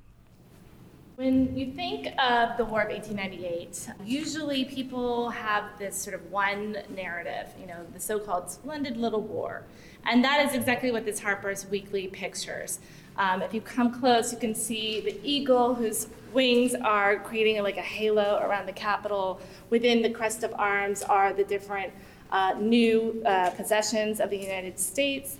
When 1.18 1.56
you 1.56 1.72
think 1.72 2.06
of 2.16 2.56
the 2.58 2.64
War 2.64 2.82
of 2.82 2.90
1898, 2.90 3.88
usually 4.04 4.64
people 4.66 5.30
have 5.30 5.64
this 5.76 5.96
sort 5.96 6.14
of 6.14 6.30
one 6.30 6.76
narrative, 6.94 7.48
you 7.60 7.66
know, 7.66 7.84
the 7.92 7.98
so 7.98 8.20
called 8.20 8.48
splendid 8.48 8.96
little 8.96 9.22
war. 9.22 9.64
And 10.06 10.22
that 10.22 10.46
is 10.46 10.54
exactly 10.54 10.92
what 10.92 11.04
this 11.04 11.18
Harper's 11.18 11.66
Weekly 11.66 12.06
pictures. 12.06 12.78
Um, 13.16 13.42
if 13.42 13.52
you 13.52 13.60
come 13.60 13.98
close, 13.98 14.32
you 14.32 14.38
can 14.38 14.54
see 14.54 15.00
the 15.00 15.18
eagle 15.24 15.74
whose 15.74 16.06
wings 16.32 16.76
are 16.84 17.18
creating 17.18 17.60
like 17.64 17.78
a 17.78 17.82
halo 17.82 18.38
around 18.40 18.66
the 18.66 18.72
Capitol. 18.72 19.40
Within 19.70 20.02
the 20.02 20.10
crest 20.10 20.44
of 20.44 20.54
arms 20.54 21.02
are 21.02 21.32
the 21.32 21.42
different 21.42 21.92
uh, 22.30 22.54
new 22.60 23.20
uh, 23.26 23.50
possessions 23.50 24.20
of 24.20 24.30
the 24.30 24.38
United 24.38 24.78
States. 24.78 25.38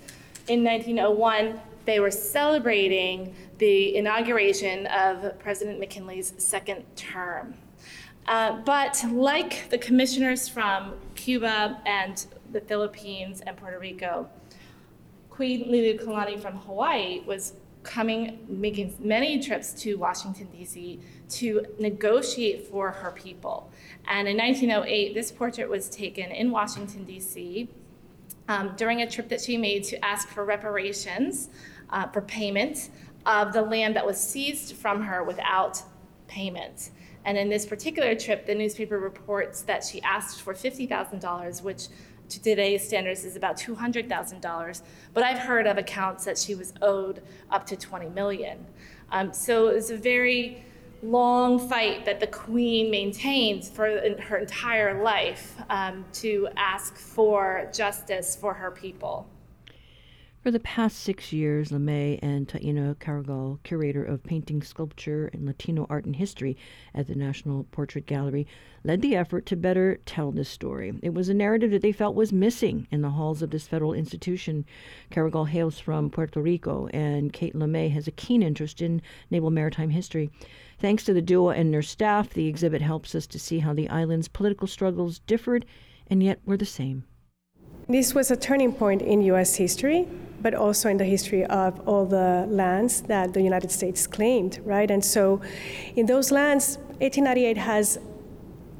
In 0.49 0.61
1901, 0.61 1.57
they 1.85 2.01
were 2.01 2.11
celebrating 2.11 3.33
the 3.59 3.95
inauguration 3.95 4.87
of 4.87 5.37
President 5.39 5.79
McKinley's 5.79 6.33
second 6.37 6.83
term. 6.95 7.53
Uh, 8.27 8.61
but 8.61 9.03
like 9.11 9.69
the 9.69 9.77
commissioners 9.77 10.47
from 10.47 10.93
Cuba 11.15 11.81
and 11.85 12.25
the 12.51 12.61
Philippines 12.61 13.41
and 13.45 13.55
Puerto 13.57 13.79
Rico, 13.79 14.29
Queen 15.29 15.65
Liliuokalani 15.65 16.39
from 16.41 16.57
Hawaii 16.57 17.21
was 17.25 17.53
coming, 17.83 18.39
making 18.47 18.95
many 18.99 19.41
trips 19.41 19.73
to 19.73 19.95
Washington, 19.95 20.47
D.C. 20.51 20.99
to 21.29 21.65
negotiate 21.79 22.67
for 22.67 22.91
her 22.91 23.11
people. 23.11 23.71
And 24.07 24.27
in 24.27 24.37
1908, 24.37 25.13
this 25.13 25.31
portrait 25.31 25.69
was 25.69 25.89
taken 25.89 26.31
in 26.31 26.51
Washington, 26.51 27.05
D.C. 27.05 27.69
Um, 28.47 28.73
during 28.75 29.01
a 29.01 29.09
trip 29.09 29.29
that 29.29 29.41
she 29.41 29.57
made 29.57 29.83
to 29.85 30.05
ask 30.05 30.27
for 30.29 30.43
reparations 30.43 31.49
uh, 31.89 32.07
for 32.07 32.21
payment 32.21 32.89
of 33.29 33.53
the 33.53 33.61
land 33.61 33.95
that 33.95 34.05
was 34.05 34.19
seized 34.19 34.75
from 34.75 35.03
her 35.03 35.23
without 35.23 35.81
payment. 36.27 36.89
And 37.25 37.37
in 37.37 37.47
this 37.47 37.65
particular 37.65 38.15
trip, 38.15 38.47
the 38.47 38.55
newspaper 38.55 38.97
reports 38.97 39.61
that 39.61 39.83
she 39.83 40.01
asked 40.01 40.41
for 40.41 40.53
$50,000, 40.53 41.61
which 41.61 41.87
to 42.29 42.41
today's 42.41 42.85
standards 42.87 43.23
is 43.25 43.35
about 43.35 43.55
$200,000. 43.57 44.81
But 45.13 45.23
I've 45.23 45.37
heard 45.37 45.67
of 45.67 45.77
accounts 45.77 46.25
that 46.25 46.39
she 46.39 46.55
was 46.55 46.73
owed 46.81 47.21
up 47.51 47.67
to 47.67 47.75
20 47.75 48.09
million. 48.09 48.65
Um, 49.11 49.31
so 49.31 49.67
it 49.67 49.75
was 49.75 49.91
a 49.91 49.97
very 49.97 50.63
long 51.03 51.59
fight 51.69 52.05
that 52.05 52.19
the 52.19 52.27
queen 52.27 52.89
maintained 52.89 53.63
for 53.63 53.85
her 54.19 54.37
entire 54.37 55.03
life 55.03 55.55
um, 55.69 56.03
to 56.13 56.47
ask 56.57 56.95
for 56.95 57.69
justice 57.73 58.35
for 58.35 58.55
her 58.55 58.71
people. 58.71 59.27
For 60.49 60.53
the 60.53 60.59
past 60.61 60.97
six 61.01 61.31
years, 61.31 61.69
LeMay 61.69 62.17
and 62.23 62.47
Taina 62.47 62.95
Caragol, 62.95 63.59
curator 63.61 64.03
of 64.03 64.23
painting, 64.23 64.63
sculpture, 64.63 65.29
and 65.31 65.45
Latino 65.45 65.85
art 65.91 66.05
and 66.05 66.15
history 66.15 66.57
at 66.91 67.05
the 67.05 67.13
National 67.13 67.65
Portrait 67.65 68.07
Gallery, 68.07 68.47
led 68.83 69.03
the 69.03 69.15
effort 69.15 69.45
to 69.45 69.55
better 69.55 69.99
tell 70.07 70.31
this 70.31 70.49
story. 70.49 70.91
It 71.03 71.13
was 71.13 71.29
a 71.29 71.35
narrative 71.35 71.69
that 71.69 71.83
they 71.83 71.91
felt 71.91 72.15
was 72.15 72.33
missing 72.33 72.87
in 72.89 73.03
the 73.03 73.11
halls 73.11 73.43
of 73.43 73.51
this 73.51 73.67
federal 73.67 73.93
institution. 73.93 74.65
Caragol 75.11 75.49
hails 75.49 75.77
from 75.77 76.09
Puerto 76.09 76.41
Rico, 76.41 76.87
and 76.87 77.31
Kate 77.31 77.53
LeMay 77.53 77.91
has 77.91 78.07
a 78.07 78.11
keen 78.11 78.41
interest 78.41 78.81
in 78.81 79.03
naval 79.29 79.51
maritime 79.51 79.91
history. 79.91 80.31
Thanks 80.79 81.03
to 81.03 81.13
the 81.13 81.21
duo 81.21 81.49
and 81.49 81.71
their 81.71 81.83
staff, 81.83 82.33
the 82.33 82.47
exhibit 82.47 82.81
helps 82.81 83.13
us 83.13 83.27
to 83.27 83.37
see 83.37 83.59
how 83.59 83.75
the 83.75 83.89
island's 83.89 84.27
political 84.27 84.65
struggles 84.65 85.19
differed 85.19 85.67
and 86.07 86.23
yet 86.23 86.41
were 86.43 86.57
the 86.57 86.65
same. 86.65 87.03
This 87.89 88.13
was 88.13 88.29
a 88.29 88.35
turning 88.35 88.71
point 88.71 89.01
in 89.01 89.23
U.S. 89.33 89.55
history, 89.55 90.07
but 90.43 90.53
also 90.53 90.89
in 90.89 90.97
the 90.97 91.05
history 91.05 91.43
of 91.45 91.79
all 91.87 92.05
the 92.05 92.45
lands 92.47 93.01
that 93.01 93.33
the 93.33 93.41
United 93.41 93.71
States 93.71 94.05
claimed, 94.05 94.59
right? 94.63 94.91
And 94.91 95.03
so, 95.03 95.41
in 95.95 96.05
those 96.05 96.29
lands, 96.29 96.77
1898 96.99 97.57
has 97.57 97.97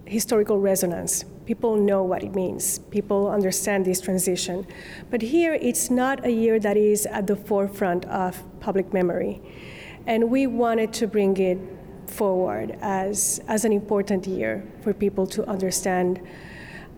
historical 0.06 0.60
resonance. 0.60 1.26
People 1.48 1.76
know 1.76 2.04
what 2.04 2.22
it 2.22 2.36
means. 2.36 2.78
People 2.92 3.32
understand 3.32 3.84
this 3.84 4.00
transition. 4.00 4.68
But 5.10 5.24
here, 5.24 5.56
it's 5.56 5.90
not 5.90 6.24
a 6.24 6.32
year 6.32 6.60
that 6.60 6.78
is 6.78 7.08
at 7.08 7.26
the 7.26 7.36
forefront 7.36 8.06
of 8.06 8.44
public 8.60 8.94
memory. 8.94 9.42
And 10.06 10.30
we 10.30 10.46
wanted 10.46 10.94
to 10.94 11.08
bring 11.08 11.36
it 11.38 11.58
forward 12.06 12.78
as, 12.82 13.42
as 13.48 13.66
an 13.66 13.74
important 13.74 14.28
year 14.28 14.64
for 14.84 14.94
people 14.94 15.26
to 15.26 15.50
understand 15.50 16.22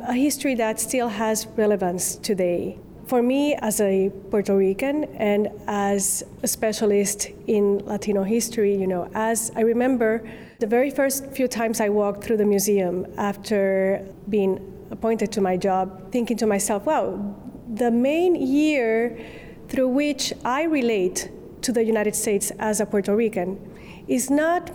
a 0.08 0.14
history 0.14 0.56
that 0.56 0.80
still 0.80 1.08
has 1.08 1.48
relevance 1.56 2.16
today. 2.16 2.78
For 3.08 3.22
me, 3.22 3.56
as 3.56 3.82
a 3.82 4.10
Puerto 4.30 4.56
Rican 4.56 5.04
and 5.16 5.50
as 5.68 6.24
a 6.44 6.48
specialist 6.48 7.30
in 7.48 7.80
Latino 7.80 8.24
history, 8.24 8.76
you 8.76 8.88
know, 8.88 9.10
as 9.14 9.52
I 9.56 9.62
remember 9.62 10.24
the 10.60 10.68
very 10.68 10.92
first 10.92 11.28
few 11.32 11.48
times 11.48 11.82
I 11.82 11.90
walked 11.90 12.24
through 12.24 12.38
the 12.38 12.46
museum 12.46 13.06
after 13.18 14.06
being 14.30 14.60
appointed 14.92 15.32
to 15.34 15.42
my 15.42 15.58
job, 15.58 16.12
thinking 16.12 16.38
to 16.38 16.46
myself, 16.46 16.86
wow, 16.86 17.36
the 17.74 17.92
main 17.92 18.36
year 18.36 19.20
through 19.68 19.90
which 19.90 20.34
I 20.46 20.64
relate 20.64 21.30
to 21.62 21.72
the 21.72 21.84
United 21.84 22.16
States 22.16 22.52
as 22.60 22.80
a 22.80 22.86
Puerto 22.86 23.16
Rican 23.16 23.60
is 24.08 24.30
not 24.30 24.72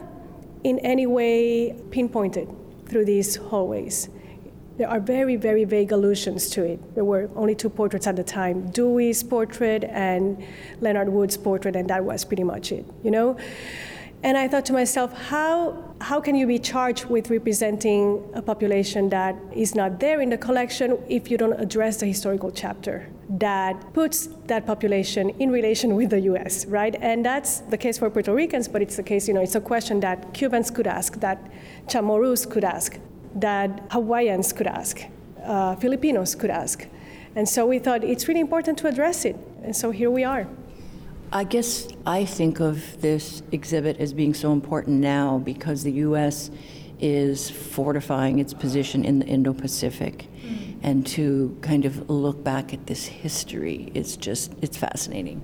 in 0.64 0.78
any 0.80 1.06
way 1.06 1.74
pinpointed 1.90 2.48
through 2.86 3.04
these 3.04 3.36
hallways. 3.36 4.08
There 4.78 4.88
are 4.88 5.00
very, 5.00 5.36
very 5.36 5.64
vague 5.64 5.92
allusions 5.92 6.50
to 6.50 6.62
it. 6.62 6.94
There 6.94 7.04
were 7.04 7.30
only 7.34 7.54
two 7.54 7.70
portraits 7.70 8.06
at 8.06 8.16
the 8.16 8.24
time 8.24 8.70
Dewey's 8.70 9.22
portrait 9.22 9.84
and 9.84 10.42
Leonard 10.80 11.08
Wood's 11.08 11.36
portrait, 11.36 11.76
and 11.76 11.88
that 11.88 12.04
was 12.04 12.24
pretty 12.24 12.44
much 12.44 12.72
it, 12.72 12.84
you 13.02 13.10
know? 13.10 13.36
And 14.22 14.36
I 14.36 14.48
thought 14.48 14.64
to 14.66 14.72
myself, 14.72 15.12
how, 15.12 15.94
how 16.00 16.20
can 16.20 16.34
you 16.34 16.46
be 16.46 16.58
charged 16.58 17.04
with 17.06 17.30
representing 17.30 18.22
a 18.34 18.42
population 18.42 19.08
that 19.10 19.36
is 19.54 19.74
not 19.74 20.00
there 20.00 20.20
in 20.20 20.30
the 20.30 20.38
collection 20.38 20.98
if 21.08 21.30
you 21.30 21.38
don't 21.38 21.58
address 21.60 21.98
the 21.98 22.06
historical 22.06 22.50
chapter 22.50 23.08
that 23.28 23.92
puts 23.92 24.28
that 24.46 24.66
population 24.66 25.30
in 25.30 25.50
relation 25.50 25.94
with 25.94 26.10
the 26.10 26.20
US, 26.20 26.66
right? 26.66 26.96
And 27.00 27.24
that's 27.24 27.60
the 27.60 27.76
case 27.76 27.98
for 27.98 28.08
Puerto 28.10 28.34
Ricans, 28.34 28.68
but 28.68 28.82
it's 28.82 28.96
the 28.96 29.02
case, 29.02 29.28
you 29.28 29.34
know, 29.34 29.42
it's 29.42 29.54
a 29.54 29.60
question 29.60 30.00
that 30.00 30.32
Cubans 30.32 30.70
could 30.70 30.86
ask, 30.86 31.20
that 31.20 31.38
Chamorros 31.86 32.48
could 32.48 32.64
ask, 32.64 32.98
that 33.36 33.86
Hawaiians 33.90 34.52
could 34.52 34.66
ask, 34.66 35.02
uh, 35.44 35.76
Filipinos 35.76 36.34
could 36.34 36.50
ask. 36.50 36.86
And 37.34 37.48
so 37.48 37.66
we 37.66 37.78
thought 37.78 38.02
it's 38.02 38.26
really 38.28 38.40
important 38.40 38.78
to 38.78 38.88
address 38.88 39.24
it. 39.24 39.36
And 39.62 39.76
so 39.76 39.90
here 39.90 40.10
we 40.10 40.24
are. 40.24 40.48
I 41.32 41.44
guess 41.44 41.88
I 42.06 42.24
think 42.24 42.60
of 42.60 43.00
this 43.02 43.42
exhibit 43.52 43.98
as 43.98 44.12
being 44.12 44.32
so 44.32 44.52
important 44.52 45.00
now 45.00 45.38
because 45.38 45.82
the 45.82 45.92
U.S. 45.92 46.50
is 46.98 47.50
fortifying 47.50 48.38
its 48.38 48.54
position 48.54 49.04
in 49.04 49.18
the 49.18 49.26
Indo 49.26 49.52
Pacific. 49.52 50.28
Mm. 50.40 50.78
And 50.82 51.06
to 51.08 51.58
kind 51.60 51.84
of 51.84 52.08
look 52.08 52.42
back 52.42 52.72
at 52.72 52.86
this 52.86 53.04
history, 53.04 53.90
it's 53.92 54.16
just, 54.16 54.52
it's 54.62 54.78
fascinating. 54.78 55.42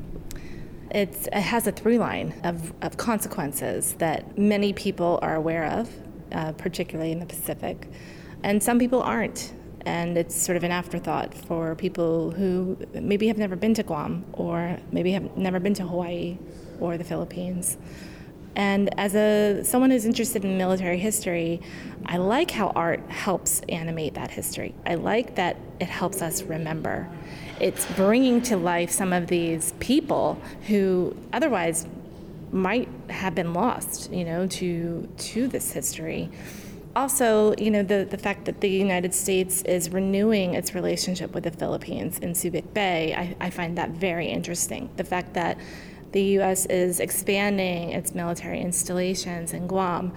It's, 0.93 1.27
it 1.27 1.35
has 1.35 1.67
a 1.67 1.73
through 1.73 1.99
line 1.99 2.41
of, 2.45 2.73
of 2.81 2.97
consequences 2.97 3.95
that 3.95 4.39
many 4.39 4.73
people 4.73 5.19
are 5.21 5.35
aware 5.35 5.67
of 5.67 5.91
uh, 6.33 6.53
particularly 6.53 7.13
in 7.13 7.21
the 7.21 7.27
Pacific. 7.27 7.89
And 8.43 8.63
some 8.63 8.79
people 8.79 9.03
aren't. 9.03 9.53
And 9.85 10.17
it's 10.17 10.41
sort 10.41 10.57
of 10.57 10.65
an 10.65 10.71
afterthought 10.71 11.35
for 11.35 11.75
people 11.75 12.31
who 12.31 12.77
maybe 12.95 13.27
have 13.27 13.39
never 13.39 13.57
been 13.57 13.75
to 13.75 13.83
Guam 13.83 14.25
or 14.33 14.79
maybe 14.93 15.13
have 15.13 15.37
never 15.37 15.59
been 15.59 15.75
to 15.75 15.83
Hawaii 15.83 16.39
or 16.79 16.97
the 16.97 17.05
Philippines. 17.05 17.77
And 18.55 18.91
as 18.99 19.15
a 19.15 19.65
someone 19.65 19.91
who's 19.91 20.05
interested 20.05 20.45
in 20.45 20.59
military 20.59 20.99
history, 20.99 21.61
I 22.05 22.19
like 22.19 22.51
how 22.51 22.69
art 22.69 23.01
helps 23.09 23.61
animate 23.69 24.15
that 24.15 24.31
history. 24.31 24.75
I 24.85 24.97
like 24.97 25.37
that 25.37 25.57
it 25.81 25.89
helps 25.89 26.21
us 26.21 26.43
remember. 26.43 27.09
It's 27.61 27.87
bringing 27.93 28.43
to 28.43 28.57
life 28.57 28.91
some 28.91 29.13
of 29.13 29.29
these 29.29 29.73
people 29.81 30.41
who 30.67 31.17
otherwise 31.33 31.87
might 32.53 32.89
have 33.09 33.35
been 33.35 33.55
lost, 33.55 34.13
you 34.13 34.25
know, 34.25 34.47
to 34.47 35.09
to 35.17 35.49
this 35.49 35.73
history. 35.73 36.31
Also, 36.95 37.55
you 37.57 37.71
know, 37.71 37.83
the, 37.83 38.07
the 38.09 38.19
fact 38.19 38.45
that 38.45 38.61
the 38.61 38.69
United 38.69 39.15
States 39.15 39.63
is 39.63 39.89
renewing 39.89 40.53
its 40.55 40.75
relationship 40.75 41.33
with 41.35 41.45
the 41.45 41.51
Philippines 41.51 42.19
in 42.19 42.35
Subic 42.35 42.75
Bay, 42.75 43.15
I, 43.15 43.47
I 43.47 43.49
find 43.49 43.79
that 43.79 43.91
very 43.91 44.27
interesting. 44.27 44.91
The 44.97 45.05
fact 45.05 45.33
that 45.33 45.57
the 46.13 46.23
U.S. 46.37 46.67
is 46.67 47.01
expanding 47.01 47.91
its 47.91 48.15
military 48.15 48.61
installations 48.61 49.55
in 49.55 49.67
Guam. 49.67 50.13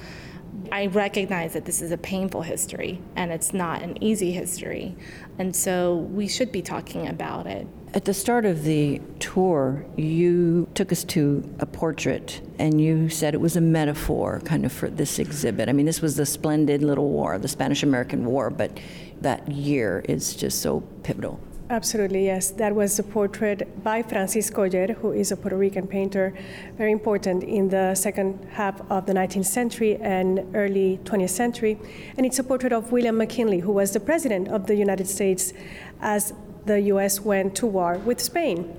I 0.72 0.88
recognize 0.88 1.54
that 1.54 1.66
this 1.66 1.82
is 1.82 1.92
a 1.92 1.98
painful 1.98 2.42
history 2.42 3.02
and 3.16 3.32
it's 3.32 3.54
not 3.54 3.82
an 3.82 4.02
easy 4.04 4.32
history. 4.32 4.96
And 5.40 5.56
so 5.56 5.96
we 5.96 6.28
should 6.28 6.52
be 6.52 6.62
talking 6.62 7.08
about 7.08 7.48
it. 7.48 7.68
At 7.96 8.04
the 8.04 8.14
start 8.14 8.44
of 8.44 8.64
the 8.64 9.00
tour, 9.20 9.86
you 9.96 10.68
took 10.74 10.92
us 10.92 11.06
to 11.06 11.50
a 11.60 11.66
portrait 11.66 12.42
and 12.60 12.82
you 12.82 13.08
said 13.08 13.34
it 13.34 13.40
was 13.40 13.56
a 13.56 13.62
metaphor 13.62 14.42
kind 14.44 14.66
of 14.66 14.74
for 14.74 14.90
this 14.90 15.18
exhibit. 15.18 15.70
I 15.70 15.72
mean, 15.72 15.86
this 15.86 16.02
was 16.02 16.18
the 16.18 16.26
splendid 16.26 16.84
little 16.84 17.08
war, 17.08 17.40
the 17.40 17.48
Spanish 17.48 17.84
American 17.84 18.26
War, 18.26 18.50
but 18.50 18.78
that 19.22 19.50
year 19.50 20.04
is 20.10 20.36
just 20.36 20.62
so 20.62 20.82
pivotal. 21.04 21.40
Absolutely, 21.70 22.26
yes. 22.26 22.52
That 22.52 22.76
was 22.76 23.00
a 23.00 23.04
portrait 23.04 23.84
by 23.84 24.04
Francisco 24.04 24.64
Oller, 24.66 24.94
who 24.94 25.14
is 25.14 25.32
a 25.32 25.38
Puerto 25.38 25.58
Rican 25.58 25.88
painter, 25.88 26.34
very 26.78 26.92
important 26.92 27.44
in 27.44 27.70
the 27.70 27.96
second 27.96 28.46
half 28.52 28.80
of 28.92 29.08
the 29.08 29.14
19th 29.14 29.46
century 29.46 29.96
and 29.96 30.54
early 30.54 31.00
20th 31.06 31.30
century. 31.32 31.80
And 32.18 32.26
it's 32.26 32.38
a 32.40 32.44
portrait 32.44 32.74
of 32.74 32.92
William 32.92 33.18
McKinley, 33.18 33.62
who 33.62 33.72
was 33.72 33.94
the 33.94 34.00
president 34.00 34.50
of 34.50 34.68
the 34.68 34.76
United 34.76 35.08
States 35.08 35.54
as 36.02 36.34
the 36.66 36.82
US 36.94 37.22
went 37.22 37.56
to 37.56 37.66
war 37.66 37.98
with 38.00 38.20
Spain. 38.20 38.76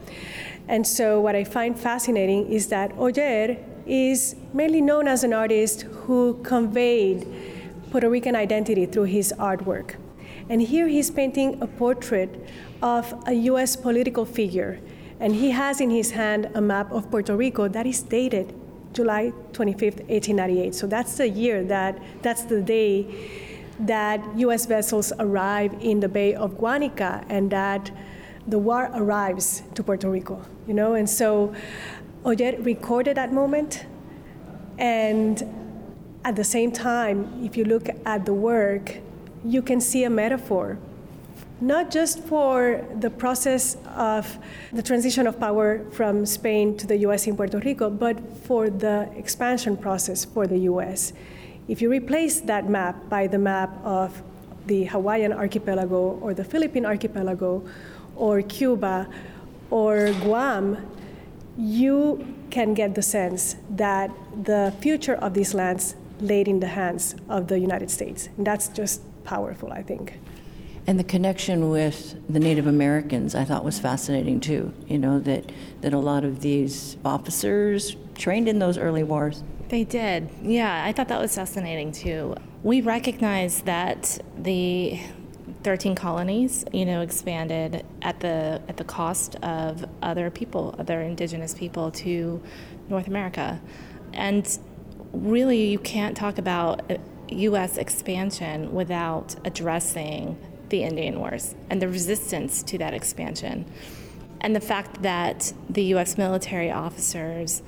And 0.68 0.86
so, 0.86 1.20
what 1.20 1.36
I 1.36 1.44
find 1.44 1.78
fascinating 1.78 2.52
is 2.52 2.68
that 2.68 2.92
Oller 2.98 3.56
is 3.86 4.34
mainly 4.52 4.80
known 4.80 5.06
as 5.06 5.22
an 5.22 5.32
artist 5.32 5.82
who 5.82 6.40
conveyed 6.42 7.26
Puerto 7.90 8.10
Rican 8.10 8.34
identity 8.34 8.86
through 8.86 9.04
his 9.04 9.32
artwork. 9.38 9.94
And 10.48 10.60
here 10.60 10.88
he's 10.88 11.10
painting 11.10 11.62
a 11.62 11.66
portrait 11.66 12.30
of 12.82 13.14
a 13.26 13.32
US 13.50 13.76
political 13.76 14.24
figure. 14.24 14.80
And 15.20 15.34
he 15.34 15.50
has 15.50 15.80
in 15.80 15.90
his 15.90 16.10
hand 16.10 16.50
a 16.54 16.60
map 16.60 16.90
of 16.92 17.10
Puerto 17.10 17.36
Rico 17.36 17.68
that 17.68 17.86
is 17.86 18.02
dated 18.02 18.52
July 18.92 19.32
25th, 19.52 20.02
1898. 20.08 20.74
So 20.74 20.86
that's 20.86 21.16
the 21.16 21.28
year 21.28 21.64
that, 21.64 21.98
that's 22.22 22.42
the 22.42 22.60
day 22.60 23.06
that 23.80 24.20
U.S. 24.36 24.66
vessels 24.66 25.12
arrive 25.18 25.74
in 25.80 26.00
the 26.00 26.08
Bay 26.08 26.34
of 26.34 26.58
Guanica 26.58 27.24
and 27.28 27.50
that 27.50 27.90
the 28.46 28.58
war 28.58 28.90
arrives 28.94 29.62
to 29.74 29.82
Puerto 29.82 30.08
Rico, 30.08 30.40
you 30.66 30.74
know? 30.74 30.94
And 30.94 31.08
so 31.08 31.54
Oller 32.24 32.56
recorded 32.60 33.16
that 33.16 33.32
moment. 33.32 33.86
And 34.78 35.42
at 36.24 36.36
the 36.36 36.44
same 36.44 36.72
time, 36.72 37.40
if 37.44 37.56
you 37.56 37.64
look 37.64 37.88
at 38.04 38.24
the 38.24 38.34
work, 38.34 38.98
you 39.44 39.62
can 39.62 39.80
see 39.80 40.04
a 40.04 40.10
metaphor, 40.10 40.78
not 41.60 41.90
just 41.90 42.22
for 42.24 42.84
the 42.98 43.10
process 43.10 43.76
of 43.94 44.38
the 44.72 44.82
transition 44.82 45.26
of 45.26 45.38
power 45.38 45.84
from 45.92 46.26
Spain 46.26 46.76
to 46.78 46.86
the 46.86 46.96
US 46.98 47.26
in 47.26 47.36
Puerto 47.36 47.58
Rico, 47.58 47.88
but 47.88 48.18
for 48.44 48.68
the 48.68 49.08
expansion 49.16 49.76
process 49.76 50.24
for 50.24 50.46
the 50.46 50.58
US. 50.70 51.12
If 51.68 51.82
you 51.82 51.90
replace 51.90 52.40
that 52.42 52.68
map 52.68 53.08
by 53.08 53.26
the 53.26 53.38
map 53.38 53.70
of 53.84 54.22
the 54.66 54.84
Hawaiian 54.84 55.32
archipelago 55.32 56.18
or 56.20 56.34
the 56.34 56.44
Philippine 56.44 56.86
archipelago 56.86 57.64
or 58.14 58.42
Cuba 58.42 59.08
or 59.70 60.12
Guam, 60.22 60.76
you 61.58 62.34
can 62.50 62.74
get 62.74 62.94
the 62.94 63.02
sense 63.02 63.56
that 63.70 64.10
the 64.44 64.72
future 64.80 65.14
of 65.14 65.34
these 65.34 65.54
lands 65.54 65.96
laid 66.20 66.48
in 66.48 66.60
the 66.60 66.68
hands 66.68 67.14
of 67.28 67.48
the 67.48 67.58
United 67.58 67.90
States. 67.90 68.28
And 68.36 68.46
that's 68.46 68.68
just 68.68 69.02
powerful, 69.24 69.72
I 69.72 69.82
think. 69.82 70.18
And 70.86 71.00
the 71.00 71.04
connection 71.04 71.68
with 71.68 72.14
the 72.32 72.38
Native 72.38 72.68
Americans 72.68 73.34
I 73.34 73.44
thought 73.44 73.64
was 73.64 73.80
fascinating 73.80 74.38
too. 74.38 74.72
You 74.86 74.98
know, 74.98 75.18
that, 75.20 75.50
that 75.80 75.92
a 75.92 75.98
lot 75.98 76.24
of 76.24 76.40
these 76.40 76.96
officers 77.04 77.96
trained 78.14 78.48
in 78.48 78.60
those 78.60 78.78
early 78.78 79.02
wars. 79.02 79.42
They 79.68 79.82
did. 79.82 80.30
Yeah, 80.42 80.84
I 80.84 80.92
thought 80.92 81.08
that 81.08 81.20
was 81.20 81.34
fascinating 81.34 81.90
too. 81.90 82.36
We 82.62 82.80
recognize 82.80 83.62
that 83.62 84.20
the 84.38 85.00
13 85.64 85.96
colonies, 85.96 86.64
you 86.72 86.84
know, 86.84 87.00
expanded 87.00 87.84
at 88.02 88.20
the 88.20 88.62
at 88.68 88.76
the 88.76 88.84
cost 88.84 89.34
of 89.36 89.84
other 90.02 90.30
people, 90.30 90.76
other 90.78 91.00
indigenous 91.00 91.54
people 91.54 91.90
to 91.92 92.40
North 92.88 93.08
America. 93.08 93.60
And 94.12 94.58
really 95.12 95.66
you 95.66 95.78
can't 95.80 96.16
talk 96.16 96.38
about 96.38 96.88
uh, 96.90 96.98
US 97.28 97.76
expansion 97.76 98.72
without 98.72 99.34
addressing 99.44 100.38
the 100.68 100.84
Indian 100.84 101.18
Wars 101.18 101.56
and 101.70 101.82
the 101.82 101.88
resistance 101.88 102.62
to 102.64 102.78
that 102.78 102.94
expansion. 102.94 103.64
And 104.40 104.54
the 104.54 104.60
fact 104.60 105.02
that 105.02 105.52
the 105.68 105.82
US 105.94 106.16
military 106.16 106.70
officers 106.70 107.62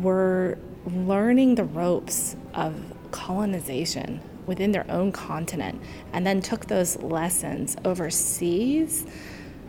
were 0.00 0.58
learning 0.86 1.54
the 1.54 1.64
ropes 1.64 2.36
of 2.54 2.74
colonization 3.10 4.20
within 4.46 4.72
their 4.72 4.84
own 4.90 5.10
continent 5.12 5.80
and 6.12 6.26
then 6.26 6.40
took 6.40 6.66
those 6.66 7.00
lessons 7.02 7.76
overseas 7.84 9.06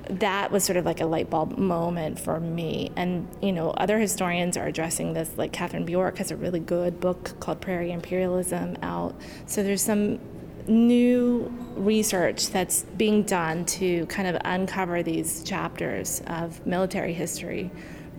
that 0.10 0.52
was 0.52 0.64
sort 0.64 0.78
of 0.78 0.86
like 0.86 1.02
a 1.02 1.06
light 1.06 1.30
bulb 1.30 1.58
moment 1.58 2.20
for 2.20 2.40
me. 2.40 2.92
And, 2.96 3.28
you 3.42 3.52
know, 3.52 3.72
other 3.72 3.98
historians 3.98 4.56
are 4.58 4.68
addressing 4.68 5.14
this, 5.14 5.32
like 5.38 5.52
Katharine 5.52 5.86
Bjork 5.86 6.18
has 6.20 6.32
a 6.32 6.36
really 6.36 6.60
good 6.60 7.00
book 7.00 7.40
called 7.40 7.62
Prairie 7.62 7.92
Imperialism 7.92 8.78
out. 8.84 9.16
So 9.48 9.64
there's 9.64 9.82
some 9.82 10.20
new 10.68 11.52
research 11.76 12.50
that's 12.50 12.84
being 12.98 13.24
done 13.24 13.66
to 13.66 14.06
kind 14.08 14.28
of 14.28 14.42
uncover 14.46 15.04
these 15.04 15.44
chapters 15.44 16.22
of 16.28 16.66
military 16.66 17.14
history 17.14 17.72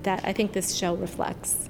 that 0.03 0.21
I 0.25 0.33
think 0.33 0.53
this 0.53 0.75
show 0.75 0.95
reflects. 0.95 1.69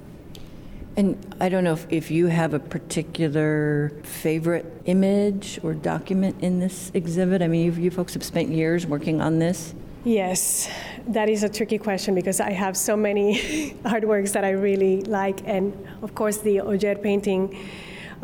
And 0.97 1.15
I 1.39 1.47
don't 1.47 1.63
know 1.63 1.73
if, 1.73 1.85
if 1.91 2.09
you 2.09 2.25
have 2.25 2.55
a 2.55 2.59
particular 2.59 3.91
favorite 4.01 4.65
image 4.85 5.59
or 5.61 5.75
document 5.75 6.37
in 6.41 6.59
this 6.59 6.89
exhibit. 6.95 7.43
I 7.43 7.47
mean, 7.47 7.65
you, 7.65 7.71
you 7.83 7.91
folks 7.91 8.15
have 8.15 8.23
spent 8.23 8.49
years 8.49 8.87
working 8.87 9.21
on 9.21 9.37
this. 9.37 9.75
Yes, 10.03 10.67
that 11.09 11.29
is 11.29 11.43
a 11.43 11.49
tricky 11.49 11.77
question 11.77 12.15
because 12.15 12.39
I 12.39 12.51
have 12.51 12.75
so 12.75 12.97
many 12.97 13.73
artworks 13.83 14.31
that 14.33 14.43
I 14.43 14.51
really 14.51 15.01
like. 15.01 15.41
And 15.45 15.71
of 16.01 16.15
course, 16.15 16.37
the 16.37 16.61
Oller 16.61 16.95
painting 16.95 17.55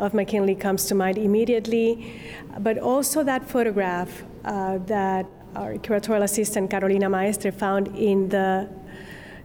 of 0.00 0.12
McKinley 0.12 0.56
comes 0.56 0.86
to 0.86 0.96
mind 0.96 1.16
immediately, 1.16 2.20
but 2.58 2.78
also 2.78 3.22
that 3.22 3.48
photograph 3.48 4.24
uh, 4.44 4.78
that 4.86 5.26
our 5.54 5.74
curatorial 5.74 6.24
assistant 6.24 6.70
Carolina 6.70 7.08
Maestre 7.08 7.52
found 7.52 7.86
in 7.96 8.28
the 8.30 8.68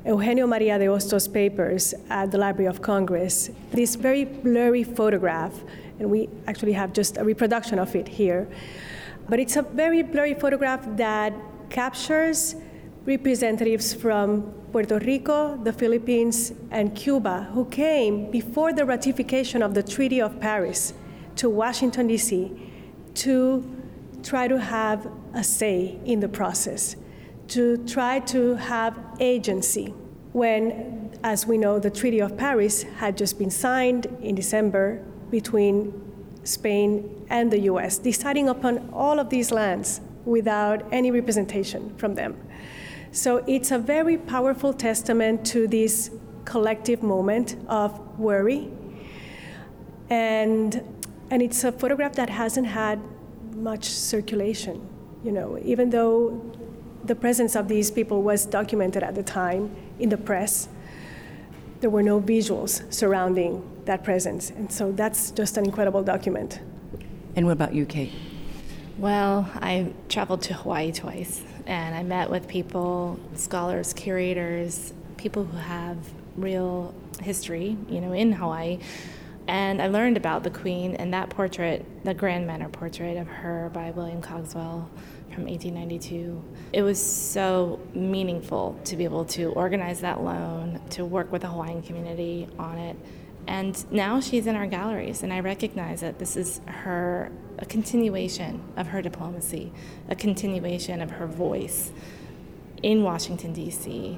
Eugenio 0.05 0.47
Maria 0.47 0.79
de 0.79 0.85
Hostos 0.85 1.27
papers 1.31 1.93
at 2.09 2.31
the 2.31 2.37
Library 2.37 2.69
of 2.69 2.81
Congress. 2.81 3.49
This 3.71 3.95
very 3.95 4.23
blurry 4.23 4.83
photograph, 4.83 5.53
and 5.99 6.09
we 6.09 6.29
actually 6.47 6.71
have 6.71 6.93
just 6.93 7.17
a 7.17 7.23
reproduction 7.23 7.79
of 7.79 7.93
it 7.95 8.07
here. 8.07 8.47
But 9.27 9.39
it's 9.39 9.57
a 9.57 9.61
very 9.61 10.01
blurry 10.01 10.33
photograph 10.33 10.85
that 10.95 11.33
captures 11.69 12.55
representatives 13.05 13.93
from 13.93 14.43
Puerto 14.71 14.99
Rico, 14.99 15.57
the 15.57 15.73
Philippines, 15.73 16.53
and 16.71 16.95
Cuba 16.95 17.49
who 17.53 17.65
came 17.65 18.31
before 18.31 18.71
the 18.71 18.85
ratification 18.85 19.61
of 19.61 19.73
the 19.73 19.83
Treaty 19.83 20.21
of 20.21 20.39
Paris 20.39 20.93
to 21.35 21.49
Washington, 21.49 22.07
D.C. 22.07 22.51
to 23.15 23.63
try 24.23 24.47
to 24.47 24.59
have 24.59 25.07
a 25.33 25.43
say 25.43 25.97
in 26.05 26.19
the 26.19 26.29
process, 26.29 26.95
to 27.49 27.77
try 27.85 28.19
to 28.19 28.55
have 28.55 28.97
agency. 29.19 29.93
When, 30.33 31.17
as 31.23 31.45
we 31.45 31.57
know, 31.57 31.79
the 31.79 31.89
Treaty 31.89 32.19
of 32.19 32.37
Paris 32.37 32.83
had 32.83 33.17
just 33.17 33.39
been 33.39 33.49
signed 33.49 34.05
in 34.21 34.35
December 34.35 35.03
between 35.31 35.93
Spain 36.43 37.25
and 37.29 37.51
the 37.51 37.61
US, 37.61 37.97
deciding 37.97 38.49
upon 38.49 38.89
all 38.93 39.19
of 39.19 39.29
these 39.29 39.51
lands 39.51 40.01
without 40.25 40.83
any 40.91 41.11
representation 41.11 41.95
from 41.97 42.15
them. 42.15 42.37
So 43.11 43.37
it's 43.47 43.71
a 43.71 43.79
very 43.79 44.17
powerful 44.17 44.71
testament 44.73 45.45
to 45.47 45.67
this 45.67 46.11
collective 46.45 47.01
moment 47.01 47.55
of 47.67 48.19
worry. 48.19 48.69
And, 50.09 50.83
and 51.31 51.41
it's 51.41 51.63
a 51.63 51.71
photograph 51.71 52.13
that 52.13 52.29
hasn't 52.29 52.67
had 52.67 52.99
much 53.55 53.85
circulation. 53.85 54.87
You 55.23 55.31
know, 55.31 55.59
even 55.63 55.89
though 55.89 56.41
the 57.09 57.15
presence 57.15 57.55
of 57.55 57.67
these 57.67 57.89
people 57.89 58.21
was 58.21 58.45
documented 58.45 59.01
at 59.01 59.15
the 59.15 59.23
time 59.23 59.75
in 59.97 60.09
the 60.09 60.17
press, 60.17 60.69
there 61.81 61.89
were 61.89 62.03
no 62.03 62.21
visuals 62.21 62.83
surrounding 62.93 63.67
that 63.85 64.03
presence. 64.03 64.51
And 64.51 64.71
so 64.71 64.91
that's 64.91 65.31
just 65.31 65.57
an 65.57 65.65
incredible 65.65 66.03
document. 66.03 66.59
And 67.35 67.47
what 67.47 67.53
about 67.53 67.73
you, 67.73 67.87
Kate? 67.87 68.11
Well, 68.99 69.49
I 69.55 69.91
traveled 70.07 70.43
to 70.43 70.53
Hawaii 70.53 70.91
twice 70.91 71.43
and 71.65 71.95
I 71.95 72.03
met 72.03 72.29
with 72.29 72.47
people, 72.47 73.19
scholars, 73.33 73.91
curators, 73.93 74.93
people 75.17 75.45
who 75.45 75.57
have 75.57 75.97
real 76.37 76.93
history, 77.23 77.75
you 77.89 78.01
know, 78.01 78.13
in 78.13 78.33
Hawaii. 78.33 78.79
And 79.47 79.81
I 79.81 79.87
learned 79.87 80.15
about 80.15 80.43
the 80.43 80.51
Queen 80.51 80.95
and 80.97 81.11
that 81.15 81.31
portrait, 81.31 81.83
the 82.05 82.13
Grand 82.13 82.45
Manner 82.45 82.69
portrait 82.69 83.17
of 83.17 83.27
her 83.27 83.71
by 83.73 83.89
William 83.89 84.21
Cogswell 84.21 84.87
from 85.29 85.45
1892. 85.45 86.43
It 86.73 86.81
was 86.81 87.01
so 87.01 87.79
meaningful 87.93 88.79
to 88.85 88.95
be 88.95 89.03
able 89.03 89.25
to 89.25 89.51
organize 89.51 90.01
that 90.01 90.21
loan, 90.21 90.81
to 90.91 91.05
work 91.05 91.31
with 91.31 91.41
the 91.41 91.47
Hawaiian 91.47 91.81
community 91.81 92.47
on 92.57 92.77
it. 92.77 92.97
And 93.47 93.91
now 93.91 94.19
she's 94.19 94.47
in 94.47 94.55
our 94.55 94.67
galleries, 94.67 95.23
and 95.23 95.33
I 95.33 95.39
recognize 95.39 96.01
that 96.01 96.19
this 96.19 96.37
is 96.37 96.61
her 96.67 97.31
a 97.57 97.65
continuation 97.65 98.63
of 98.77 98.87
her 98.87 99.01
diplomacy, 99.01 99.71
a 100.07 100.15
continuation 100.15 101.01
of 101.01 101.11
her 101.11 101.27
voice 101.27 101.91
in 102.83 103.03
Washington, 103.03 103.51
D.C., 103.53 104.17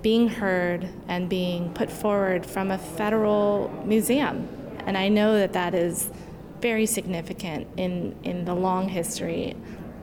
being 0.00 0.28
heard 0.28 0.88
and 1.08 1.28
being 1.28 1.72
put 1.74 1.90
forward 1.90 2.46
from 2.46 2.70
a 2.70 2.78
federal 2.78 3.68
museum. 3.84 4.48
And 4.86 4.96
I 4.96 5.08
know 5.08 5.36
that 5.36 5.52
that 5.52 5.74
is 5.74 6.10
very 6.60 6.86
significant 6.86 7.66
in, 7.76 8.16
in 8.22 8.44
the 8.44 8.54
long 8.54 8.88
history 8.88 9.54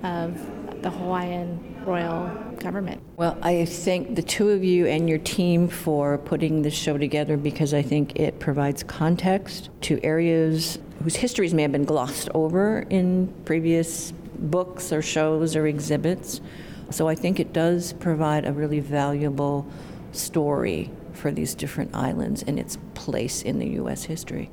of 0.06 0.82
the 0.82 0.91
Hawaiian 0.91 1.84
royal 1.84 2.28
government. 2.60 3.01
Well, 3.18 3.38
I 3.41 3.66
thank 3.66 4.16
the 4.16 4.22
two 4.22 4.49
of 4.49 4.64
you 4.64 4.86
and 4.86 5.10
your 5.10 5.18
team 5.18 5.68
for 5.68 6.18
putting 6.20 6.62
this 6.62 6.74
show 6.74 6.97
together 6.97 7.38
because 7.38 7.74
I 7.74 7.82
think 7.82 8.16
it 8.16 8.39
provides 8.39 8.84
context 8.84 9.70
to 9.82 9.99
areas 10.03 10.78
whose 11.03 11.16
histories 11.16 11.53
may 11.53 11.64
have 11.64 11.72
been 11.72 11.86
glossed 11.86 12.30
over 12.34 12.86
in 12.89 13.34
previous 13.45 14.12
books 14.38 14.91
or 14.91 15.01
shows 15.01 15.56
or 15.56 15.66
exhibits. 15.68 16.41
So 16.91 17.08
I 17.08 17.16
think 17.16 17.39
it 17.39 17.51
does 17.51 17.93
provide 17.93 18.45
a 18.45 18.53
really 18.53 18.80
valuable 18.80 19.68
story 20.12 20.91
for 21.14 21.32
these 21.32 21.56
different 21.56 21.95
islands 21.95 22.43
and 22.43 22.60
its 22.60 22.78
place 22.93 23.41
in 23.41 23.60
the 23.60 23.68
U.S. 23.70 24.03
history. 24.03 24.51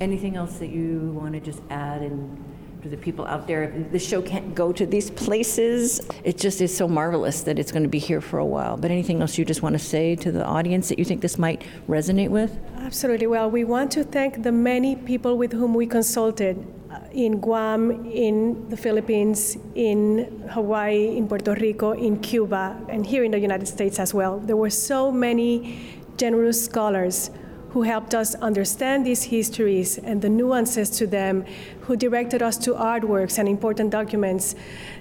Anything 0.00 0.36
else 0.36 0.58
that 0.58 0.70
you 0.70 1.12
want 1.14 1.34
to 1.34 1.40
just 1.40 1.62
add 1.70 2.02
and 2.02 2.42
the 2.90 2.96
people 2.96 3.26
out 3.26 3.46
there. 3.46 3.72
The 3.92 3.98
show 3.98 4.22
can't 4.22 4.54
go 4.54 4.72
to 4.72 4.86
these 4.86 5.10
places. 5.10 6.00
It 6.24 6.36
just 6.38 6.60
is 6.60 6.74
so 6.76 6.88
marvelous 6.88 7.42
that 7.42 7.58
it's 7.58 7.72
going 7.72 7.82
to 7.82 7.88
be 7.88 7.98
here 7.98 8.20
for 8.20 8.38
a 8.38 8.46
while. 8.46 8.76
But 8.76 8.90
anything 8.90 9.20
else 9.20 9.38
you 9.38 9.44
just 9.44 9.62
want 9.62 9.74
to 9.74 9.78
say 9.78 10.16
to 10.16 10.32
the 10.32 10.44
audience 10.44 10.88
that 10.88 10.98
you 10.98 11.04
think 11.04 11.20
this 11.20 11.38
might 11.38 11.62
resonate 11.88 12.30
with? 12.30 12.58
Absolutely. 12.78 13.26
Well, 13.26 13.50
we 13.50 13.64
want 13.64 13.90
to 13.92 14.04
thank 14.04 14.42
the 14.42 14.52
many 14.52 14.96
people 14.96 15.36
with 15.36 15.52
whom 15.52 15.74
we 15.74 15.86
consulted 15.86 16.66
uh, 16.90 17.00
in 17.12 17.38
Guam, 17.38 18.06
in 18.06 18.68
the 18.70 18.76
Philippines, 18.76 19.56
in 19.74 20.48
Hawaii, 20.52 21.16
in 21.16 21.28
Puerto 21.28 21.54
Rico, 21.54 21.92
in 21.92 22.18
Cuba, 22.20 22.80
and 22.88 23.04
here 23.04 23.24
in 23.24 23.30
the 23.30 23.38
United 23.38 23.68
States 23.68 23.98
as 23.98 24.14
well. 24.14 24.38
There 24.38 24.56
were 24.56 24.70
so 24.70 25.12
many 25.12 25.78
generous 26.16 26.64
scholars 26.64 27.30
who 27.70 27.82
helped 27.82 28.14
us 28.14 28.34
understand 28.36 29.04
these 29.04 29.24
histories 29.24 29.98
and 29.98 30.22
the 30.22 30.28
nuances 30.28 30.88
to 30.90 31.06
them, 31.06 31.44
who 31.82 31.96
directed 31.96 32.42
us 32.42 32.56
to 32.56 32.72
artworks 32.74 33.38
and 33.38 33.48
important 33.48 33.90
documents 33.90 34.54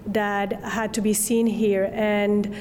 that 0.06 0.62
had 0.64 0.94
to 0.94 1.02
be 1.02 1.14
seen 1.14 1.48
here. 1.48 1.90
And, 1.94 2.56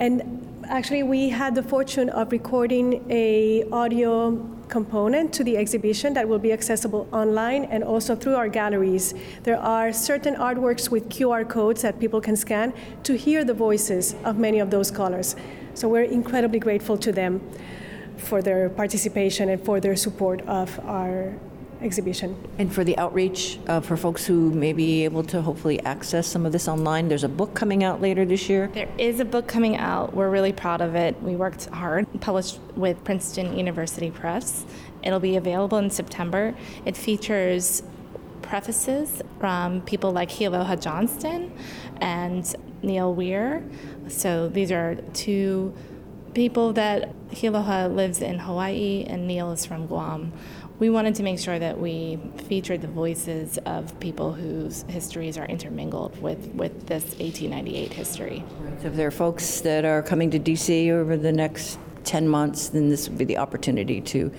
and 0.00 0.64
actually, 0.68 1.02
we 1.02 1.28
had 1.28 1.54
the 1.54 1.62
fortune 1.62 2.08
of 2.10 2.32
recording 2.32 3.04
a 3.10 3.64
audio 3.70 4.50
component 4.68 5.32
to 5.32 5.44
the 5.44 5.56
exhibition 5.56 6.14
that 6.14 6.26
will 6.26 6.38
be 6.38 6.52
accessible 6.52 7.06
online 7.12 7.64
and 7.66 7.84
also 7.84 8.16
through 8.16 8.34
our 8.34 8.48
galleries. 8.48 9.14
There 9.42 9.58
are 9.58 9.92
certain 9.92 10.34
artworks 10.34 10.90
with 10.90 11.08
QR 11.08 11.48
codes 11.48 11.82
that 11.82 12.00
people 12.00 12.20
can 12.20 12.34
scan 12.34 12.72
to 13.04 13.16
hear 13.16 13.44
the 13.44 13.54
voices 13.54 14.16
of 14.24 14.38
many 14.38 14.58
of 14.58 14.70
those 14.70 14.88
scholars. 14.88 15.36
So 15.74 15.88
we're 15.88 16.04
incredibly 16.04 16.58
grateful 16.58 16.96
to 16.98 17.12
them 17.12 17.40
for 18.16 18.42
their 18.42 18.68
participation 18.68 19.48
and 19.48 19.64
for 19.64 19.80
their 19.80 19.96
support 19.96 20.42
of 20.42 20.78
our 20.80 21.34
exhibition. 21.80 22.36
And 22.58 22.72
for 22.72 22.82
the 22.82 22.96
outreach 22.98 23.58
uh, 23.66 23.80
for 23.80 23.96
folks 23.96 24.24
who 24.24 24.50
may 24.50 24.72
be 24.72 25.04
able 25.04 25.22
to 25.24 25.42
hopefully 25.42 25.80
access 25.80 26.26
some 26.26 26.46
of 26.46 26.52
this 26.52 26.66
online, 26.66 27.08
there's 27.08 27.24
a 27.24 27.28
book 27.28 27.54
coming 27.54 27.84
out 27.84 28.00
later 28.00 28.24
this 28.24 28.48
year. 28.48 28.70
There 28.72 28.88
is 28.98 29.20
a 29.20 29.24
book 29.24 29.46
coming 29.46 29.76
out. 29.76 30.14
We're 30.14 30.30
really 30.30 30.52
proud 30.52 30.80
of 30.80 30.94
it. 30.94 31.20
We 31.22 31.36
worked 31.36 31.66
hard, 31.66 32.06
published 32.20 32.58
with 32.74 33.02
Princeton 33.04 33.56
University 33.56 34.10
Press. 34.10 34.64
It'll 35.02 35.20
be 35.20 35.36
available 35.36 35.78
in 35.78 35.90
September. 35.90 36.54
It 36.86 36.96
features 36.96 37.82
prefaces 38.42 39.22
from 39.38 39.82
people 39.82 40.12
like 40.12 40.30
Healoha 40.30 40.76
Johnston 40.76 41.52
and 42.00 42.54
Neil 42.82 43.14
Weare. 43.14 43.62
So 44.08 44.48
these 44.48 44.70
are 44.70 44.96
two 45.12 45.74
people 46.34 46.72
that 46.74 47.10
Healoha 47.32 47.86
lives 47.86 48.20
in 48.20 48.38
Hawaii 48.40 49.04
and 49.08 49.26
Neil 49.26 49.52
is 49.52 49.64
from 49.64 49.86
Guam 49.86 50.32
we 50.78 50.90
wanted 50.90 51.14
to 51.14 51.22
make 51.22 51.38
sure 51.38 51.58
that 51.58 51.78
we 51.78 52.18
featured 52.48 52.80
the 52.82 52.88
voices 52.88 53.58
of 53.58 53.98
people 54.00 54.32
whose 54.32 54.82
histories 54.88 55.38
are 55.38 55.46
intermingled 55.46 56.20
with, 56.20 56.48
with 56.48 56.86
this 56.86 57.04
1898 57.04 57.92
history. 57.92 58.44
So 58.80 58.88
if 58.88 58.94
there 58.94 59.06
are 59.06 59.12
folks 59.12 59.60
that 59.60 59.84
are 59.84 60.02
coming 60.02 60.30
to 60.32 60.40
DC 60.40 60.90
over 60.90 61.16
the 61.16 61.32
next 61.32 61.78
10 62.04 62.28
months, 62.28 62.70
then 62.70 62.88
this 62.88 63.08
would 63.08 63.16
be 63.16 63.24
the 63.24 63.38
opportunity 63.38 64.00
to 64.00 64.32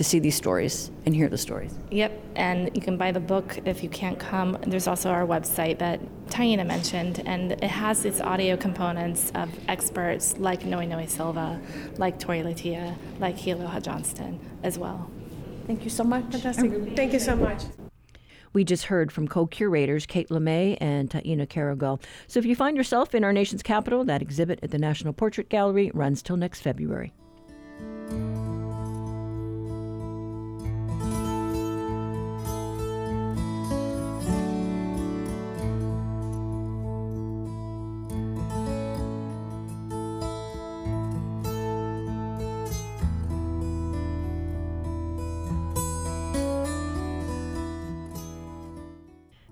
to 0.00 0.04
see 0.04 0.18
these 0.18 0.34
stories 0.34 0.90
and 1.04 1.14
hear 1.14 1.28
the 1.28 1.36
stories. 1.36 1.74
Yep, 1.90 2.24
and 2.34 2.70
you 2.74 2.80
can 2.80 2.96
buy 2.96 3.12
the 3.12 3.20
book 3.20 3.58
if 3.66 3.82
you 3.82 3.90
can't 3.90 4.18
come. 4.18 4.56
There's 4.66 4.86
also 4.86 5.10
our 5.10 5.26
website 5.26 5.78
that 5.80 6.00
Taina 6.28 6.66
mentioned, 6.66 7.22
and 7.26 7.52
it 7.52 7.64
has 7.64 8.06
its 8.06 8.18
audio 8.18 8.56
components 8.56 9.30
of 9.34 9.50
experts 9.68 10.38
like 10.38 10.62
Noenoe 10.62 11.06
Silva, 11.06 11.60
like 11.98 12.18
Tori 12.18 12.40
Latia, 12.40 12.96
like 13.18 13.36
Healoha 13.36 13.78
Johnston 13.80 14.40
as 14.62 14.78
well. 14.78 15.10
Thank 15.66 15.84
you 15.84 15.90
so 15.90 16.02
much. 16.02 16.24
Fantastic. 16.32 16.70
Really 16.70 16.96
Thank 16.96 17.12
you 17.12 17.20
so 17.20 17.36
much. 17.36 17.64
We 18.54 18.64
just 18.64 18.86
heard 18.86 19.12
from 19.12 19.28
co 19.28 19.46
curators 19.46 20.06
Kate 20.06 20.30
LeMay 20.30 20.78
and 20.80 21.10
Taina 21.10 21.46
Caragol. 21.46 22.00
So 22.26 22.38
if 22.38 22.46
you 22.46 22.56
find 22.56 22.74
yourself 22.74 23.14
in 23.14 23.22
our 23.22 23.34
nation's 23.34 23.62
capital, 23.62 24.06
that 24.06 24.22
exhibit 24.22 24.60
at 24.62 24.70
the 24.70 24.78
National 24.78 25.12
Portrait 25.12 25.50
Gallery 25.50 25.90
runs 25.92 26.22
till 26.22 26.38
next 26.38 26.62
February. 26.62 27.12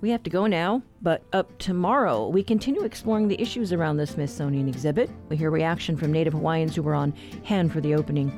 We 0.08 0.12
have 0.12 0.22
to 0.22 0.30
go 0.30 0.46
now, 0.46 0.80
but 1.02 1.22
up 1.34 1.58
tomorrow, 1.58 2.28
we 2.28 2.42
continue 2.42 2.82
exploring 2.82 3.28
the 3.28 3.38
issues 3.38 3.74
around 3.74 3.98
the 3.98 4.06
Smithsonian 4.06 4.66
exhibit. 4.66 5.10
We 5.28 5.36
hear 5.36 5.50
reaction 5.50 5.98
from 5.98 6.12
Native 6.12 6.32
Hawaiians 6.32 6.74
who 6.74 6.80
were 6.80 6.94
on 6.94 7.12
hand 7.44 7.74
for 7.74 7.82
the 7.82 7.94
opening. 7.94 8.32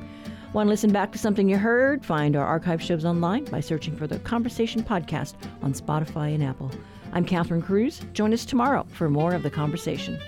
Want 0.51 0.67
to 0.67 0.69
listen 0.69 0.91
back 0.91 1.13
to 1.13 1.17
something 1.17 1.47
you 1.47 1.57
heard? 1.57 2.05
Find 2.05 2.35
our 2.35 2.45
archive 2.45 2.83
shows 2.83 3.05
online 3.05 3.45
by 3.45 3.61
searching 3.61 3.95
for 3.95 4.05
the 4.05 4.19
Conversation 4.19 4.83
Podcast 4.83 5.35
on 5.61 5.71
Spotify 5.71 6.35
and 6.35 6.43
Apple. 6.43 6.69
I'm 7.13 7.23
Catherine 7.23 7.61
Cruz. 7.61 8.01
Join 8.11 8.33
us 8.33 8.43
tomorrow 8.43 8.85
for 8.89 9.09
more 9.09 9.33
of 9.33 9.41
the 9.41 9.49
conversation. 9.49 10.19